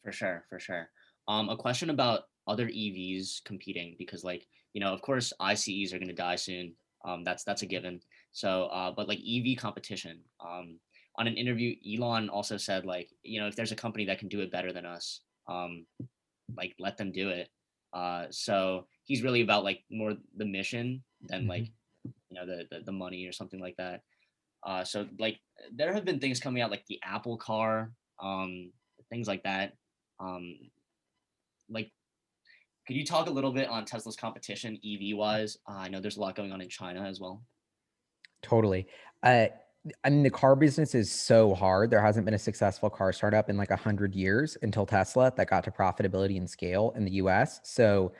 For 0.05 0.12
sure, 0.12 0.44
for 0.49 0.59
sure. 0.59 0.88
Um, 1.27 1.49
a 1.51 1.57
question 1.57 1.90
about 1.90 2.23
other 2.47 2.66
EVs 2.66 3.44
competing 3.44 3.94
because, 3.99 4.25
like, 4.25 4.47
you 4.73 4.81
know, 4.81 4.92
of 4.92 5.03
course, 5.03 5.33
ICEs 5.40 5.92
are 5.92 5.99
going 5.99 6.09
to 6.09 6.14
die 6.14 6.37
soon. 6.37 6.75
Um, 7.05 7.25
that's 7.25 7.44
that's 7.44 7.62
a 7.62 7.66
given. 7.66 8.01
So, 8.33 8.64
uh, 8.64 8.92
but 8.97 9.09
like 9.09 9.18
EV 9.18 9.57
competition. 9.59 10.21
Um, 10.40 10.79
on 11.18 11.27
an 11.27 11.37
interview, 11.37 11.75
Elon 11.87 12.29
also 12.29 12.57
said, 12.57 12.87
like, 12.87 13.11
you 13.23 13.40
know, 13.40 13.49
if 13.49 13.57
there's 13.57 13.73
a 13.73 13.77
company 13.77 14.05
that 14.07 14.18
can 14.18 14.29
do 14.29 14.40
it 14.40 14.53
better 14.53 14.73
than 14.73 14.87
us, 14.87 15.21
um, 15.49 15.85
like, 16.57 16.75
let 16.79 16.97
them 16.97 17.11
do 17.11 17.29
it. 17.31 17.49
Uh, 17.92 18.27
so 18.31 18.87
he's 19.05 19.23
really 19.23 19.40
about 19.40 19.64
like 19.64 19.83
more 19.90 20.14
the 20.37 20.44
mission 20.44 21.03
than 21.23 21.40
mm-hmm. 21.40 21.51
like, 21.51 21.71
you 22.05 22.35
know, 22.35 22.47
the, 22.47 22.66
the 22.71 22.85
the 22.85 22.92
money 22.92 23.27
or 23.27 23.33
something 23.33 23.61
like 23.61 23.77
that. 23.77 24.03
Uh, 24.66 24.85
so 24.85 25.07
like 25.18 25.38
there 25.75 25.92
have 25.92 26.05
been 26.05 26.21
things 26.21 26.40
coming 26.40 26.62
out 26.62 26.71
like 26.71 26.85
the 26.88 27.01
Apple 27.05 27.37
car, 27.37 27.92
um, 28.23 28.73
things 29.11 29.29
like 29.29 29.42
that. 29.44 29.73
Um, 30.21 30.57
like, 31.68 31.90
could 32.87 32.97
you 32.97 33.05
talk 33.05 33.29
a 33.29 33.31
little 33.31 33.53
bit 33.53 33.68
on 33.68 33.85
Tesla's 33.85 34.16
competition 34.16 34.79
EV 34.85 35.16
wise? 35.16 35.59
Uh, 35.68 35.75
I 35.77 35.88
know 35.88 36.01
there's 36.01 36.16
a 36.16 36.21
lot 36.21 36.35
going 36.35 36.53
on 36.53 36.61
in 36.61 36.68
China 36.68 37.03
as 37.03 37.21
well. 37.21 37.42
Totally. 38.42 38.87
Uh, 39.23 39.47
I 40.05 40.11
mean, 40.11 40.23
the 40.23 40.31
car 40.31 40.57
business 40.57 40.94
is 40.94 41.11
so 41.11 41.55
hard. 41.55 41.90
There 41.90 42.03
hasn't 42.03 42.25
been 42.25 42.35
a 42.35 42.38
successful 42.38 42.90
car 42.90 43.12
startup 43.12 43.49
in 43.49 43.57
like 43.57 43.71
a 43.71 43.77
hundred 43.77 44.14
years 44.14 44.57
until 44.62 44.87
Tesla 44.87 45.33
that 45.37 45.49
got 45.49 45.64
to 45.64 45.71
profitability 45.71 46.37
and 46.37 46.49
scale 46.49 46.92
in 46.97 47.05
the 47.05 47.12
U.S. 47.12 47.61
So 47.62 48.12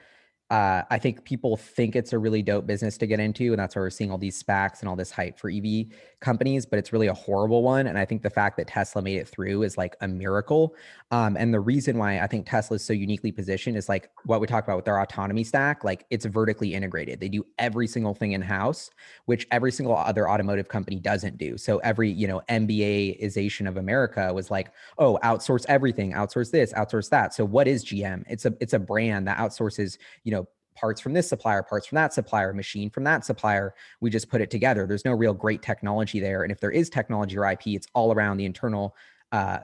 uh, 0.51 0.83
I 0.89 0.99
think 0.99 1.25
people 1.25 1.59
think 1.59 1.95
it's 1.95 2.15
a 2.15 2.19
really 2.19 2.41
dope 2.41 2.67
business 2.67 2.97
to 2.99 3.07
get 3.07 3.21
into, 3.21 3.53
and 3.53 3.59
that's 3.59 3.77
why 3.77 3.81
we're 3.81 3.91
seeing 3.91 4.11
all 4.11 4.17
these 4.17 4.43
SPACs 4.43 4.81
and 4.81 4.89
all 4.89 4.97
this 4.97 5.11
hype 5.11 5.39
for 5.39 5.51
EV 5.51 5.87
companies. 6.21 6.65
But 6.65 6.79
it's 6.79 6.91
really 6.91 7.09
a 7.09 7.15
horrible 7.15 7.63
one, 7.63 7.87
and 7.87 7.99
I 7.99 8.07
think 8.07 8.23
the 8.23 8.31
fact 8.31 8.57
that 8.57 8.67
Tesla 8.67 9.03
made 9.03 9.19
it 9.19 9.29
through 9.29 9.63
is 9.63 9.77
like 9.77 9.95
a 10.01 10.09
miracle. 10.09 10.75
Um, 11.11 11.37
and 11.37 11.53
the 11.53 11.61
reason 11.61 11.99
why 11.99 12.21
I 12.21 12.27
think 12.27 12.49
Tesla 12.49 12.77
is 12.77 12.85
so 12.85 12.95
uniquely 12.95 13.31
positioned 13.31 13.77
is 13.77 13.91
like 13.91 14.11
what 14.25 14.41
we 14.41 14.47
talked 14.47 14.67
about 14.67 14.77
with 14.77 14.87
their 14.87 14.99
autonomy 14.99 15.45
stack. 15.45 15.85
Like 15.85 16.07
it's 16.09 16.25
vertically 16.25 16.73
integrated; 16.73 17.21
they 17.21 17.29
do 17.29 17.45
every 17.59 17.87
single 17.87 18.15
thing 18.15 18.33
in 18.33 18.41
house, 18.41 18.91
which 19.27 19.47
every 19.51 19.71
single 19.71 19.97
other 19.97 20.31
automotive 20.31 20.69
company 20.69 20.99
doesn't 20.99 21.37
do. 21.37 21.59
So 21.59 21.77
every 21.79 22.11
you 22.11 22.27
know 22.27 22.41
MBAization 22.49 23.69
of 23.69 23.77
America 23.77 24.33
was 24.33 24.51
like, 24.51 24.73
oh, 24.97 25.19
outsource 25.23 25.67
everything, 25.69 26.13
outsource 26.13 26.51
this, 26.51 26.73
outsource 26.73 27.11
that. 27.11 27.35
So 27.35 27.45
what 27.45 27.69
is 27.69 27.85
GM? 27.85 28.25
It's 28.31 28.47
a 28.47 28.55
it's 28.61 28.73
a 28.73 28.79
brand 28.79 29.29
that 29.29 29.37
outsources 29.37 29.99
you 30.25 30.33
know 30.33 30.38
parts 30.79 31.01
from 31.01 31.13
this 31.13 31.29
supplier, 31.29 31.63
parts 31.63 31.87
from 31.87 31.97
that 31.97 32.13
supplier, 32.13 32.53
machine 32.53 32.91
from 32.91 33.05
that 33.05 33.25
supplier. 33.25 33.75
We 34.01 34.11
just 34.11 34.29
put 34.29 34.41
it 34.41 34.51
together. 34.51 34.87
There's 34.87 35.05
no 35.05 35.13
real 35.13 35.35
great 35.35 35.63
technology 35.63 36.21
there. 36.21 36.43
And 36.43 36.53
if 36.53 36.61
there 36.61 36.71
is 36.71 36.89
technology 36.89 37.37
or 37.37 37.51
IP, 37.51 37.69
it's 37.69 37.89
all 37.95 38.13
around 38.13 38.37
the 38.37 38.45
internal 38.45 38.95
uh, 39.33 39.59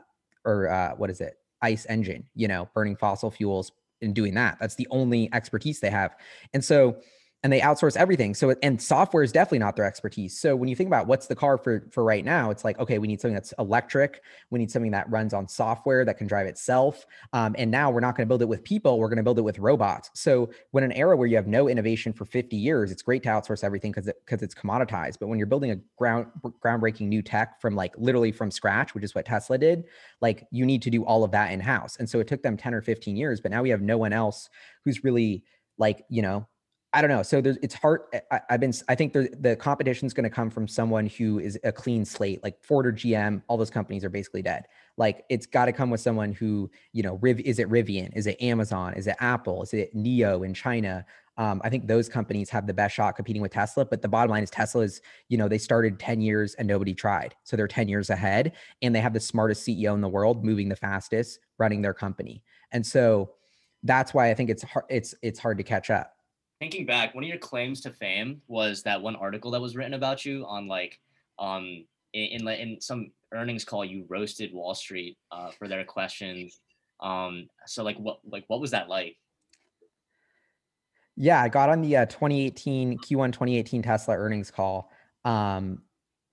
or 0.44 0.68
uh, 0.68 0.94
what 0.96 1.10
is 1.10 1.20
it? 1.20 1.38
ICE 1.62 1.86
engine, 1.88 2.24
you 2.34 2.48
know, 2.48 2.68
burning 2.74 2.96
fossil 2.96 3.30
fuels 3.30 3.72
and 4.02 4.14
doing 4.14 4.34
that. 4.34 4.58
That's 4.60 4.74
the 4.74 4.86
only 4.90 5.30
expertise 5.32 5.80
they 5.80 5.90
have. 5.90 6.16
And 6.52 6.62
so 6.62 6.96
and 7.44 7.52
they 7.52 7.60
outsource 7.60 7.94
everything. 7.94 8.34
So 8.34 8.54
and 8.62 8.80
software 8.80 9.22
is 9.22 9.30
definitely 9.30 9.58
not 9.58 9.76
their 9.76 9.84
expertise. 9.84 10.36
So 10.36 10.56
when 10.56 10.70
you 10.70 10.74
think 10.74 10.88
about 10.88 11.06
what's 11.06 11.26
the 11.26 11.36
car 11.36 11.58
for 11.58 11.86
for 11.90 12.02
right 12.02 12.24
now, 12.24 12.50
it's 12.50 12.64
like 12.64 12.78
okay, 12.78 12.98
we 12.98 13.06
need 13.06 13.20
something 13.20 13.34
that's 13.34 13.52
electric. 13.58 14.22
We 14.50 14.58
need 14.58 14.70
something 14.70 14.90
that 14.92 15.08
runs 15.10 15.34
on 15.34 15.46
software 15.46 16.06
that 16.06 16.16
can 16.16 16.26
drive 16.26 16.46
itself. 16.46 17.06
Um, 17.34 17.54
and 17.58 17.70
now 17.70 17.90
we're 17.90 18.00
not 18.00 18.16
going 18.16 18.26
to 18.26 18.28
build 18.28 18.40
it 18.40 18.48
with 18.48 18.64
people. 18.64 18.98
We're 18.98 19.08
going 19.08 19.18
to 19.18 19.22
build 19.22 19.38
it 19.38 19.42
with 19.42 19.58
robots. 19.58 20.10
So 20.14 20.50
when 20.70 20.84
an 20.84 20.92
era 20.92 21.16
where 21.16 21.28
you 21.28 21.36
have 21.36 21.46
no 21.46 21.68
innovation 21.68 22.14
for 22.14 22.24
50 22.24 22.56
years, 22.56 22.90
it's 22.90 23.02
great 23.02 23.22
to 23.24 23.28
outsource 23.28 23.62
everything 23.62 23.92
because 23.92 24.08
it, 24.08 24.16
because 24.24 24.42
it's 24.42 24.54
commoditized. 24.54 25.18
But 25.20 25.26
when 25.26 25.38
you're 25.38 25.46
building 25.46 25.70
a 25.70 25.76
ground 25.98 26.26
groundbreaking 26.64 27.08
new 27.08 27.20
tech 27.20 27.60
from 27.60 27.76
like 27.76 27.92
literally 27.98 28.32
from 28.32 28.50
scratch, 28.50 28.94
which 28.94 29.04
is 29.04 29.14
what 29.14 29.26
Tesla 29.26 29.58
did, 29.58 29.84
like 30.22 30.46
you 30.50 30.64
need 30.64 30.80
to 30.80 30.90
do 30.90 31.04
all 31.04 31.24
of 31.24 31.30
that 31.32 31.52
in 31.52 31.60
house. 31.60 31.96
And 31.98 32.08
so 32.08 32.20
it 32.20 32.26
took 32.26 32.42
them 32.42 32.56
10 32.56 32.72
or 32.72 32.80
15 32.80 33.16
years. 33.18 33.42
But 33.42 33.50
now 33.50 33.60
we 33.60 33.68
have 33.68 33.82
no 33.82 33.98
one 33.98 34.14
else 34.14 34.48
who's 34.82 35.04
really 35.04 35.44
like 35.76 36.04
you 36.08 36.22
know 36.22 36.46
I 36.94 37.00
don't 37.00 37.10
know. 37.10 37.24
So 37.24 37.40
there's, 37.40 37.56
it's 37.60 37.74
hard. 37.74 38.02
I, 38.30 38.40
have 38.48 38.60
been, 38.60 38.72
I 38.88 38.94
think 38.94 39.12
the, 39.12 39.28
the 39.40 39.56
competition 39.56 40.06
is 40.06 40.14
going 40.14 40.24
to 40.24 40.30
come 40.30 40.48
from 40.48 40.68
someone 40.68 41.08
who 41.08 41.40
is 41.40 41.58
a 41.64 41.72
clean 41.72 42.04
slate, 42.04 42.40
like 42.44 42.62
Ford 42.62 42.86
or 42.86 42.92
GM. 42.92 43.42
All 43.48 43.56
those 43.56 43.68
companies 43.68 44.04
are 44.04 44.10
basically 44.10 44.42
dead. 44.42 44.66
Like 44.96 45.24
it's 45.28 45.44
got 45.44 45.64
to 45.64 45.72
come 45.72 45.90
with 45.90 46.00
someone 46.00 46.32
who, 46.32 46.70
you 46.92 47.02
know, 47.02 47.18
Riv, 47.20 47.40
is 47.40 47.58
it 47.58 47.68
Rivian? 47.68 48.16
Is 48.16 48.28
it 48.28 48.40
Amazon? 48.40 48.94
Is 48.94 49.08
it 49.08 49.16
Apple? 49.18 49.64
Is 49.64 49.74
it 49.74 49.92
NIO 49.92 50.46
in 50.46 50.54
China? 50.54 51.04
Um, 51.36 51.60
I 51.64 51.68
think 51.68 51.88
those 51.88 52.08
companies 52.08 52.48
have 52.50 52.68
the 52.68 52.74
best 52.74 52.94
shot 52.94 53.16
competing 53.16 53.42
with 53.42 53.50
Tesla. 53.50 53.84
But 53.84 54.00
the 54.00 54.06
bottom 54.06 54.30
line 54.30 54.44
is 54.44 54.50
Tesla 54.50 54.82
is, 54.82 55.00
you 55.28 55.36
know, 55.36 55.48
they 55.48 55.58
started 55.58 55.98
10 55.98 56.20
years 56.20 56.54
and 56.54 56.68
nobody 56.68 56.94
tried. 56.94 57.34
So 57.42 57.56
they're 57.56 57.66
10 57.66 57.88
years 57.88 58.08
ahead 58.08 58.52
and 58.82 58.94
they 58.94 59.00
have 59.00 59.14
the 59.14 59.20
smartest 59.20 59.66
CEO 59.66 59.94
in 59.94 60.00
the 60.00 60.08
world, 60.08 60.44
moving 60.44 60.68
the 60.68 60.76
fastest, 60.76 61.40
running 61.58 61.82
their 61.82 61.94
company. 61.94 62.44
And 62.70 62.86
so 62.86 63.32
that's 63.82 64.14
why 64.14 64.30
I 64.30 64.34
think 64.34 64.48
it's 64.48 64.62
hard, 64.62 64.84
it's, 64.88 65.12
it's 65.22 65.40
hard 65.40 65.58
to 65.58 65.64
catch 65.64 65.90
up 65.90 66.13
thinking 66.64 66.86
back, 66.86 67.14
one 67.14 67.22
of 67.22 67.28
your 67.28 67.36
claims 67.36 67.82
to 67.82 67.90
fame 67.90 68.40
was 68.48 68.82
that 68.84 69.02
one 69.02 69.16
article 69.16 69.50
that 69.50 69.60
was 69.60 69.76
written 69.76 69.92
about 69.92 70.24
you 70.24 70.46
on 70.46 70.66
like 70.66 70.98
um 71.38 71.84
in 72.14 72.40
in, 72.40 72.48
in 72.48 72.80
some 72.80 73.10
earnings 73.34 73.66
call 73.66 73.84
you 73.84 74.06
roasted 74.08 74.50
Wall 74.50 74.74
Street 74.74 75.18
uh, 75.30 75.50
for 75.50 75.68
their 75.68 75.84
questions. 75.84 76.60
Um, 77.00 77.48
so 77.66 77.84
like 77.84 77.98
what 77.98 78.20
like 78.24 78.44
what 78.46 78.62
was 78.62 78.70
that 78.70 78.88
like? 78.88 79.18
Yeah, 81.16 81.42
I 81.42 81.50
got 81.50 81.68
on 81.68 81.82
the 81.82 81.98
uh, 81.98 82.06
2018 82.06 82.96
Q1 82.96 83.32
2018 83.32 83.82
Tesla 83.82 84.16
earnings 84.16 84.50
call, 84.50 84.90
um, 85.26 85.82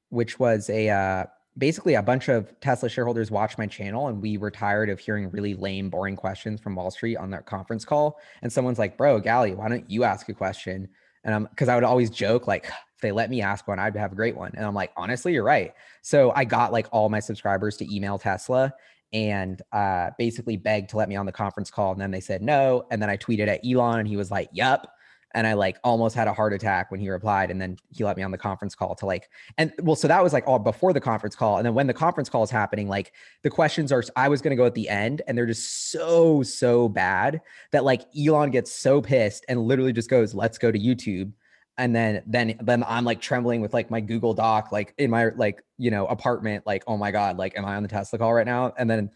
which 0.09 0.39
was 0.39 0.69
a 0.69 0.89
uh, 0.89 1.25
basically 1.57 1.95
a 1.95 2.01
bunch 2.01 2.29
of 2.29 2.57
Tesla 2.61 2.89
shareholders 2.89 3.29
watched 3.29 3.57
my 3.57 3.67
channel 3.67 4.07
and 4.07 4.21
we 4.21 4.37
were 4.37 4.51
tired 4.51 4.89
of 4.89 4.99
hearing 4.99 5.29
really 5.31 5.53
lame, 5.53 5.89
boring 5.89 6.15
questions 6.15 6.61
from 6.61 6.75
Wall 6.75 6.91
Street 6.91 7.17
on 7.17 7.29
their 7.29 7.41
conference 7.41 7.83
call. 7.83 8.19
And 8.41 8.51
someone's 8.51 8.79
like, 8.79 8.97
bro, 8.97 9.19
Gally, 9.19 9.53
why 9.53 9.67
don't 9.67 9.89
you 9.89 10.03
ask 10.03 10.29
a 10.29 10.33
question? 10.33 10.87
And 11.23 11.35
I'm 11.35 11.43
because 11.45 11.69
I 11.69 11.75
would 11.75 11.83
always 11.83 12.09
joke, 12.09 12.47
like, 12.47 12.65
if 12.65 13.01
they 13.01 13.11
let 13.11 13.29
me 13.29 13.41
ask 13.41 13.67
one, 13.67 13.79
I'd 13.79 13.95
have 13.95 14.11
a 14.11 14.15
great 14.15 14.35
one. 14.35 14.51
And 14.55 14.65
I'm 14.65 14.73
like, 14.73 14.91
honestly, 14.97 15.33
you're 15.33 15.43
right. 15.43 15.73
So 16.01 16.31
I 16.35 16.45
got 16.45 16.71
like 16.71 16.87
all 16.91 17.09
my 17.09 17.19
subscribers 17.19 17.77
to 17.77 17.95
email 17.95 18.17
Tesla 18.17 18.73
and 19.13 19.61
uh, 19.71 20.11
basically 20.17 20.57
begged 20.57 20.89
to 20.91 20.97
let 20.97 21.09
me 21.09 21.15
on 21.15 21.25
the 21.25 21.31
conference 21.31 21.69
call. 21.69 21.91
And 21.91 22.01
then 22.01 22.11
they 22.11 22.21
said 22.21 22.41
no. 22.41 22.87
And 22.89 23.01
then 23.01 23.09
I 23.09 23.17
tweeted 23.17 23.47
at 23.47 23.59
Elon 23.65 23.99
and 23.99 24.07
he 24.07 24.17
was 24.17 24.31
like, 24.31 24.49
Yep 24.53 24.87
and 25.33 25.47
I 25.47 25.53
like 25.53 25.77
almost 25.83 26.15
had 26.15 26.27
a 26.27 26.33
heart 26.33 26.53
attack 26.53 26.91
when 26.91 26.99
he 26.99 27.09
replied. 27.09 27.51
And 27.51 27.61
then 27.61 27.77
he 27.89 28.03
let 28.03 28.17
me 28.17 28.23
on 28.23 28.31
the 28.31 28.37
conference 28.37 28.75
call 28.75 28.95
to 28.95 29.05
like, 29.05 29.29
and 29.57 29.71
well, 29.79 29.95
so 29.95 30.07
that 30.07 30.21
was 30.23 30.33
like 30.33 30.47
all 30.47 30.59
before 30.59 30.93
the 30.93 30.99
conference 30.99 31.35
call. 31.35 31.57
And 31.57 31.65
then 31.65 31.73
when 31.73 31.87
the 31.87 31.93
conference 31.93 32.29
call 32.29 32.43
is 32.43 32.49
happening, 32.49 32.87
like 32.87 33.13
the 33.43 33.49
questions 33.49 33.91
are, 33.91 34.03
I 34.15 34.29
was 34.29 34.41
going 34.41 34.51
to 34.51 34.55
go 34.55 34.65
at 34.65 34.75
the 34.75 34.89
end 34.89 35.21
and 35.27 35.37
they're 35.37 35.45
just 35.45 35.91
so, 35.91 36.43
so 36.43 36.89
bad 36.89 37.41
that 37.71 37.83
like 37.83 38.03
Elon 38.17 38.51
gets 38.51 38.71
so 38.71 39.01
pissed 39.01 39.45
and 39.47 39.61
literally 39.61 39.93
just 39.93 40.09
goes, 40.09 40.33
let's 40.33 40.57
go 40.57 40.71
to 40.71 40.79
YouTube. 40.79 41.31
And 41.77 41.95
then, 41.95 42.21
then, 42.27 42.57
then 42.61 42.83
I'm 42.83 43.05
like 43.05 43.21
trembling 43.21 43.61
with 43.61 43.73
like 43.73 43.89
my 43.89 44.01
Google 44.01 44.33
Doc, 44.33 44.71
like 44.71 44.93
in 44.97 45.09
my 45.09 45.29
like, 45.35 45.63
you 45.77 45.89
know, 45.89 46.05
apartment, 46.07 46.67
like, 46.67 46.83
oh 46.85 46.97
my 46.97 47.11
God, 47.11 47.37
like, 47.37 47.57
am 47.57 47.65
I 47.65 47.75
on 47.75 47.83
the 47.83 47.89
Tesla 47.89 48.19
call 48.19 48.33
right 48.33 48.45
now? 48.45 48.73
And 48.77 48.89
then 48.89 49.09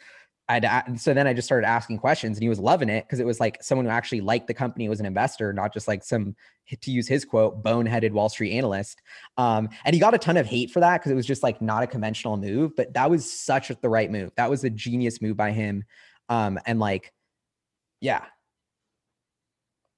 I'd 0.47 0.99
so 0.99 1.13
then 1.13 1.25
I 1.25 1.34
just 1.34 1.47
started 1.47 1.67
asking 1.67 1.97
questions 1.97 2.38
and 2.38 2.43
he 2.43 2.49
was 2.49 2.60
loving 2.60 2.89
it 2.89 3.05
because 3.05 3.19
it 3.19 3.25
was 3.25 3.39
like 3.39 3.63
someone 3.63 3.86
who 3.86 3.91
actually 3.91 4.21
liked 4.21 4.45
the 4.47 4.53
company 4.53 4.88
was 4.88 4.99
an 4.99 5.05
investor, 5.08 5.51
not 5.51 5.73
just 5.73 5.88
like 5.88 6.03
some 6.03 6.36
to 6.81 6.91
use 6.91 7.08
his 7.08 7.25
quote, 7.25 7.63
boneheaded 7.63 8.12
Wall 8.12 8.29
Street 8.29 8.53
analyst. 8.53 9.01
Um, 9.38 9.69
and 9.86 9.93
he 9.95 9.99
got 9.99 10.13
a 10.13 10.19
ton 10.19 10.38
of 10.38 10.45
hate 10.45 10.69
for 10.69 10.81
that 10.81 10.99
because 10.99 11.12
it 11.12 11.15
was 11.15 11.25
just 11.25 11.41
like 11.41 11.62
not 11.62 11.84
a 11.84 11.88
conventional 11.88 12.38
move, 12.38 12.75
but 12.75 12.93
that 12.93 13.10
was 13.10 13.31
such 13.31 13.69
the 13.69 13.89
right 13.89 14.12
move. 14.12 14.31
That 14.36 14.49
was 14.49 14.63
a 14.63 14.69
genius 14.69 15.21
move 15.21 15.36
by 15.36 15.51
him. 15.51 15.84
Um, 16.29 16.60
and 16.65 16.79
like, 16.79 17.12
yeah. 17.99 18.25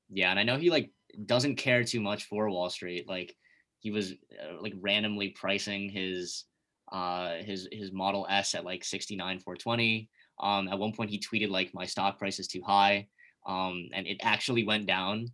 Yeah, 0.10 0.32
and 0.32 0.40
I 0.40 0.44
know 0.44 0.58
he 0.58 0.70
like 0.70 0.92
doesn't 1.26 1.56
care 1.56 1.84
too 1.84 2.00
much 2.00 2.26
for 2.26 2.50
Wall 2.50 2.70
Street. 2.70 3.08
Like 3.08 3.36
he 3.80 3.92
was 3.92 4.14
uh, 4.14 4.62
like 4.62 4.74
randomly 4.80 5.30
pricing 5.30 5.90
his 5.90 6.46
uh 6.90 7.36
his 7.40 7.68
his 7.70 7.92
model 7.92 8.26
S 8.30 8.56
at 8.56 8.64
like 8.64 8.86
69 8.86 9.40
420 9.40 10.10
um, 10.40 10.68
at 10.68 10.78
one 10.78 10.94
point, 10.94 11.10
he 11.10 11.20
tweeted 11.20 11.50
like, 11.50 11.74
"My 11.74 11.86
stock 11.86 12.20
price 12.20 12.40
is 12.40 12.48
too 12.48 12.62
high," 12.62 13.08
um, 13.46 13.90
and 13.94 14.06
it 14.06 14.18
actually 14.22 14.64
went 14.64 14.86
down. 14.86 15.28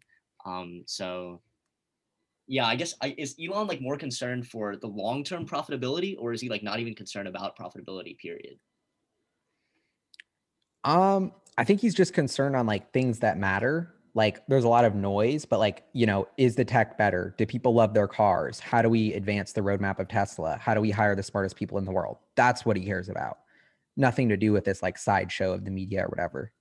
Um, 0.46 0.84
so, 0.86 1.42
yeah, 2.48 2.66
I 2.66 2.76
guess 2.76 2.94
I, 3.02 3.16
is 3.18 3.36
Elon 3.44 3.68
like 3.68 3.82
more 3.82 3.98
concerned 3.98 4.48
for 4.48 4.76
the 4.76 4.88
long 4.88 5.24
term 5.24 5.46
profitability, 5.46 6.16
or 6.18 6.34
is 6.34 6.42
he 6.42 6.50
like 6.50 6.64
not 6.64 6.80
even 6.80 6.96
concerned 6.96 7.28
about 7.28 7.58
profitability? 7.58 8.18
Period. 8.18 8.58
Um, 10.84 11.32
I 11.58 11.64
think 11.64 11.82
he's 11.82 11.96
just 11.96 12.14
concerned 12.14 12.56
on 12.56 12.66
like 12.66 12.92
things 12.92 13.20
that 13.20 13.38
matter. 13.38 13.94
Like 14.16 14.46
there's 14.48 14.64
a 14.64 14.70
lot 14.70 14.86
of 14.86 14.96
noise, 14.96 15.44
but 15.44 15.60
like, 15.60 15.86
you 15.94 16.06
know, 16.06 16.28
is 16.38 16.56
the 16.56 16.66
tech 16.66 16.98
better? 16.98 17.34
Do 17.38 17.46
people 17.46 17.74
love 17.74 17.94
their 17.94 18.08
cars? 18.08 18.60
How 18.60 18.82
do 18.82 18.90
we 18.90 19.14
advance 19.14 19.54
the 19.54 19.62
roadmap 19.62 19.98
of 20.00 20.08
Tesla? 20.08 20.58
How 20.62 20.76
do 20.76 20.82
we 20.82 20.92
hire 20.92 21.16
the 21.16 21.24
smartest 21.24 21.56
people 21.56 21.78
in 21.80 21.86
the 21.86 21.92
world? 21.92 22.18
That's 22.36 22.64
what 22.64 22.78
he 22.78 22.86
cares 22.86 23.10
about 23.10 23.40
nothing 23.96 24.30
to 24.30 24.38
do 24.38 24.52
with 24.52 24.66
this 24.66 24.82
like 24.82 24.98
sideshow 24.98 25.54
of 25.54 25.66
the 25.66 25.72
media 25.72 26.06
or 26.06 26.10
whatever. 26.10 26.52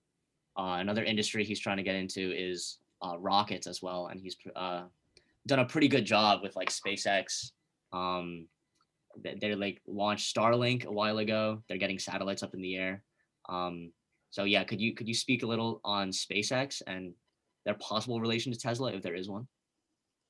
Uh, 0.56 0.76
another 0.80 1.04
industry 1.04 1.44
he's 1.44 1.60
trying 1.60 1.78
to 1.78 1.82
get 1.82 1.94
into 1.94 2.32
is 2.32 2.78
uh, 3.00 3.16
rockets 3.18 3.66
as 3.66 3.82
well, 3.82 4.08
and 4.08 4.20
he's 4.20 4.36
uh, 4.54 4.82
done 5.46 5.60
a 5.60 5.64
pretty 5.64 5.88
good 5.88 6.04
job 6.04 6.40
with 6.42 6.54
like 6.56 6.70
SpaceX. 6.70 7.50
Um, 7.92 8.46
they're 9.40 9.56
like 9.56 9.80
launched 9.86 10.34
Starlink 10.34 10.86
a 10.86 10.92
while 10.92 11.18
ago. 11.18 11.62
They're 11.68 11.78
getting 11.78 11.98
satellites 11.98 12.42
up 12.42 12.54
in 12.54 12.62
the 12.62 12.76
air. 12.76 13.02
Um, 13.48 13.92
so 14.30 14.44
yeah, 14.44 14.64
could 14.64 14.80
you 14.80 14.94
could 14.94 15.08
you 15.08 15.14
speak 15.14 15.42
a 15.42 15.46
little 15.46 15.80
on 15.84 16.10
SpaceX 16.10 16.80
and 16.86 17.12
their 17.64 17.74
possible 17.74 18.20
relation 18.20 18.52
to 18.52 18.58
Tesla 18.58 18.92
if 18.92 19.02
there 19.02 19.14
is 19.14 19.28
one? 19.28 19.46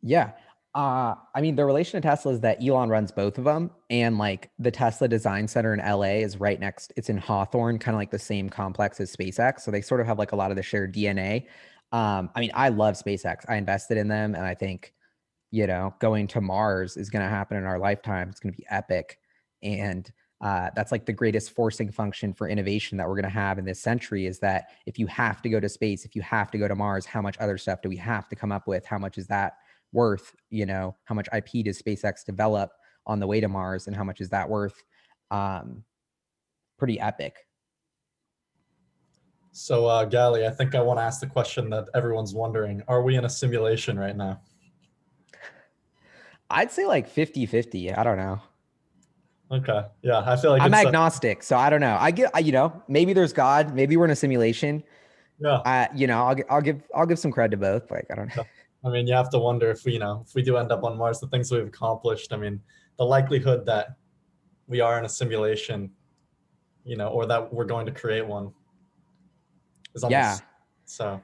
Yeah, 0.02 0.32
uh, 0.74 1.14
I 1.34 1.40
mean, 1.42 1.54
the 1.54 1.66
relation 1.66 2.00
to 2.00 2.08
Tesla 2.08 2.32
is 2.32 2.40
that 2.40 2.64
Elon 2.64 2.88
runs 2.88 3.12
both 3.12 3.36
of 3.36 3.44
them, 3.44 3.70
and 3.90 4.16
like 4.16 4.50
the 4.58 4.70
Tesla 4.70 5.06
Design 5.06 5.46
Center 5.46 5.74
in 5.74 5.80
LA 5.80 6.22
is 6.22 6.40
right 6.40 6.58
next. 6.58 6.94
It's 6.96 7.10
in 7.10 7.18
Hawthorne, 7.18 7.78
kind 7.78 7.94
of 7.94 7.98
like 7.98 8.10
the 8.10 8.18
same 8.18 8.48
complex 8.48 8.98
as 8.98 9.14
SpaceX. 9.14 9.60
So 9.60 9.70
they 9.70 9.82
sort 9.82 10.00
of 10.00 10.06
have 10.06 10.18
like 10.18 10.32
a 10.32 10.36
lot 10.36 10.50
of 10.50 10.56
the 10.56 10.62
shared 10.62 10.94
DNA. 10.94 11.46
Um, 11.92 12.30
I 12.34 12.40
mean, 12.40 12.52
I 12.54 12.70
love 12.70 12.94
SpaceX. 12.94 13.44
I 13.48 13.56
invested 13.56 13.98
in 13.98 14.08
them, 14.08 14.34
and 14.34 14.46
I 14.46 14.54
think, 14.54 14.94
you 15.50 15.66
know, 15.66 15.94
going 16.00 16.26
to 16.28 16.40
Mars 16.40 16.96
is 16.96 17.10
going 17.10 17.22
to 17.22 17.28
happen 17.28 17.58
in 17.58 17.64
our 17.64 17.78
lifetime. 17.78 18.30
It's 18.30 18.40
going 18.40 18.54
to 18.54 18.58
be 18.58 18.66
epic, 18.70 19.18
and 19.62 20.10
uh, 20.40 20.70
that's 20.74 20.90
like 20.90 21.04
the 21.04 21.12
greatest 21.12 21.50
forcing 21.50 21.92
function 21.92 22.32
for 22.32 22.48
innovation 22.48 22.96
that 22.96 23.06
we're 23.06 23.14
going 23.14 23.22
to 23.24 23.28
have 23.28 23.58
in 23.58 23.64
this 23.66 23.80
century 23.80 24.26
is 24.26 24.38
that 24.40 24.70
if 24.86 24.98
you 24.98 25.06
have 25.06 25.42
to 25.42 25.50
go 25.50 25.60
to 25.60 25.68
space, 25.68 26.06
if 26.06 26.16
you 26.16 26.22
have 26.22 26.50
to 26.50 26.58
go 26.58 26.66
to 26.66 26.74
Mars, 26.74 27.04
how 27.04 27.20
much 27.20 27.36
other 27.38 27.58
stuff 27.58 27.82
do 27.82 27.90
we 27.90 27.96
have 27.96 28.28
to 28.30 28.34
come 28.34 28.50
up 28.50 28.66
with? 28.66 28.86
How 28.86 28.98
much 28.98 29.18
is 29.18 29.26
that? 29.28 29.58
Worth 29.92 30.34
you 30.50 30.66
know 30.66 30.96
how 31.04 31.14
much 31.14 31.28
ip 31.34 31.48
does 31.64 31.80
spacex 31.80 32.24
develop 32.24 32.70
on 33.06 33.20
the 33.20 33.26
way 33.26 33.40
to 33.40 33.48
mars 33.48 33.86
and 33.86 33.96
how 33.96 34.04
much 34.04 34.20
is 34.20 34.28
that 34.30 34.48
worth 34.48 34.82
um 35.30 35.84
pretty 36.78 36.98
epic 37.00 37.36
So, 39.54 39.84
uh, 39.86 40.06
Gally, 40.06 40.46
I 40.46 40.50
think 40.50 40.74
I 40.74 40.80
want 40.80 40.98
to 40.98 41.02
ask 41.02 41.20
the 41.20 41.26
question 41.26 41.68
that 41.70 41.84
everyone's 41.94 42.32
wondering: 42.32 42.82
Are 42.88 43.02
we 43.02 43.16
in 43.16 43.26
a 43.26 43.28
simulation 43.28 43.98
right 43.98 44.16
now? 44.16 44.40
I'd 46.48 46.70
say 46.70 46.86
like 46.86 47.06
50 47.08 47.44
50. 47.46 47.92
I 47.92 48.02
don't 48.02 48.16
know. 48.16 48.40
Okay. 49.50 49.82
Yeah, 50.02 50.22
I 50.24 50.36
feel 50.36 50.52
like 50.52 50.62
I'm 50.62 50.72
it's 50.72 50.84
a- 50.84 50.86
agnostic. 50.86 51.42
So 51.42 51.56
I 51.56 51.68
don't 51.68 51.80
know. 51.80 51.96
I 52.00 52.10
get, 52.10 52.30
I, 52.34 52.38
you 52.38 52.52
know, 52.52 52.82
maybe 52.88 53.12
there's 53.12 53.34
God. 53.34 53.74
Maybe 53.74 53.96
we're 53.96 54.06
in 54.06 54.10
a 54.10 54.16
simulation. 54.16 54.82
yeah. 55.38 55.60
I, 55.66 55.88
you 55.94 56.06
know, 56.06 56.22
I'll, 56.24 56.36
I'll 56.48 56.60
give, 56.62 56.82
I'll 56.94 57.06
give 57.06 57.18
some 57.18 57.30
credit 57.30 57.50
to 57.50 57.56
both. 57.58 57.90
Like, 57.90 58.06
I 58.10 58.14
don't 58.14 58.34
know. 58.34 58.44
I 58.84 58.90
mean, 58.90 59.06
you 59.06 59.14
have 59.14 59.30
to 59.30 59.38
wonder 59.38 59.70
if 59.70 59.84
we, 59.84 59.92
you 59.92 59.98
know, 59.98 60.24
if 60.26 60.34
we 60.34 60.42
do 60.42 60.56
end 60.56 60.72
up 60.72 60.82
on 60.82 60.98
Mars, 60.98 61.20
the 61.20 61.28
things 61.28 61.52
we've 61.52 61.66
accomplished. 61.66 62.32
I 62.32 62.36
mean, 62.36 62.60
the 62.98 63.04
likelihood 63.04 63.64
that 63.66 63.96
we 64.66 64.80
are 64.80 64.98
in 64.98 65.04
a 65.04 65.08
simulation, 65.08 65.90
you 66.84 66.96
know, 66.96 67.08
or 67.08 67.26
that 67.26 67.52
we're 67.52 67.64
going 67.64 67.86
to 67.86 67.92
create 67.92 68.26
one, 68.26 68.52
is 69.94 70.02
almost 70.02 70.12
Yeah. 70.12 70.38
so. 70.84 71.20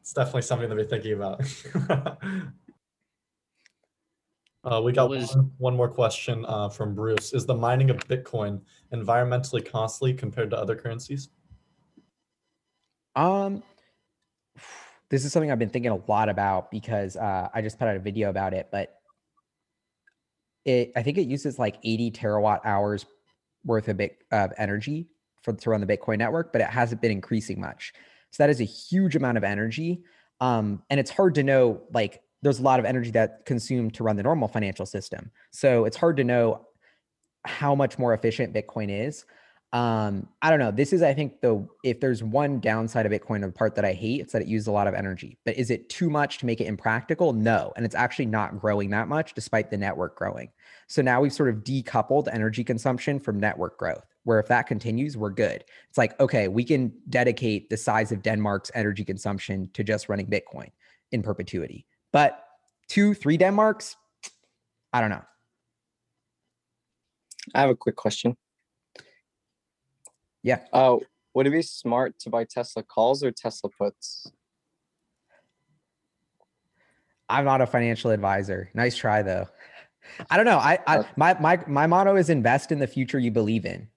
It's 0.00 0.12
definitely 0.12 0.42
something 0.42 0.68
to 0.68 0.74
be 0.74 0.84
thinking 0.84 1.12
about. 1.12 1.40
uh, 4.64 4.80
we 4.82 4.92
got 4.92 5.08
was- 5.08 5.34
one, 5.34 5.52
one 5.58 5.76
more 5.76 5.88
question 5.88 6.44
uh, 6.46 6.68
from 6.68 6.94
Bruce. 6.94 7.32
Is 7.32 7.46
the 7.46 7.54
mining 7.54 7.88
of 7.90 7.96
Bitcoin 8.08 8.60
environmentally 8.92 9.64
costly 9.70 10.12
compared 10.12 10.50
to 10.50 10.58
other 10.58 10.74
currencies? 10.74 11.30
Um, 13.16 13.62
this 15.10 15.24
is 15.24 15.32
something 15.32 15.50
I've 15.50 15.58
been 15.58 15.70
thinking 15.70 15.90
a 15.90 16.00
lot 16.08 16.28
about 16.28 16.70
because 16.70 17.16
uh, 17.16 17.48
I 17.52 17.62
just 17.62 17.78
put 17.78 17.88
out 17.88 17.96
a 17.96 18.00
video 18.00 18.30
about 18.30 18.54
it, 18.54 18.68
but 18.70 18.94
it 20.64 20.92
I 20.96 21.02
think 21.02 21.18
it 21.18 21.26
uses 21.26 21.58
like 21.58 21.76
80 21.82 22.12
terawatt 22.12 22.60
hours 22.64 23.06
worth 23.64 23.88
of 23.88 23.96
bit 23.96 24.18
of 24.30 24.52
energy 24.56 25.08
for 25.42 25.52
to 25.52 25.70
run 25.70 25.80
the 25.80 25.86
Bitcoin 25.86 26.18
network, 26.18 26.52
but 26.52 26.60
it 26.60 26.68
hasn't 26.68 27.00
been 27.00 27.10
increasing 27.10 27.60
much. 27.60 27.92
So 28.30 28.42
that 28.42 28.50
is 28.50 28.60
a 28.60 28.64
huge 28.64 29.16
amount 29.16 29.36
of 29.38 29.44
energy. 29.44 30.02
Um, 30.40 30.82
and 30.90 31.00
it's 31.00 31.10
hard 31.10 31.34
to 31.34 31.42
know 31.42 31.82
like 31.92 32.22
there's 32.42 32.60
a 32.60 32.62
lot 32.62 32.78
of 32.78 32.86
energy 32.86 33.10
that 33.10 33.44
consumed 33.46 33.94
to 33.94 34.04
run 34.04 34.16
the 34.16 34.22
normal 34.22 34.48
financial 34.48 34.86
system. 34.86 35.30
So 35.50 35.84
it's 35.84 35.96
hard 35.96 36.16
to 36.18 36.24
know 36.24 36.66
how 37.44 37.74
much 37.74 37.98
more 37.98 38.14
efficient 38.14 38.54
Bitcoin 38.54 39.06
is 39.06 39.24
um 39.72 40.26
i 40.42 40.50
don't 40.50 40.58
know. 40.58 40.72
This 40.72 40.92
is 40.92 41.00
i 41.00 41.14
think 41.14 41.40
the 41.40 41.64
if 41.84 42.00
there's 42.00 42.24
one 42.24 42.58
downside 42.58 43.06
of 43.06 43.12
bitcoin 43.12 43.40
the 43.40 43.52
part 43.52 43.76
that 43.76 43.84
i 43.84 43.92
hate 43.92 44.20
it's 44.20 44.32
that 44.32 44.42
it 44.42 44.48
uses 44.48 44.66
a 44.66 44.72
lot 44.72 44.88
of 44.88 44.94
energy. 44.94 45.38
But 45.44 45.56
is 45.56 45.70
it 45.70 45.88
too 45.88 46.10
much 46.10 46.38
to 46.38 46.46
make 46.46 46.60
it 46.60 46.66
impractical? 46.66 47.32
No 47.32 47.72
and 47.76 47.84
it's 47.86 47.94
actually 47.94 48.26
not 48.26 48.58
growing 48.58 48.90
that 48.90 49.06
much 49.06 49.32
despite 49.34 49.70
the 49.70 49.76
network 49.76 50.16
growing. 50.16 50.50
So 50.88 51.02
now 51.02 51.20
we've 51.20 51.32
sort 51.32 51.50
of 51.50 51.62
decoupled 51.62 52.26
energy 52.32 52.64
consumption 52.64 53.20
from 53.20 53.38
network 53.38 53.78
growth 53.78 54.04
where 54.24 54.40
if 54.40 54.48
that 54.48 54.66
continues 54.66 55.16
we're 55.16 55.30
good. 55.30 55.64
It's 55.88 55.98
like 55.98 56.18
okay 56.18 56.48
we 56.48 56.64
can 56.64 56.92
dedicate 57.08 57.70
the 57.70 57.76
size 57.76 58.10
of 58.10 58.22
denmark's 58.22 58.72
energy 58.74 59.04
consumption 59.04 59.70
to 59.74 59.84
just 59.84 60.08
running 60.08 60.26
bitcoin 60.26 60.70
in 61.12 61.22
perpetuity. 61.22 61.86
But 62.12 62.44
two 62.88 63.14
three 63.14 63.36
denmarks 63.36 63.96
i 64.92 65.00
don't 65.00 65.10
know. 65.10 65.22
I 67.54 67.60
have 67.60 67.70
a 67.70 67.76
quick 67.76 67.96
question. 67.96 68.36
Yeah. 70.42 70.60
Oh, 70.72 71.02
would 71.34 71.46
it 71.46 71.50
be 71.50 71.62
smart 71.62 72.18
to 72.20 72.30
buy 72.30 72.44
Tesla 72.44 72.82
calls 72.82 73.22
or 73.22 73.30
Tesla 73.30 73.70
puts? 73.70 74.30
I'm 77.28 77.44
not 77.44 77.60
a 77.60 77.66
financial 77.66 78.10
advisor. 78.10 78.70
Nice 78.74 78.96
try 78.96 79.22
though. 79.22 79.48
I 80.28 80.36
don't 80.36 80.46
know. 80.46 80.58
I, 80.58 80.78
I 80.86 81.04
my 81.16 81.34
my 81.34 81.62
my 81.68 81.86
motto 81.86 82.16
is 82.16 82.30
invest 82.30 82.72
in 82.72 82.80
the 82.80 82.86
future 82.86 83.18
you 83.18 83.30
believe 83.30 83.64
in. 83.64 83.88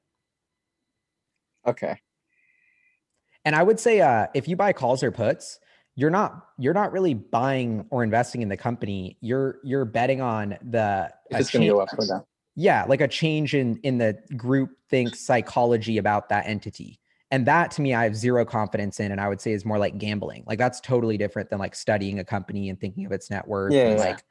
Okay. 1.65 1.97
And 3.45 3.55
I 3.55 3.63
would 3.63 3.79
say 3.79 4.01
uh 4.01 4.27
if 4.35 4.47
you 4.47 4.55
buy 4.55 4.73
calls 4.73 5.01
or 5.01 5.11
puts, 5.11 5.59
you're 5.95 6.11
not 6.11 6.45
you're 6.59 6.73
not 6.73 6.91
really 6.91 7.15
buying 7.15 7.85
or 7.89 8.03
investing 8.03 8.41
in 8.41 8.49
the 8.49 8.57
company. 8.57 9.17
You're 9.21 9.59
you're 9.63 9.85
betting 9.85 10.21
on 10.21 10.57
the 10.61 11.11
it's 11.31 11.49
gonna 11.49 11.67
go 11.67 11.79
up 11.79 11.89
or 11.97 12.05
down. 12.05 12.23
Yeah, 12.55 12.85
like 12.87 13.01
a 13.01 13.07
change 13.07 13.53
in 13.55 13.77
in 13.83 13.97
the 13.97 14.17
group 14.37 14.71
think 14.89 15.15
psychology 15.15 15.97
about 15.97 16.29
that 16.29 16.45
entity. 16.47 16.99
And 17.31 17.47
that 17.47 17.71
to 17.71 17.81
me 17.81 17.93
I 17.95 18.03
have 18.03 18.15
zero 18.15 18.45
confidence 18.45 18.99
in 18.99 19.11
and 19.11 19.19
I 19.19 19.27
would 19.27 19.41
say 19.41 19.53
is 19.53 19.65
more 19.65 19.79
like 19.79 19.97
gambling. 19.97 20.43
Like 20.45 20.59
that's 20.59 20.79
totally 20.79 21.17
different 21.17 21.49
than 21.49 21.57
like 21.59 21.73
studying 21.73 22.19
a 22.19 22.23
company 22.23 22.69
and 22.69 22.79
thinking 22.79 23.05
of 23.05 23.11
its 23.11 23.29
net 23.31 23.47
worth 23.47 23.73
Yeah, 23.73 23.89
yeah. 23.91 23.95
like 23.97 24.23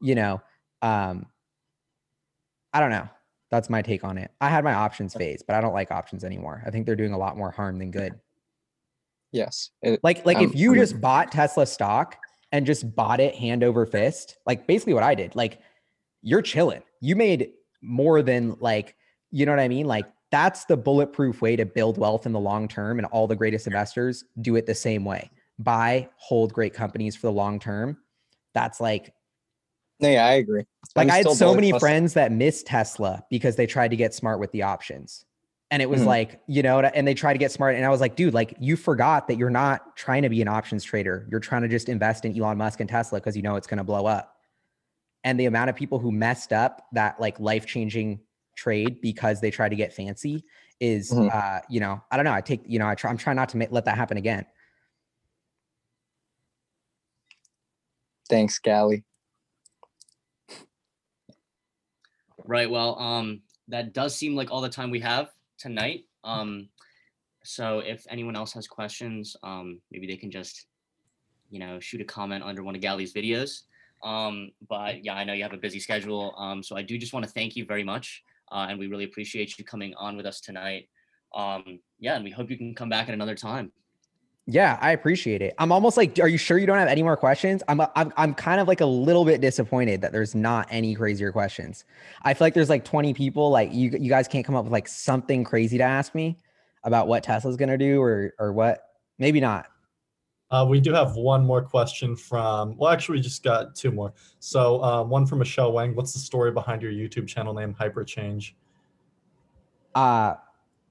you 0.00 0.14
know 0.14 0.42
um 0.82 1.26
I 2.72 2.80
don't 2.80 2.90
know. 2.90 3.08
That's 3.50 3.68
my 3.68 3.82
take 3.82 4.04
on 4.04 4.16
it. 4.18 4.30
I 4.40 4.48
had 4.48 4.62
my 4.62 4.74
options 4.74 5.14
phase, 5.14 5.42
but 5.44 5.56
I 5.56 5.60
don't 5.60 5.72
like 5.72 5.90
options 5.90 6.22
anymore. 6.22 6.62
I 6.64 6.70
think 6.70 6.86
they're 6.86 6.94
doing 6.94 7.12
a 7.14 7.18
lot 7.18 7.36
more 7.36 7.50
harm 7.50 7.78
than 7.78 7.90
good. 7.90 8.14
Yes. 9.32 9.70
It, 9.82 10.00
Like 10.02 10.24
like 10.26 10.38
if 10.40 10.50
Um, 10.50 10.56
you 10.56 10.72
I'm- 10.72 10.80
just 10.80 11.00
bought 11.00 11.32
Tesla 11.32 11.66
stock 11.66 12.16
and 12.52 12.66
just 12.66 12.94
bought 12.94 13.20
it 13.20 13.34
hand 13.34 13.64
over 13.64 13.86
fist, 13.86 14.36
like 14.46 14.66
basically 14.66 14.92
what 14.94 15.02
I 15.02 15.14
did, 15.14 15.34
like 15.34 15.60
you're 16.22 16.42
chilling. 16.42 16.82
You 17.00 17.16
made 17.16 17.52
more 17.82 18.22
than 18.22 18.56
like, 18.60 18.96
you 19.30 19.46
know 19.46 19.52
what 19.52 19.60
I 19.60 19.68
mean? 19.68 19.86
Like 19.86 20.06
that's 20.30 20.64
the 20.66 20.76
bulletproof 20.76 21.42
way 21.42 21.56
to 21.56 21.66
build 21.66 21.98
wealth 21.98 22.26
in 22.26 22.32
the 22.32 22.40
long 22.40 22.68
term 22.68 22.98
and 22.98 23.06
all 23.06 23.26
the 23.26 23.36
greatest 23.36 23.66
investors 23.66 24.24
do 24.40 24.56
it 24.56 24.66
the 24.66 24.74
same 24.74 25.04
way. 25.04 25.30
Buy, 25.58 26.08
hold 26.16 26.52
great 26.52 26.72
companies 26.74 27.16
for 27.16 27.26
the 27.26 27.32
long 27.32 27.58
term. 27.58 27.98
That's 28.54 28.80
like 28.80 29.12
no, 30.00 30.08
yeah, 30.08 30.24
I 30.26 30.32
agree. 30.32 30.64
like 30.96 31.08
I'm 31.08 31.10
I 31.10 31.16
had 31.18 31.30
so 31.30 31.54
many 31.54 31.78
friends 31.78 32.14
that 32.14 32.32
missed 32.32 32.66
Tesla 32.66 33.22
because 33.28 33.56
they 33.56 33.66
tried 33.66 33.88
to 33.88 33.96
get 33.96 34.14
smart 34.14 34.40
with 34.40 34.50
the 34.52 34.62
options. 34.62 35.26
And 35.70 35.82
it 35.82 35.90
was 35.90 36.00
Mhm. 36.00 36.06
like, 36.06 36.40
you 36.48 36.62
know, 36.62 36.80
and 36.80 37.06
they 37.06 37.14
tried 37.14 37.34
to 37.34 37.38
get 37.38 37.52
smart. 37.52 37.76
And 37.76 37.84
I 37.84 37.90
was 37.90 38.00
like, 38.00 38.16
dude, 38.16 38.34
like 38.34 38.54
you 38.58 38.76
forgot 38.76 39.28
that 39.28 39.36
you're 39.36 39.50
not 39.50 39.96
trying 39.96 40.22
to 40.22 40.28
be 40.28 40.40
an 40.42 40.48
options 40.48 40.82
trader. 40.82 41.28
You're 41.30 41.38
trying 41.38 41.62
to 41.62 41.68
just 41.68 41.88
invest 41.88 42.24
in 42.24 42.36
Elon 42.36 42.56
Musk 42.58 42.80
and 42.80 42.88
Tesla 42.88 43.20
because 43.20 43.36
you 43.36 43.42
know 43.42 43.56
it's 43.56 43.66
going 43.66 43.78
to 43.78 43.84
blow 43.84 44.06
up. 44.06 44.29
And 45.24 45.38
the 45.38 45.46
amount 45.46 45.70
of 45.70 45.76
people 45.76 45.98
who 45.98 46.10
messed 46.10 46.52
up 46.52 46.86
that 46.92 47.20
like 47.20 47.38
life 47.38 47.66
changing 47.66 48.20
trade 48.56 49.00
because 49.00 49.40
they 49.40 49.50
tried 49.50 49.70
to 49.70 49.76
get 49.76 49.92
fancy 49.92 50.44
is, 50.80 51.10
Mhm. 51.10 51.32
uh, 51.32 51.60
you 51.68 51.80
know, 51.80 52.02
I 52.10 52.16
don't 52.16 52.24
know. 52.24 52.32
I 52.32 52.40
take, 52.40 52.62
you 52.66 52.78
know, 52.78 52.88
I 52.88 52.94
try, 52.94 53.10
I'm 53.10 53.18
trying 53.18 53.36
not 53.36 53.50
to 53.50 53.56
make, 53.56 53.70
let 53.70 53.84
that 53.84 53.96
happen 53.96 54.16
again. 54.16 54.46
Thanks, 58.28 58.58
Gally. 58.58 59.04
Right. 62.44 62.70
Well, 62.70 62.98
um, 62.98 63.42
that 63.68 63.92
does 63.92 64.16
seem 64.16 64.34
like 64.34 64.50
all 64.50 64.60
the 64.60 64.68
time 64.68 64.90
we 64.90 65.00
have 65.00 65.30
tonight. 65.58 66.06
Um, 66.24 66.68
so 67.44 67.80
if 67.80 68.06
anyone 68.08 68.36
else 68.36 68.52
has 68.54 68.66
questions, 68.66 69.36
um, 69.42 69.80
maybe 69.90 70.06
they 70.06 70.16
can 70.16 70.30
just, 70.30 70.66
you 71.50 71.58
know, 71.58 71.80
shoot 71.80 72.00
a 72.00 72.04
comment 72.04 72.42
under 72.44 72.62
one 72.62 72.74
of 72.74 72.80
Gally's 72.80 73.12
videos. 73.12 73.62
Um, 74.02 74.50
but 74.68 75.04
yeah, 75.04 75.14
I 75.14 75.24
know 75.24 75.32
you 75.32 75.42
have 75.42 75.52
a 75.52 75.58
busy 75.58 75.80
schedule. 75.80 76.34
Um, 76.36 76.62
so 76.62 76.76
I 76.76 76.82
do 76.82 76.98
just 76.98 77.12
want 77.12 77.24
to 77.26 77.30
thank 77.30 77.56
you 77.56 77.64
very 77.64 77.84
much, 77.84 78.22
uh, 78.50 78.66
and 78.68 78.78
we 78.78 78.86
really 78.86 79.04
appreciate 79.04 79.58
you 79.58 79.64
coming 79.64 79.94
on 79.94 80.16
with 80.16 80.26
us 80.26 80.40
tonight. 80.40 80.88
Um, 81.34 81.80
yeah, 81.98 82.16
and 82.16 82.24
we 82.24 82.30
hope 82.30 82.50
you 82.50 82.56
can 82.56 82.74
come 82.74 82.88
back 82.88 83.08
at 83.08 83.14
another 83.14 83.34
time. 83.34 83.72
Yeah, 84.46 84.78
I 84.80 84.92
appreciate 84.92 85.42
it. 85.42 85.54
I'm 85.58 85.70
almost 85.70 85.96
like, 85.96 86.18
are 86.18 86.26
you 86.26 86.38
sure 86.38 86.58
you 86.58 86.66
don't 86.66 86.78
have 86.78 86.88
any 86.88 87.04
more 87.04 87.16
questions? 87.16 87.62
I'm, 87.68 87.80
I'm, 87.94 88.12
I'm 88.16 88.34
kind 88.34 88.60
of 88.60 88.66
like 88.66 88.80
a 88.80 88.86
little 88.86 89.24
bit 89.24 89.40
disappointed 89.40 90.00
that 90.00 90.10
there's 90.10 90.34
not 90.34 90.66
any 90.70 90.94
crazier 90.96 91.30
questions. 91.30 91.84
I 92.22 92.34
feel 92.34 92.46
like 92.46 92.54
there's 92.54 92.68
like 92.68 92.84
20 92.84 93.14
people. 93.14 93.50
Like 93.50 93.72
you, 93.72 93.90
you 93.90 94.08
guys 94.08 94.26
can't 94.26 94.44
come 94.44 94.56
up 94.56 94.64
with 94.64 94.72
like 94.72 94.88
something 94.88 95.44
crazy 95.44 95.78
to 95.78 95.84
ask 95.84 96.16
me 96.16 96.36
about 96.82 97.06
what 97.06 97.22
Tesla's 97.22 97.56
gonna 97.56 97.78
do 97.78 98.02
or, 98.02 98.34
or 98.40 98.52
what. 98.52 98.82
Maybe 99.18 99.38
not. 99.38 99.69
Uh, 100.50 100.66
we 100.68 100.80
do 100.80 100.92
have 100.92 101.14
one 101.14 101.44
more 101.44 101.62
question 101.62 102.16
from, 102.16 102.76
well, 102.76 102.90
actually, 102.90 103.18
we 103.18 103.22
just 103.22 103.44
got 103.44 103.74
two 103.76 103.92
more. 103.92 104.12
So, 104.40 104.82
uh, 104.82 105.04
one 105.04 105.24
from 105.24 105.38
Michelle 105.38 105.72
Wang. 105.72 105.94
What's 105.94 106.12
the 106.12 106.18
story 106.18 106.50
behind 106.50 106.82
your 106.82 106.90
YouTube 106.90 107.28
channel 107.28 107.54
name, 107.54 107.72
Hyperchange? 107.72 108.52
Uh, 109.94 110.34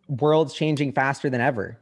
world's 0.08 0.54
changing 0.54 0.94
faster 0.94 1.30
than 1.30 1.42
ever. 1.42 1.80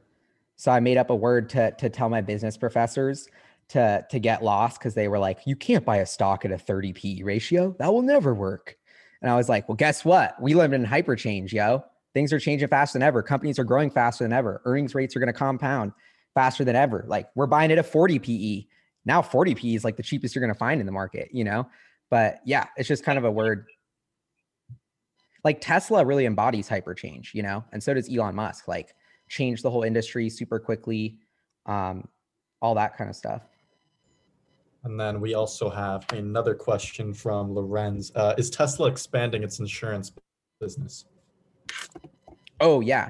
So 0.55 0.71
I 0.71 0.80
made 0.80 0.97
up 0.97 1.09
a 1.09 1.15
word 1.15 1.49
to 1.49 1.71
to 1.71 1.89
tell 1.89 2.09
my 2.09 2.21
business 2.21 2.57
professors 2.57 3.30
to 3.69 4.05
to 4.09 4.19
get 4.19 4.43
lost 4.43 4.80
because 4.80 4.93
they 4.93 5.07
were 5.07 5.19
like, 5.19 5.39
you 5.45 5.55
can't 5.55 5.86
buy 5.86 5.97
a 5.97 6.05
stock 6.05 6.45
at 6.45 6.51
a 6.51 6.57
30 6.57 6.93
PE 6.93 7.21
ratio. 7.23 7.75
That 7.80 7.93
will 7.93 8.01
never 8.01 8.34
work. 8.34 8.78
And 9.21 9.32
I 9.32 9.36
was 9.36 9.49
like, 9.49 9.67
well, 9.67 9.75
guess 9.75 10.03
what? 10.03 10.39
We 10.41 10.53
live 10.53 10.73
in 10.73 10.84
hyper 10.84 11.15
change, 11.15 11.53
yo. 11.53 11.84
Things 12.13 12.34
are 12.34 12.39
changing 12.39 12.67
faster 12.67 12.97
than 12.97 13.07
ever. 13.07 13.21
Companies 13.21 13.59
are 13.59 13.63
growing 13.63 13.91
faster 13.91 14.23
than 14.23 14.34
ever. 14.34 14.61
Earnings 14.65 14.95
rates 14.95 15.15
are 15.15 15.19
going 15.19 15.28
to 15.28 15.34
compound 15.34 15.91
faster 16.38 16.63
than 16.63 16.75
ever. 16.75 17.03
Like 17.07 17.29
we're 17.33 17.47
buying 17.47 17.71
it 17.71 17.79
at 17.79 17.85
40 17.88 18.19
PE. 18.19 18.67
Now 19.05 19.23
40 19.23 19.55
PE 19.55 19.73
is 19.73 19.83
like 19.83 19.97
the 19.97 20.03
cheapest 20.03 20.35
you're 20.35 20.41
going 20.41 20.53
to 20.53 20.59
find 20.59 20.79
in 20.79 20.85
the 20.85 20.91
market, 20.91 21.29
you 21.33 21.43
know? 21.43 21.67
But 22.11 22.41
yeah, 22.45 22.67
it's 22.77 22.88
just 22.88 23.03
kind 23.03 23.17
of 23.17 23.23
a 23.23 23.31
word. 23.31 23.65
Like 25.43 25.61
Tesla 25.61 26.05
really 26.05 26.27
embodies 26.27 26.69
hyper 26.69 26.93
change, 26.93 27.31
you 27.33 27.41
know? 27.41 27.65
And 27.71 27.81
so 27.81 27.91
does 27.95 28.07
Elon 28.07 28.35
Musk. 28.35 28.67
Like 28.67 28.93
change 29.27 29.63
the 29.63 29.71
whole 29.71 29.81
industry 29.81 30.29
super 30.29 30.59
quickly, 30.59 31.17
um, 31.65 32.07
all 32.61 32.75
that 32.75 32.95
kind 32.95 33.09
of 33.09 33.15
stuff. 33.15 33.41
And 34.83 34.99
then 34.99 35.19
we 35.19 35.33
also 35.33 35.71
have 35.71 36.05
another 36.13 36.53
question 36.53 37.15
from 37.15 37.51
Lorenz. 37.51 38.11
Uh, 38.13 38.35
is 38.38 38.51
Tesla 38.51 38.89
expanding 38.89 39.41
its 39.41 39.57
insurance 39.57 40.11
business? 40.61 41.05
Oh 42.59 42.81
yeah. 42.81 43.09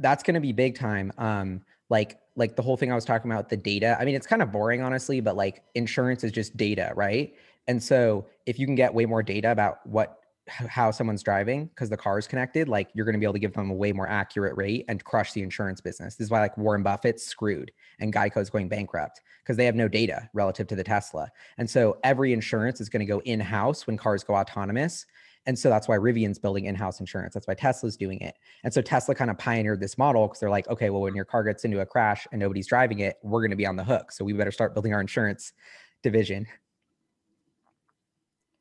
that's 0.00 0.24
going 0.24 0.34
to 0.34 0.40
be 0.40 0.50
big 0.50 0.76
time. 0.76 1.12
Um, 1.18 1.60
like 1.90 2.18
like 2.38 2.56
the 2.56 2.62
whole 2.62 2.76
thing 2.76 2.90
I 2.90 2.94
was 2.94 3.04
talking 3.04 3.30
about 3.30 3.48
the 3.48 3.56
data. 3.56 3.96
I 4.00 4.04
mean, 4.04 4.14
it's 4.14 4.26
kind 4.26 4.40
of 4.40 4.52
boring, 4.52 4.80
honestly, 4.80 5.20
but 5.20 5.36
like 5.36 5.64
insurance 5.74 6.24
is 6.24 6.32
just 6.32 6.56
data, 6.56 6.92
right? 6.94 7.34
And 7.66 7.82
so 7.82 8.26
if 8.46 8.58
you 8.58 8.64
can 8.64 8.76
get 8.76 8.94
way 8.94 9.04
more 9.04 9.22
data 9.22 9.50
about 9.50 9.86
what 9.86 10.20
how 10.48 10.90
someone's 10.90 11.22
driving 11.22 11.66
because 11.66 11.90
the 11.90 11.96
car 11.96 12.18
is 12.18 12.26
connected, 12.26 12.68
like 12.68 12.88
you're 12.94 13.04
going 13.04 13.12
to 13.12 13.18
be 13.18 13.26
able 13.26 13.34
to 13.34 13.38
give 13.38 13.52
them 13.52 13.70
a 13.70 13.74
way 13.74 13.92
more 13.92 14.08
accurate 14.08 14.56
rate 14.56 14.84
and 14.88 15.04
crush 15.04 15.32
the 15.32 15.42
insurance 15.42 15.80
business. 15.80 16.16
This 16.16 16.26
is 16.26 16.30
why 16.30 16.40
like 16.40 16.56
Warren 16.56 16.82
Buffett's 16.82 17.22
screwed 17.22 17.70
and 18.00 18.12
Geico's 18.12 18.48
going 18.48 18.68
bankrupt 18.68 19.20
because 19.42 19.58
they 19.58 19.66
have 19.66 19.74
no 19.74 19.88
data 19.88 20.28
relative 20.32 20.66
to 20.68 20.76
the 20.76 20.84
Tesla. 20.84 21.28
And 21.58 21.68
so 21.68 21.98
every 22.02 22.32
insurance 22.32 22.80
is 22.80 22.88
going 22.88 23.00
to 23.00 23.06
go 23.06 23.20
in 23.26 23.40
house 23.40 23.86
when 23.86 23.98
cars 23.98 24.24
go 24.24 24.36
autonomous. 24.36 25.04
And 25.48 25.58
so 25.58 25.70
that's 25.70 25.88
why 25.88 25.96
Rivian's 25.96 26.38
building 26.38 26.66
in-house 26.66 27.00
insurance. 27.00 27.32
That's 27.32 27.46
why 27.46 27.54
Tesla's 27.54 27.96
doing 27.96 28.20
it. 28.20 28.36
And 28.64 28.74
so 28.74 28.82
Tesla 28.82 29.14
kind 29.14 29.30
of 29.30 29.38
pioneered 29.38 29.80
this 29.80 29.96
model 29.96 30.26
because 30.26 30.40
they're 30.40 30.50
like, 30.50 30.68
okay, 30.68 30.90
well, 30.90 31.00
when 31.00 31.14
your 31.14 31.24
car 31.24 31.42
gets 31.42 31.64
into 31.64 31.80
a 31.80 31.86
crash 31.86 32.26
and 32.32 32.38
nobody's 32.38 32.66
driving 32.66 32.98
it, 32.98 33.16
we're 33.22 33.40
going 33.40 33.50
to 33.50 33.56
be 33.56 33.64
on 33.64 33.74
the 33.74 33.82
hook. 33.82 34.12
So 34.12 34.26
we 34.26 34.34
better 34.34 34.52
start 34.52 34.74
building 34.74 34.92
our 34.92 35.00
insurance 35.00 35.54
division. 36.02 36.46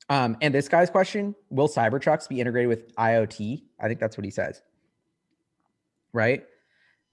Um, 0.09 0.37
and 0.41 0.53
this 0.55 0.69
guy's 0.69 0.89
question: 0.89 1.35
Will 1.49 1.67
Cybertrucks 1.67 2.29
be 2.29 2.39
integrated 2.39 2.69
with 2.69 2.95
IoT? 2.95 3.63
I 3.81 3.87
think 3.89 3.99
that's 3.99 4.17
what 4.17 4.23
he 4.23 4.31
says. 4.31 4.61
Right? 6.13 6.45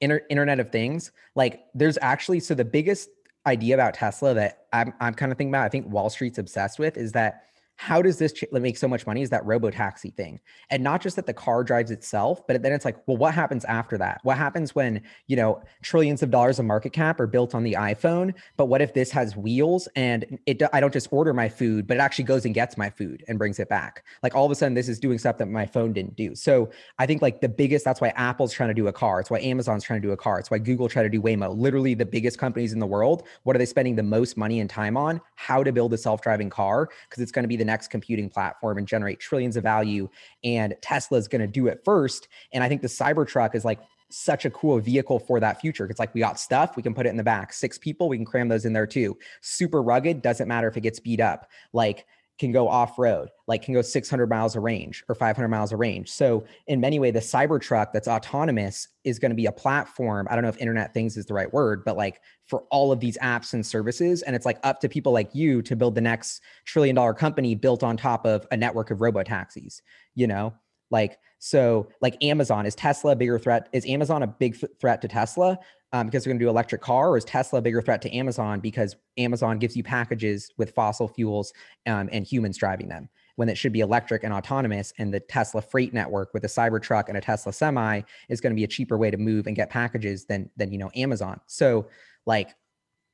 Inter- 0.01 0.22
Internet 0.31 0.61
of 0.61 0.70
Things. 0.70 1.11
Like, 1.35 1.64
there's 1.75 1.99
actually 2.01 2.39
so 2.39 2.55
the 2.55 2.64
biggest 2.64 3.09
idea 3.45 3.75
about 3.75 3.95
Tesla 3.95 4.35
that 4.35 4.66
I'm 4.72 4.95
I'm 5.01 5.14
kind 5.14 5.33
of 5.33 5.39
thinking 5.39 5.51
about. 5.51 5.64
I 5.64 5.68
think 5.68 5.89
Wall 5.89 6.11
Street's 6.11 6.39
obsessed 6.39 6.79
with 6.79 6.97
is 6.97 7.11
that 7.12 7.43
how 7.77 8.01
does 8.01 8.18
this 8.18 8.33
ch- 8.33 8.45
make 8.53 8.77
so 8.77 8.89
much 8.89 9.07
money 9.07 9.22
is 9.22 9.31
that 9.31 9.45
robo 9.45 9.70
taxi 9.70 10.11
thing. 10.11 10.41
And 10.70 10.83
not 10.83 11.03
just 11.03 11.16
that 11.16 11.27
the 11.27 11.35
car 11.35 11.64
drives 11.64 11.91
itself 11.91 12.47
but 12.47 12.62
then 12.62 12.72
it's 12.72 12.85
like 12.85 12.97
well 13.07 13.16
what 13.16 13.35
happens 13.35 13.64
after 13.64 13.99
that? 13.99 14.20
What 14.22 14.37
happens 14.37 14.75
when 14.75 15.03
you 15.27 15.37
know 15.37 15.62
trillions 15.83 16.22
of 16.22 16.31
dollars 16.31 16.59
of 16.59 16.64
market 16.64 16.93
cap 16.93 17.20
are 17.20 17.27
built 17.27 17.55
on 17.55 17.62
the 17.62 17.75
iphone 17.75 18.35
but 18.57 18.66
what 18.66 18.81
if 18.81 18.95
this 18.95 19.11
has 19.11 19.37
wheels 19.37 19.89
and 19.97 20.39
it 20.47 20.62
i 20.72 20.81
don't 20.81 20.93
just 20.93 21.09
order 21.11 21.33
my 21.33 21.49
food 21.49 21.87
but 21.87 21.97
it 21.97 22.01
actually 22.01 22.25
goes 22.25 22.45
and 22.45 22.55
gets 22.55 22.77
my 22.77 22.91
food 22.91 23.25
and 23.29 23.39
brings 23.39 23.59
it 23.59 23.68
back. 23.68 24.05
Like 24.22 24.35
all 24.35 24.45
of 24.45 24.51
a 24.51 24.55
sudden 24.55 24.75
this 24.75 24.89
is 24.89 24.99
doing 24.99 25.18
stuff 25.18 25.39
that 25.39 25.47
my 25.47 25.66
phone 25.66 25.93
didn't 25.93 26.16
do. 26.16 26.35
So 26.35 26.70
i 26.99 27.07
think 27.07 27.22
like 27.22 27.41
the 27.41 27.49
biggest 27.49 27.85
that's 27.85 28.01
why 28.01 28.09
apple's 28.11 28.53
trying 28.53 28.70
to 28.70 28.75
do 28.75 28.89
a 28.89 28.93
car. 28.93 29.20
It's 29.20 29.31
why 29.31 29.41
amazon's 29.41 29.85
trying 29.85 30.01
to 30.01 30.07
do 30.07 30.12
a 30.12 30.16
car. 30.16 30.39
It's 30.39 30.51
why 30.51 30.59
google 30.59 30.89
tried 30.89 31.05
to 31.05 31.09
do 31.09 31.20
waymo. 31.20 31.57
Literally 31.57 31.95
the 31.95 32.07
biggest 32.07 32.39
companies 32.39 32.72
in 32.72 32.79
the 32.79 32.87
world 32.87 33.25
what 33.43 33.57
are 33.57 33.59
they 33.59 33.66
spending 33.66 33.97
the 33.97 34.03
most 34.03 34.37
money 34.37 34.61
and 34.61 34.68
time 34.68 34.97
on? 34.97 35.20
How 35.35 35.62
to 35.62 35.72
build 35.72 35.93
a 35.93 35.99
self-driving 35.99 36.51
car 36.51 36.89
because 37.09 37.22
it's 37.22 37.33
going 37.33 37.43
to 37.45 37.49
be 37.49 37.57
the 37.57 37.64
the 37.65 37.73
next 37.73 37.89
computing 37.89 38.29
platform 38.29 38.79
and 38.79 38.87
generate 38.87 39.21
trillions 39.21 39.57
of 39.57 39.62
value. 39.62 40.09
And 40.43 40.75
Tesla 40.83 41.19
is 41.19 41.29
going 41.29 41.41
to 41.41 41.47
do 41.47 41.67
it 41.67 41.81
first. 41.85 42.29
And 42.53 42.62
I 42.62 42.69
think 42.69 42.83
the 42.83 42.89
Cybertruck 42.89 43.55
is 43.55 43.65
like 43.65 43.81
such 44.11 44.45
a 44.45 44.51
cool 44.51 44.79
vehicle 44.79 45.19
for 45.19 45.41
that 45.41 45.61
future. 45.61 45.87
It's 45.87 45.99
like 45.99 46.15
we 46.15 46.21
got 46.21 46.39
stuff, 46.39 46.77
we 46.77 46.83
can 46.83 46.95
put 46.95 47.07
it 47.07 47.09
in 47.09 47.17
the 47.17 47.25
back. 47.25 47.53
Six 47.53 47.79
people, 47.79 48.09
we 48.09 48.17
can 48.17 48.27
cram 48.27 48.49
those 48.49 48.65
in 48.65 48.73
there 48.73 48.87
too. 48.87 49.17
Super 49.41 49.83
rugged, 49.83 50.23
doesn't 50.23 50.47
matter 50.47 50.69
if 50.69 50.77
it 50.77 50.83
gets 50.83 51.01
beat 51.01 51.21
up. 51.21 51.51
Like 51.73 52.07
can 52.39 52.51
go 52.51 52.68
off 52.68 52.99
road, 52.99 53.28
like 53.47 53.62
can 53.62 53.74
go 53.74 53.82
600 53.82 54.28
miles 54.28 54.57
of 54.57 54.62
range 54.62 55.05
or 55.09 55.14
500 55.14 55.49
miles 55.49 55.72
of 55.72 55.78
range. 55.78 56.11
So 56.11 56.45
in 56.66 56.80
many 56.80 56.99
ways, 56.99 57.12
the 57.12 57.20
Cybertruck 57.20 57.93
that's 57.93 58.09
autonomous 58.09 58.89
is 59.05 59.18
going 59.18 59.30
to 59.30 59.37
be 59.37 59.47
a 59.47 59.53
platform. 59.53 60.26
I 60.28 60.35
don't 60.35 60.43
know 60.43 60.49
if 60.49 60.59
Internet 60.59 60.93
Things 60.93 61.16
is 61.16 61.26
the 61.26 61.35
right 61.35 61.53
word, 61.53 61.85
but 61.85 61.97
like 61.97 62.20
for 62.47 62.64
all 62.70 62.91
of 62.91 62.99
these 62.99 63.16
apps 63.18 63.55
and 63.55 63.64
services, 63.64 64.22
and 64.22 64.35
it's 64.35 64.47
like 64.47 64.59
up 64.64 64.80
to 64.80 64.89
people 64.89 65.12
like 65.12 65.35
you 65.35 65.62
to 65.62 65.76
build 65.76 65.95
the 65.95 66.01
next 66.01 66.43
trillion 66.64 66.97
dollar 66.97 67.14
company 67.14 67.55
built 67.55 67.82
on 67.82 67.97
top 67.97 68.26
of 68.26 68.47
a 68.51 68.57
network 68.57 68.91
of 68.91 69.01
robo 69.01 69.22
taxis. 69.22 69.80
You 70.14 70.26
know, 70.26 70.55
like 70.95 71.19
so, 71.39 71.89
like 72.01 72.17
Amazon 72.25 72.65
is 72.65 72.75
Tesla 72.75 73.13
a 73.13 73.17
bigger 73.17 73.39
threat? 73.39 73.69
Is 73.73 73.85
Amazon 73.87 74.23
a 74.23 74.27
big 74.27 74.57
threat 74.81 75.03
to 75.03 75.09
Tesla? 75.09 75.59
um, 75.95 76.09
because 76.09 76.25
they're 76.25 76.33
going 76.33 76.41
to 76.41 76.45
do 76.45 76.49
electric 76.49 76.81
car, 76.81 77.11
or 77.11 77.17
is 77.17 77.25
Tesla 77.25 77.61
a 77.61 77.63
bigger 77.63 77.81
threat 77.81 78.03
to 78.03 78.13
Amazon 78.13 78.59
because 78.59 78.97
Amazon 79.17 79.61
gives 79.61 79.77
you 79.77 79.85
packages 79.85 80.51
with 80.59 80.73
fossil 80.73 81.07
fuels 81.07 81.53
um, 81.87 82.09
and 82.11 82.27
humans 82.27 82.59
driving 82.59 82.89
them 82.89 83.09
when 83.37 83.49
it 83.49 83.57
should 83.57 83.73
be 83.73 83.79
electric 83.79 84.25
and 84.25 84.35
autonomous? 84.35 84.93
And 84.99 85.15
the 85.15 85.21
Tesla 85.21 85.63
freight 85.63 85.95
network 85.95 86.35
with 86.35 86.43
a 86.43 86.49
Cybertruck 86.49 87.05
and 87.07 87.17
a 87.17 87.21
Tesla 87.21 87.53
Semi 87.53 88.01
is 88.29 88.41
going 88.41 88.51
to 88.51 88.57
be 88.57 88.65
a 88.65 88.69
cheaper 88.69 88.99
way 88.99 89.13
to 89.13 89.17
move 89.17 89.47
and 89.47 89.55
get 89.55 89.71
packages 89.71 90.25
than 90.25 90.51
than 90.57 90.73
you 90.73 90.79
know 90.79 90.91
Amazon. 90.97 91.41
So, 91.47 91.87
like, 92.27 92.57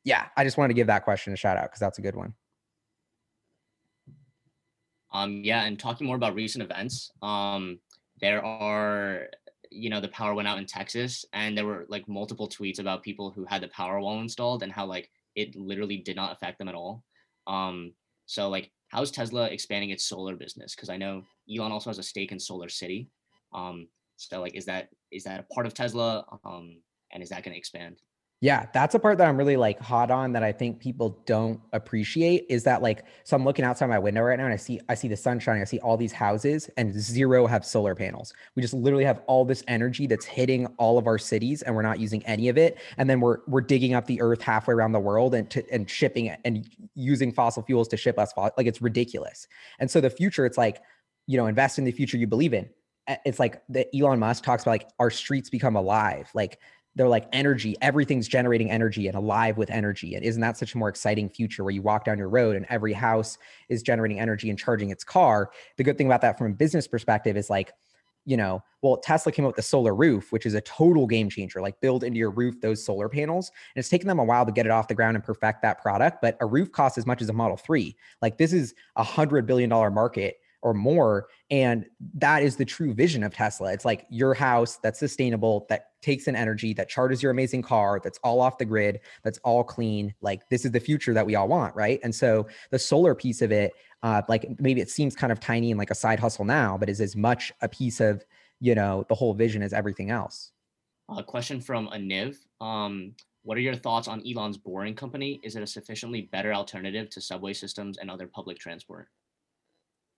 yeah, 0.04 0.28
I 0.38 0.44
just 0.44 0.56
wanted 0.56 0.68
to 0.68 0.74
give 0.74 0.86
that 0.86 1.04
question 1.04 1.34
a 1.34 1.36
shout 1.36 1.58
out 1.58 1.64
because 1.64 1.80
that's 1.80 1.98
a 1.98 2.02
good 2.02 2.16
one. 2.16 2.32
Um, 5.12 5.40
yeah, 5.42 5.64
and 5.64 5.78
talking 5.78 6.06
more 6.06 6.16
about 6.16 6.34
recent 6.34 6.62
events, 6.62 7.10
um, 7.22 7.78
there 8.20 8.44
are 8.44 9.28
you 9.70 9.88
know 9.88 10.00
the 10.00 10.08
power 10.08 10.34
went 10.34 10.48
out 10.48 10.58
in 10.58 10.66
Texas 10.66 11.24
and 11.32 11.56
there 11.56 11.66
were 11.66 11.86
like 11.88 12.08
multiple 12.08 12.48
tweets 12.48 12.80
about 12.80 13.02
people 13.02 13.30
who 13.30 13.44
had 13.44 13.62
the 13.62 13.68
power 13.68 14.00
wall 14.00 14.20
installed 14.20 14.62
and 14.62 14.72
how 14.72 14.84
like 14.84 15.08
it 15.36 15.54
literally 15.54 15.96
did 15.98 16.16
not 16.16 16.32
affect 16.32 16.58
them 16.58 16.68
at 16.68 16.74
all. 16.74 17.04
Um 17.46 17.92
so 18.26 18.48
like 18.48 18.72
how's 18.88 19.12
Tesla 19.12 19.46
expanding 19.46 19.90
its 19.90 20.04
solar 20.04 20.34
business 20.34 20.74
cuz 20.74 20.88
I 20.88 20.96
know 20.96 21.22
Elon 21.48 21.72
also 21.72 21.90
has 21.90 21.98
a 21.98 22.02
stake 22.02 22.32
in 22.32 22.40
Solar 22.40 22.68
City. 22.68 23.08
Um 23.54 23.88
so 24.16 24.40
like 24.40 24.56
is 24.56 24.66
that 24.66 24.88
is 25.12 25.24
that 25.24 25.40
a 25.40 25.54
part 25.54 25.66
of 25.66 25.74
Tesla 25.74 26.24
um 26.44 26.82
and 27.12 27.22
is 27.22 27.28
that 27.30 27.42
going 27.42 27.54
to 27.54 27.58
expand? 27.58 28.00
Yeah, 28.42 28.64
that's 28.72 28.94
a 28.94 28.98
part 28.98 29.18
that 29.18 29.28
I'm 29.28 29.36
really 29.36 29.58
like 29.58 29.78
hot 29.80 30.10
on 30.10 30.32
that 30.32 30.42
I 30.42 30.50
think 30.50 30.80
people 30.80 31.22
don't 31.26 31.60
appreciate 31.74 32.46
is 32.48 32.64
that 32.64 32.80
like 32.80 33.04
so 33.22 33.36
I'm 33.36 33.44
looking 33.44 33.66
outside 33.66 33.88
my 33.88 33.98
window 33.98 34.22
right 34.22 34.38
now 34.38 34.46
and 34.46 34.54
I 34.54 34.56
see 34.56 34.80
I 34.88 34.94
see 34.94 35.08
the 35.08 35.16
sun 35.16 35.40
shining, 35.40 35.60
I 35.60 35.66
see 35.66 35.78
all 35.80 35.98
these 35.98 36.12
houses 36.12 36.70
and 36.78 36.98
zero 36.98 37.46
have 37.46 37.66
solar 37.66 37.94
panels. 37.94 38.32
We 38.56 38.62
just 38.62 38.72
literally 38.72 39.04
have 39.04 39.20
all 39.26 39.44
this 39.44 39.62
energy 39.68 40.06
that's 40.06 40.24
hitting 40.24 40.66
all 40.78 40.96
of 40.96 41.06
our 41.06 41.18
cities 41.18 41.60
and 41.60 41.76
we're 41.76 41.82
not 41.82 41.98
using 42.00 42.24
any 42.24 42.48
of 42.48 42.56
it 42.56 42.78
and 42.96 43.10
then 43.10 43.20
we're 43.20 43.40
we're 43.46 43.60
digging 43.60 43.92
up 43.92 44.06
the 44.06 44.22
earth 44.22 44.40
halfway 44.40 44.72
around 44.72 44.92
the 44.92 45.00
world 45.00 45.34
and 45.34 45.50
to, 45.50 45.62
and 45.70 45.90
shipping 45.90 46.24
it 46.24 46.40
and 46.46 46.66
using 46.94 47.32
fossil 47.32 47.62
fuels 47.62 47.88
to 47.88 47.98
ship 47.98 48.18
us 48.18 48.32
like 48.38 48.66
it's 48.66 48.80
ridiculous. 48.80 49.46
And 49.80 49.90
so 49.90 50.00
the 50.00 50.08
future 50.08 50.46
it's 50.46 50.56
like 50.56 50.80
you 51.26 51.36
know 51.36 51.46
invest 51.46 51.78
in 51.78 51.84
the 51.84 51.92
future 51.92 52.16
you 52.16 52.26
believe 52.26 52.54
in. 52.54 52.70
It's 53.26 53.38
like 53.38 53.62
the 53.68 53.86
Elon 53.94 54.18
Musk 54.18 54.44
talks 54.44 54.62
about 54.62 54.70
like 54.70 54.88
our 54.98 55.10
streets 55.10 55.50
become 55.50 55.76
alive. 55.76 56.30
Like 56.32 56.58
they're 56.96 57.08
like 57.08 57.28
energy 57.32 57.76
everything's 57.82 58.28
generating 58.28 58.70
energy 58.70 59.06
and 59.06 59.16
alive 59.16 59.56
with 59.56 59.70
energy. 59.70 60.14
And 60.14 60.24
isn't 60.24 60.40
that 60.40 60.56
such 60.56 60.74
a 60.74 60.78
more 60.78 60.88
exciting 60.88 61.28
future 61.28 61.64
where 61.64 61.72
you 61.72 61.82
walk 61.82 62.04
down 62.04 62.18
your 62.18 62.28
road 62.28 62.56
and 62.56 62.66
every 62.68 62.92
house 62.92 63.38
is 63.68 63.82
generating 63.82 64.20
energy 64.20 64.50
and 64.50 64.58
charging 64.58 64.90
its 64.90 65.04
car? 65.04 65.50
The 65.76 65.84
good 65.84 65.96
thing 65.96 66.06
about 66.06 66.20
that 66.22 66.38
from 66.38 66.52
a 66.52 66.54
business 66.54 66.86
perspective 66.88 67.36
is 67.36 67.50
like 67.50 67.72
you 68.26 68.36
know 68.36 68.62
well 68.82 68.98
tesla 68.98 69.32
came 69.32 69.46
up 69.46 69.50
with 69.50 69.56
the 69.56 69.62
solar 69.62 69.94
roof 69.94 70.30
which 70.30 70.44
is 70.44 70.52
a 70.54 70.60
total 70.60 71.06
game 71.06 71.30
changer. 71.30 71.60
Like 71.60 71.80
build 71.80 72.04
into 72.04 72.18
your 72.18 72.30
roof 72.30 72.60
those 72.60 72.84
solar 72.84 73.08
panels. 73.08 73.50
And 73.74 73.80
it's 73.80 73.88
taken 73.88 74.08
them 74.08 74.18
a 74.18 74.24
while 74.24 74.44
to 74.44 74.52
get 74.52 74.66
it 74.66 74.72
off 74.72 74.88
the 74.88 74.94
ground 74.94 75.16
and 75.16 75.24
perfect 75.24 75.62
that 75.62 75.80
product 75.80 76.18
but 76.20 76.36
a 76.40 76.46
roof 76.46 76.70
costs 76.72 76.98
as 76.98 77.06
much 77.06 77.22
as 77.22 77.28
a 77.28 77.32
model 77.32 77.56
3 77.56 77.96
like 78.20 78.36
this 78.36 78.52
is 78.52 78.74
a 78.96 79.02
hundred 79.02 79.46
billion 79.46 79.70
dollar 79.70 79.90
market 79.90 80.36
or 80.62 80.74
more. 80.74 81.28
And 81.50 81.86
that 82.14 82.42
is 82.42 82.56
the 82.56 82.64
true 82.64 82.94
vision 82.94 83.22
of 83.22 83.32
Tesla. 83.34 83.72
It's 83.72 83.84
like 83.84 84.06
your 84.10 84.34
house 84.34 84.76
that's 84.76 84.98
sustainable, 84.98 85.66
that 85.68 85.86
takes 86.02 86.28
in 86.28 86.36
energy, 86.36 86.72
that 86.74 86.88
charges 86.88 87.22
your 87.22 87.32
amazing 87.32 87.62
car, 87.62 88.00
that's 88.02 88.18
all 88.22 88.40
off 88.40 88.58
the 88.58 88.64
grid, 88.64 89.00
that's 89.22 89.38
all 89.38 89.64
clean. 89.64 90.14
Like 90.20 90.48
this 90.48 90.64
is 90.64 90.72
the 90.72 90.80
future 90.80 91.14
that 91.14 91.26
we 91.26 91.34
all 91.34 91.48
want, 91.48 91.74
right? 91.74 92.00
And 92.02 92.14
so 92.14 92.46
the 92.70 92.78
solar 92.78 93.14
piece 93.14 93.42
of 93.42 93.52
it, 93.52 93.72
uh, 94.02 94.22
like 94.28 94.46
maybe 94.58 94.80
it 94.80 94.90
seems 94.90 95.14
kind 95.14 95.32
of 95.32 95.40
tiny 95.40 95.70
and 95.70 95.78
like 95.78 95.90
a 95.90 95.94
side 95.94 96.20
hustle 96.20 96.44
now, 96.44 96.76
but 96.78 96.88
is 96.88 97.00
as 97.00 97.16
much 97.16 97.52
a 97.60 97.68
piece 97.68 98.00
of 98.00 98.24
you 98.60 98.74
know 98.74 99.04
the 99.08 99.14
whole 99.14 99.34
vision 99.34 99.62
as 99.62 99.72
everything 99.72 100.10
else. 100.10 100.52
A 101.16 101.24
question 101.24 101.60
from 101.60 101.88
Aniv. 101.88 102.36
Um, 102.60 103.14
what 103.42 103.56
are 103.56 103.60
your 103.60 103.74
thoughts 103.74 104.06
on 104.06 104.22
Elon's 104.26 104.58
Boring 104.58 104.94
Company? 104.94 105.40
Is 105.42 105.56
it 105.56 105.62
a 105.62 105.66
sufficiently 105.66 106.28
better 106.30 106.52
alternative 106.52 107.08
to 107.10 107.20
subway 107.20 107.54
systems 107.54 107.96
and 107.98 108.10
other 108.10 108.26
public 108.26 108.58
transport? 108.58 109.08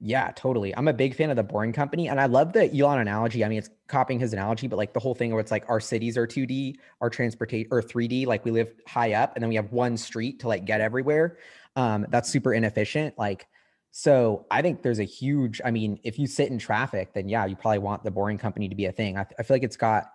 Yeah, 0.04 0.32
totally. 0.34 0.76
I'm 0.76 0.88
a 0.88 0.92
big 0.92 1.14
fan 1.14 1.30
of 1.30 1.36
the 1.36 1.44
Boring 1.44 1.72
Company, 1.72 2.08
and 2.08 2.20
I 2.20 2.26
love 2.26 2.52
the 2.52 2.64
Elon 2.76 2.98
analogy. 2.98 3.44
I 3.44 3.48
mean, 3.48 3.58
it's 3.58 3.70
copying 3.86 4.18
his 4.18 4.32
analogy, 4.32 4.66
but 4.66 4.76
like 4.76 4.92
the 4.92 4.98
whole 4.98 5.14
thing 5.14 5.30
where 5.30 5.38
it's 5.38 5.52
like 5.52 5.64
our 5.68 5.78
cities 5.78 6.18
are 6.18 6.26
2D, 6.26 6.74
our 7.00 7.08
transportation 7.08 7.68
or 7.70 7.80
3D, 7.80 8.26
like 8.26 8.44
we 8.44 8.50
live 8.50 8.74
high 8.84 9.12
up, 9.12 9.36
and 9.36 9.42
then 9.42 9.48
we 9.48 9.54
have 9.54 9.70
one 9.70 9.96
street 9.96 10.40
to 10.40 10.48
like 10.48 10.64
get 10.64 10.80
everywhere. 10.80 11.38
Um, 11.76 12.04
that's 12.10 12.28
super 12.28 12.52
inefficient. 12.52 13.16
Like, 13.16 13.46
so 13.92 14.44
I 14.50 14.60
think 14.60 14.82
there's 14.82 14.98
a 14.98 15.04
huge. 15.04 15.60
I 15.64 15.70
mean, 15.70 16.00
if 16.02 16.18
you 16.18 16.26
sit 16.26 16.50
in 16.50 16.58
traffic, 16.58 17.14
then 17.14 17.28
yeah, 17.28 17.46
you 17.46 17.54
probably 17.54 17.78
want 17.78 18.02
the 18.02 18.10
Boring 18.10 18.38
Company 18.38 18.68
to 18.70 18.74
be 18.74 18.86
a 18.86 18.92
thing. 18.92 19.16
I, 19.16 19.24
I 19.38 19.44
feel 19.44 19.54
like 19.54 19.62
it's 19.62 19.76
got 19.76 20.06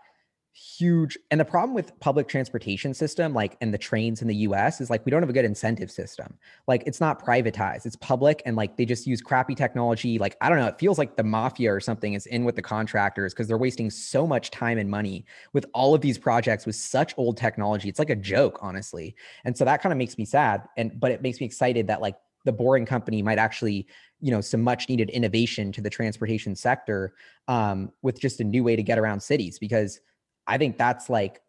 huge 0.58 1.20
and 1.30 1.40
the 1.40 1.46
problem 1.46 1.76
with 1.76 1.98
public 2.00 2.28
transportation 2.28 2.92
system 2.92 3.32
like 3.32 3.56
and 3.62 3.72
the 3.72 3.78
trains 3.78 4.24
in 4.24 4.28
the 4.28 4.36
US 4.38 4.82
is 4.82 4.90
like 4.90 5.06
we 5.06 5.12
don't 5.12 5.22
have 5.22 5.30
a 5.30 5.34
good 5.34 5.46
incentive 5.46 5.92
system. 5.92 6.36
Like 6.68 6.82
it's 6.88 7.00
not 7.00 7.24
privatized, 7.24 7.86
it's 7.86 7.96
public 7.98 8.42
and 8.44 8.56
like 8.56 8.76
they 8.76 8.86
just 8.86 9.06
use 9.06 9.22
crappy 9.22 9.54
technology. 9.54 10.18
Like 10.18 10.36
I 10.42 10.50
don't 10.50 10.58
know, 10.58 10.66
it 10.66 10.80
feels 10.80 10.98
like 10.98 11.16
the 11.16 11.24
mafia 11.24 11.72
or 11.72 11.80
something 11.80 12.14
is 12.14 12.26
in 12.26 12.44
with 12.44 12.56
the 12.56 12.64
contractors 12.64 13.34
because 13.34 13.48
they're 13.48 13.58
wasting 13.58 13.92
so 13.92 14.26
much 14.26 14.50
time 14.50 14.80
and 14.80 14.90
money 14.90 15.26
with 15.54 15.68
all 15.76 15.94
of 15.94 16.02
these 16.02 16.18
projects 16.18 16.66
with 16.66 16.76
such 16.76 17.14
old 17.18 17.38
technology. 17.38 17.88
It's 17.88 18.00
like 18.00 18.10
a 18.10 18.16
joke, 18.16 18.58
honestly. 18.60 19.16
And 19.46 19.56
so 19.56 19.64
that 19.64 19.84
kind 19.84 19.94
of 19.94 19.98
makes 19.98 20.18
me 20.18 20.26
sad 20.26 20.64
and 20.76 21.00
but 21.00 21.12
it 21.12 21.22
makes 21.22 21.40
me 21.40 21.46
excited 21.46 21.86
that 21.88 22.02
like 22.02 22.16
the 22.46 22.52
boring 22.52 22.86
company 22.86 23.22
might 23.22 23.38
actually 23.38 23.86
you 24.22 24.32
know 24.32 24.42
some 24.42 24.64
much 24.64 24.90
needed 24.90 25.12
innovation 25.12 25.72
to 25.72 25.82
the 25.82 25.90
transportation 25.90 26.56
sector 26.56 27.14
um, 27.48 27.92
with 28.02 28.20
just 28.20 28.40
a 28.40 28.44
new 28.44 28.64
way 28.64 28.76
to 28.76 28.82
get 28.82 28.98
around 28.98 29.20
cities 29.20 29.60
because 29.60 30.00
I 30.48 30.58
think 30.58 30.78
that's 30.78 31.10
like, 31.10 31.42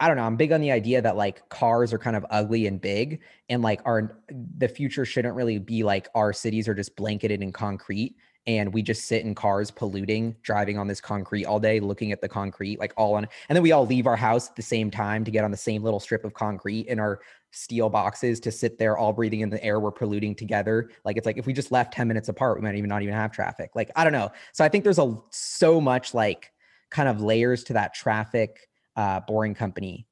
I 0.00 0.08
don't 0.08 0.16
know. 0.16 0.24
I'm 0.24 0.36
big 0.36 0.52
on 0.52 0.60
the 0.60 0.72
idea 0.72 1.00
that 1.00 1.16
like 1.16 1.48
cars 1.48 1.92
are 1.92 1.98
kind 1.98 2.16
of 2.16 2.26
ugly 2.30 2.66
and 2.66 2.80
big, 2.80 3.20
and 3.48 3.62
like 3.62 3.80
our 3.84 4.18
the 4.58 4.68
future 4.68 5.04
shouldn't 5.04 5.34
really 5.34 5.58
be 5.58 5.82
like 5.82 6.08
our 6.14 6.32
cities 6.32 6.68
are 6.68 6.74
just 6.74 6.96
blanketed 6.96 7.42
in 7.42 7.52
concrete 7.52 8.16
and 8.46 8.72
we 8.74 8.82
just 8.82 9.06
sit 9.06 9.24
in 9.24 9.34
cars 9.34 9.70
polluting, 9.70 10.36
driving 10.42 10.78
on 10.78 10.86
this 10.86 11.00
concrete 11.00 11.46
all 11.46 11.58
day, 11.58 11.80
looking 11.80 12.12
at 12.12 12.20
the 12.20 12.28
concrete, 12.28 12.78
like 12.78 12.92
all 12.96 13.14
on, 13.14 13.26
and 13.48 13.56
then 13.56 13.62
we 13.62 13.72
all 13.72 13.86
leave 13.86 14.06
our 14.06 14.16
house 14.16 14.50
at 14.50 14.56
the 14.56 14.62
same 14.62 14.90
time 14.90 15.24
to 15.24 15.30
get 15.30 15.44
on 15.44 15.50
the 15.50 15.56
same 15.56 15.82
little 15.82 16.00
strip 16.00 16.24
of 16.24 16.34
concrete 16.34 16.86
in 16.86 16.98
our 16.98 17.20
steel 17.52 17.88
boxes 17.88 18.40
to 18.40 18.50
sit 18.50 18.78
there 18.78 18.98
all 18.98 19.12
breathing 19.12 19.40
in 19.40 19.48
the 19.48 19.62
air 19.62 19.78
we're 19.78 19.92
polluting 19.92 20.34
together 20.34 20.90
like 21.04 21.16
it's 21.16 21.24
like 21.24 21.38
if 21.38 21.46
we 21.46 21.52
just 21.52 21.70
left 21.70 21.92
10 21.92 22.08
minutes 22.08 22.28
apart 22.28 22.56
we 22.56 22.62
might 22.62 22.74
even 22.74 22.88
not 22.88 23.00
even 23.00 23.14
have 23.14 23.30
traffic 23.30 23.70
like 23.76 23.92
i 23.94 24.02
don't 24.02 24.12
know 24.12 24.28
so 24.52 24.64
i 24.64 24.68
think 24.68 24.82
there's 24.82 24.98
a 24.98 25.16
so 25.30 25.80
much 25.80 26.14
like 26.14 26.50
kind 26.94 27.08
of 27.08 27.20
layers 27.20 27.64
to 27.64 27.72
that 27.74 27.92
traffic 27.92 28.68
uh 28.96 29.20
boring 29.26 29.54
company 29.54 30.06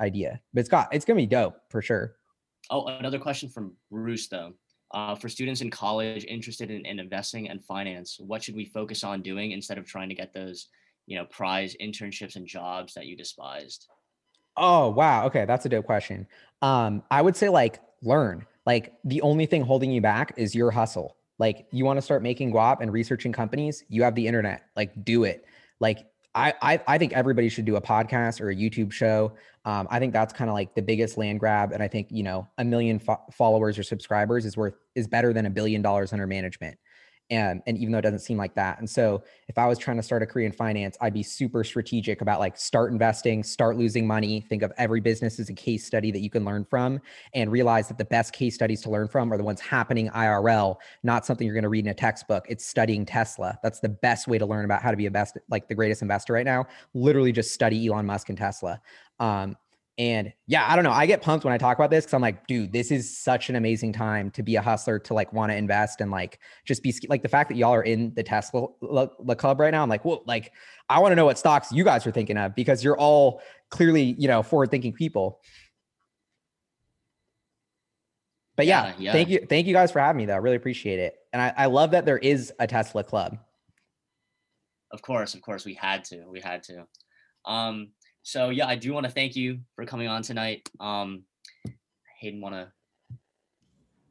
idea 0.00 0.40
but 0.52 0.60
it's 0.60 0.68
got 0.68 0.92
it's 0.92 1.04
gonna 1.04 1.16
be 1.16 1.26
dope 1.26 1.56
for 1.70 1.80
sure 1.80 2.16
Oh, 2.70 2.86
another 2.86 3.18
question 3.18 3.48
from 3.48 3.76
Bruce 3.90 4.28
though. 4.28 4.54
Uh, 4.90 5.14
for 5.14 5.28
students 5.28 5.60
in 5.60 5.70
college 5.70 6.24
interested 6.24 6.70
in, 6.70 6.86
in 6.86 7.00
investing 7.00 7.48
and 7.48 7.64
finance, 7.64 8.18
what 8.20 8.42
should 8.42 8.54
we 8.54 8.64
focus 8.64 9.02
on 9.02 9.22
doing 9.22 9.50
instead 9.50 9.76
of 9.76 9.84
trying 9.84 10.08
to 10.08 10.14
get 10.14 10.32
those, 10.32 10.68
you 11.06 11.18
know, 11.18 11.24
prize 11.24 11.74
internships 11.80 12.36
and 12.36 12.46
jobs 12.46 12.94
that 12.94 13.06
you 13.06 13.16
despised? 13.16 13.88
Oh, 14.56 14.90
wow. 14.90 15.26
Okay, 15.26 15.46
that's 15.46 15.66
a 15.66 15.68
dope 15.68 15.86
question. 15.86 16.28
Um, 16.62 17.02
I 17.10 17.22
would 17.22 17.34
say 17.34 17.48
like 17.48 17.80
learn. 18.02 18.46
Like 18.66 18.94
the 19.04 19.20
only 19.22 19.46
thing 19.46 19.62
holding 19.62 19.90
you 19.90 20.00
back 20.00 20.32
is 20.36 20.54
your 20.54 20.70
hustle. 20.70 21.16
Like 21.38 21.66
you 21.72 21.84
want 21.84 21.96
to 21.96 22.02
start 22.02 22.22
making 22.22 22.52
guap 22.52 22.80
and 22.80 22.92
researching 22.92 23.32
companies, 23.32 23.84
you 23.88 24.04
have 24.04 24.14
the 24.14 24.28
internet. 24.28 24.62
Like 24.76 25.04
do 25.04 25.24
it. 25.24 25.44
Like 25.80 26.06
I 26.34 26.54
I, 26.62 26.80
I 26.86 26.98
think 26.98 27.12
everybody 27.12 27.48
should 27.48 27.64
do 27.64 27.76
a 27.76 27.80
podcast 27.80 28.40
or 28.40 28.50
a 28.50 28.54
YouTube 28.54 28.92
show. 28.92 29.32
Um, 29.64 29.88
I 29.90 29.98
think 29.98 30.12
that's 30.12 30.32
kind 30.32 30.50
of 30.50 30.54
like 30.54 30.74
the 30.74 30.82
biggest 30.82 31.16
land 31.16 31.40
grab, 31.40 31.72
and 31.72 31.82
I 31.82 31.88
think 31.88 32.08
you 32.10 32.22
know 32.22 32.48
a 32.58 32.64
million 32.64 32.98
fo- 32.98 33.22
followers 33.32 33.78
or 33.78 33.82
subscribers 33.82 34.44
is 34.44 34.56
worth 34.56 34.74
is 34.94 35.06
better 35.06 35.32
than 35.32 35.46
a 35.46 35.50
billion 35.50 35.82
dollars 35.82 36.12
under 36.12 36.26
management 36.26 36.78
and 37.30 37.62
and 37.66 37.78
even 37.78 37.92
though 37.92 37.98
it 37.98 38.02
doesn't 38.02 38.20
seem 38.20 38.36
like 38.36 38.54
that 38.54 38.78
and 38.78 38.88
so 38.88 39.22
if 39.48 39.58
i 39.58 39.66
was 39.66 39.78
trying 39.78 39.96
to 39.96 40.02
start 40.02 40.22
a 40.22 40.26
career 40.26 40.46
in 40.46 40.52
finance 40.52 40.96
i'd 41.00 41.14
be 41.14 41.22
super 41.22 41.64
strategic 41.64 42.20
about 42.20 42.38
like 42.38 42.56
start 42.56 42.92
investing 42.92 43.42
start 43.42 43.76
losing 43.76 44.06
money 44.06 44.44
think 44.48 44.62
of 44.62 44.72
every 44.78 45.00
business 45.00 45.40
as 45.40 45.48
a 45.48 45.54
case 45.54 45.86
study 45.86 46.10
that 46.10 46.20
you 46.20 46.30
can 46.30 46.44
learn 46.44 46.64
from 46.64 47.00
and 47.34 47.50
realize 47.50 47.88
that 47.88 47.98
the 47.98 48.04
best 48.04 48.32
case 48.32 48.54
studies 48.54 48.82
to 48.82 48.90
learn 48.90 49.08
from 49.08 49.32
are 49.32 49.36
the 49.36 49.44
ones 49.44 49.60
happening 49.60 50.08
irl 50.10 50.76
not 51.02 51.26
something 51.26 51.46
you're 51.46 51.54
going 51.54 51.62
to 51.62 51.68
read 51.68 51.84
in 51.84 51.90
a 51.90 51.94
textbook. 51.94 52.46
It's 52.48 52.66
studying 52.66 53.04
tesla. 53.04 53.58
That's 53.62 53.80
the 53.80 53.88
best 53.88 54.28
way 54.28 54.38
to 54.38 54.46
learn 54.46 54.64
about 54.64 54.82
how 54.82 54.90
to 54.90 54.96
be 54.96 55.06
a 55.06 55.10
best 55.10 55.38
like 55.48 55.68
the 55.68 55.74
greatest 55.74 56.02
investor 56.02 56.32
right 56.32 56.44
now. 56.44 56.66
Literally 56.94 57.32
just 57.32 57.52
study 57.52 57.86
elon 57.86 58.06
musk 58.06 58.28
and 58.28 58.38
tesla. 58.38 58.80
Um, 59.20 59.56
and 59.96 60.32
yeah, 60.46 60.66
I 60.68 60.74
don't 60.74 60.84
know. 60.84 60.90
I 60.90 61.06
get 61.06 61.22
pumped 61.22 61.44
when 61.44 61.54
I 61.54 61.58
talk 61.58 61.78
about 61.78 61.90
this 61.90 62.04
because 62.04 62.14
I'm 62.14 62.22
like, 62.22 62.46
dude, 62.48 62.72
this 62.72 62.90
is 62.90 63.16
such 63.16 63.48
an 63.48 63.54
amazing 63.54 63.92
time 63.92 64.30
to 64.32 64.42
be 64.42 64.56
a 64.56 64.62
hustler, 64.62 64.98
to 65.00 65.14
like 65.14 65.32
want 65.32 65.52
to 65.52 65.56
invest 65.56 66.00
and 66.00 66.10
like 66.10 66.40
just 66.64 66.82
be 66.82 66.92
like 67.08 67.22
the 67.22 67.28
fact 67.28 67.48
that 67.50 67.56
y'all 67.56 67.72
are 67.72 67.82
in 67.82 68.12
the 68.14 68.22
Tesla 68.22 68.66
club 69.36 69.60
right 69.60 69.70
now. 69.70 69.82
I'm 69.82 69.88
like, 69.88 70.04
well, 70.04 70.24
like 70.26 70.52
I 70.88 70.98
want 70.98 71.12
to 71.12 71.16
know 71.16 71.26
what 71.26 71.38
stocks 71.38 71.70
you 71.70 71.84
guys 71.84 72.06
are 72.06 72.10
thinking 72.10 72.36
of 72.36 72.56
because 72.56 72.82
you're 72.82 72.98
all 72.98 73.40
clearly, 73.70 74.16
you 74.18 74.26
know, 74.26 74.42
forward 74.42 74.70
thinking 74.70 74.92
people. 74.92 75.40
But 78.56 78.66
yeah, 78.66 78.86
yeah, 78.86 78.94
yeah, 78.98 79.12
thank 79.12 79.28
you, 79.28 79.46
thank 79.48 79.66
you 79.66 79.72
guys 79.72 79.92
for 79.92 80.00
having 80.00 80.18
me. 80.18 80.26
Though, 80.26 80.34
I 80.34 80.38
really 80.38 80.56
appreciate 80.56 80.98
it, 81.00 81.16
and 81.32 81.42
I, 81.42 81.52
I 81.56 81.66
love 81.66 81.90
that 81.92 82.04
there 82.04 82.18
is 82.18 82.52
a 82.60 82.66
Tesla 82.66 83.02
club. 83.02 83.36
Of 84.92 85.02
course, 85.02 85.34
of 85.34 85.42
course, 85.42 85.64
we 85.64 85.74
had 85.74 86.04
to, 86.06 86.24
we 86.28 86.40
had 86.40 86.62
to. 86.64 86.86
Um, 87.44 87.90
so 88.24 88.48
yeah, 88.48 88.66
I 88.66 88.74
do 88.74 88.92
want 88.92 89.04
to 89.04 89.12
thank 89.12 89.36
you 89.36 89.60
for 89.76 89.84
coming 89.84 90.08
on 90.08 90.22
tonight. 90.22 90.68
Um, 90.80 91.24
Hayden, 92.18 92.40
want 92.40 92.54
to? 92.54 92.72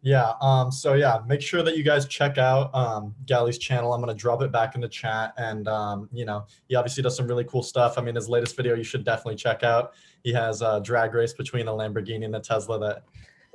Yeah. 0.03 0.33
Um, 0.39 0.71
so 0.71 0.93
yeah, 0.93 1.21
make 1.25 1.41
sure 1.41 1.63
that 1.63 1.77
you 1.77 1.83
guys 1.83 2.05
check 2.07 2.37
out 2.37 2.73
um, 2.75 3.15
Galley's 3.25 3.57
channel. 3.57 3.91
I'm 3.91 4.01
gonna 4.01 4.13
drop 4.13 4.43
it 4.43 4.51
back 4.51 4.75
in 4.75 4.81
the 4.81 4.87
chat, 4.87 5.33
and 5.37 5.67
um, 5.67 6.09
you 6.13 6.25
know, 6.25 6.45
he 6.67 6.75
obviously 6.75 7.01
does 7.01 7.17
some 7.17 7.25
really 7.25 7.45
cool 7.45 7.63
stuff. 7.63 7.97
I 7.97 8.01
mean, 8.01 8.13
his 8.13 8.29
latest 8.29 8.55
video 8.55 8.75
you 8.75 8.83
should 8.83 9.03
definitely 9.03 9.35
check 9.35 9.63
out. 9.63 9.93
He 10.23 10.31
has 10.33 10.61
a 10.61 10.79
drag 10.83 11.13
race 11.15 11.33
between 11.33 11.67
a 11.67 11.71
Lamborghini 11.71 12.25
and 12.25 12.35
a 12.35 12.39
Tesla 12.39 12.77
that 12.79 13.03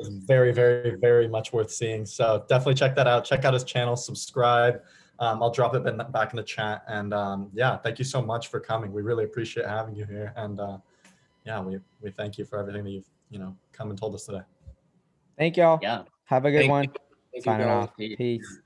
is 0.00 0.09
very, 0.09 0.52
very, 0.52 0.96
very 0.96 1.28
much 1.28 1.52
worth 1.52 1.70
seeing. 1.70 2.04
So 2.04 2.44
definitely 2.48 2.74
check 2.74 2.96
that 2.96 3.06
out. 3.06 3.24
Check 3.24 3.44
out 3.44 3.54
his 3.54 3.64
channel. 3.64 3.94
Subscribe. 3.94 4.80
Um, 5.21 5.43
I'll 5.43 5.51
drop 5.51 5.75
it 5.75 6.12
back 6.12 6.33
in 6.33 6.37
the 6.37 6.43
chat. 6.43 6.85
And 6.87 7.12
um, 7.12 7.51
yeah, 7.53 7.77
thank 7.77 7.99
you 7.99 8.05
so 8.05 8.23
much 8.23 8.49
for 8.49 8.61
coming. 8.61 8.93
We 8.93 9.03
really 9.03 9.25
appreciate 9.25 9.66
having 9.66 9.95
you 9.95 10.05
here. 10.05 10.33
And 10.37 10.61
uh, 10.61 10.79
yeah, 11.45 11.61
we, 11.61 11.79
we 12.01 12.11
thank 12.11 12.39
you 12.39 12.45
for 12.45 12.59
everything 12.59 12.85
that 12.85 12.91
you've, 12.91 13.09
you 13.31 13.39
know, 13.39 13.57
come 13.73 13.91
and 13.91 13.99
told 13.99 14.14
us 14.14 14.27
today. 14.27 14.43
Thank 15.37 15.57
y'all. 15.57 15.79
Yeah. 15.83 16.03
Have 16.25 16.45
a 16.45 16.51
good 16.51 16.59
thank 16.59 16.71
one. 16.71 16.87
Signing 17.41 17.69
off. 17.69 17.97
Peace. 17.97 18.16
Peace. 18.16 18.61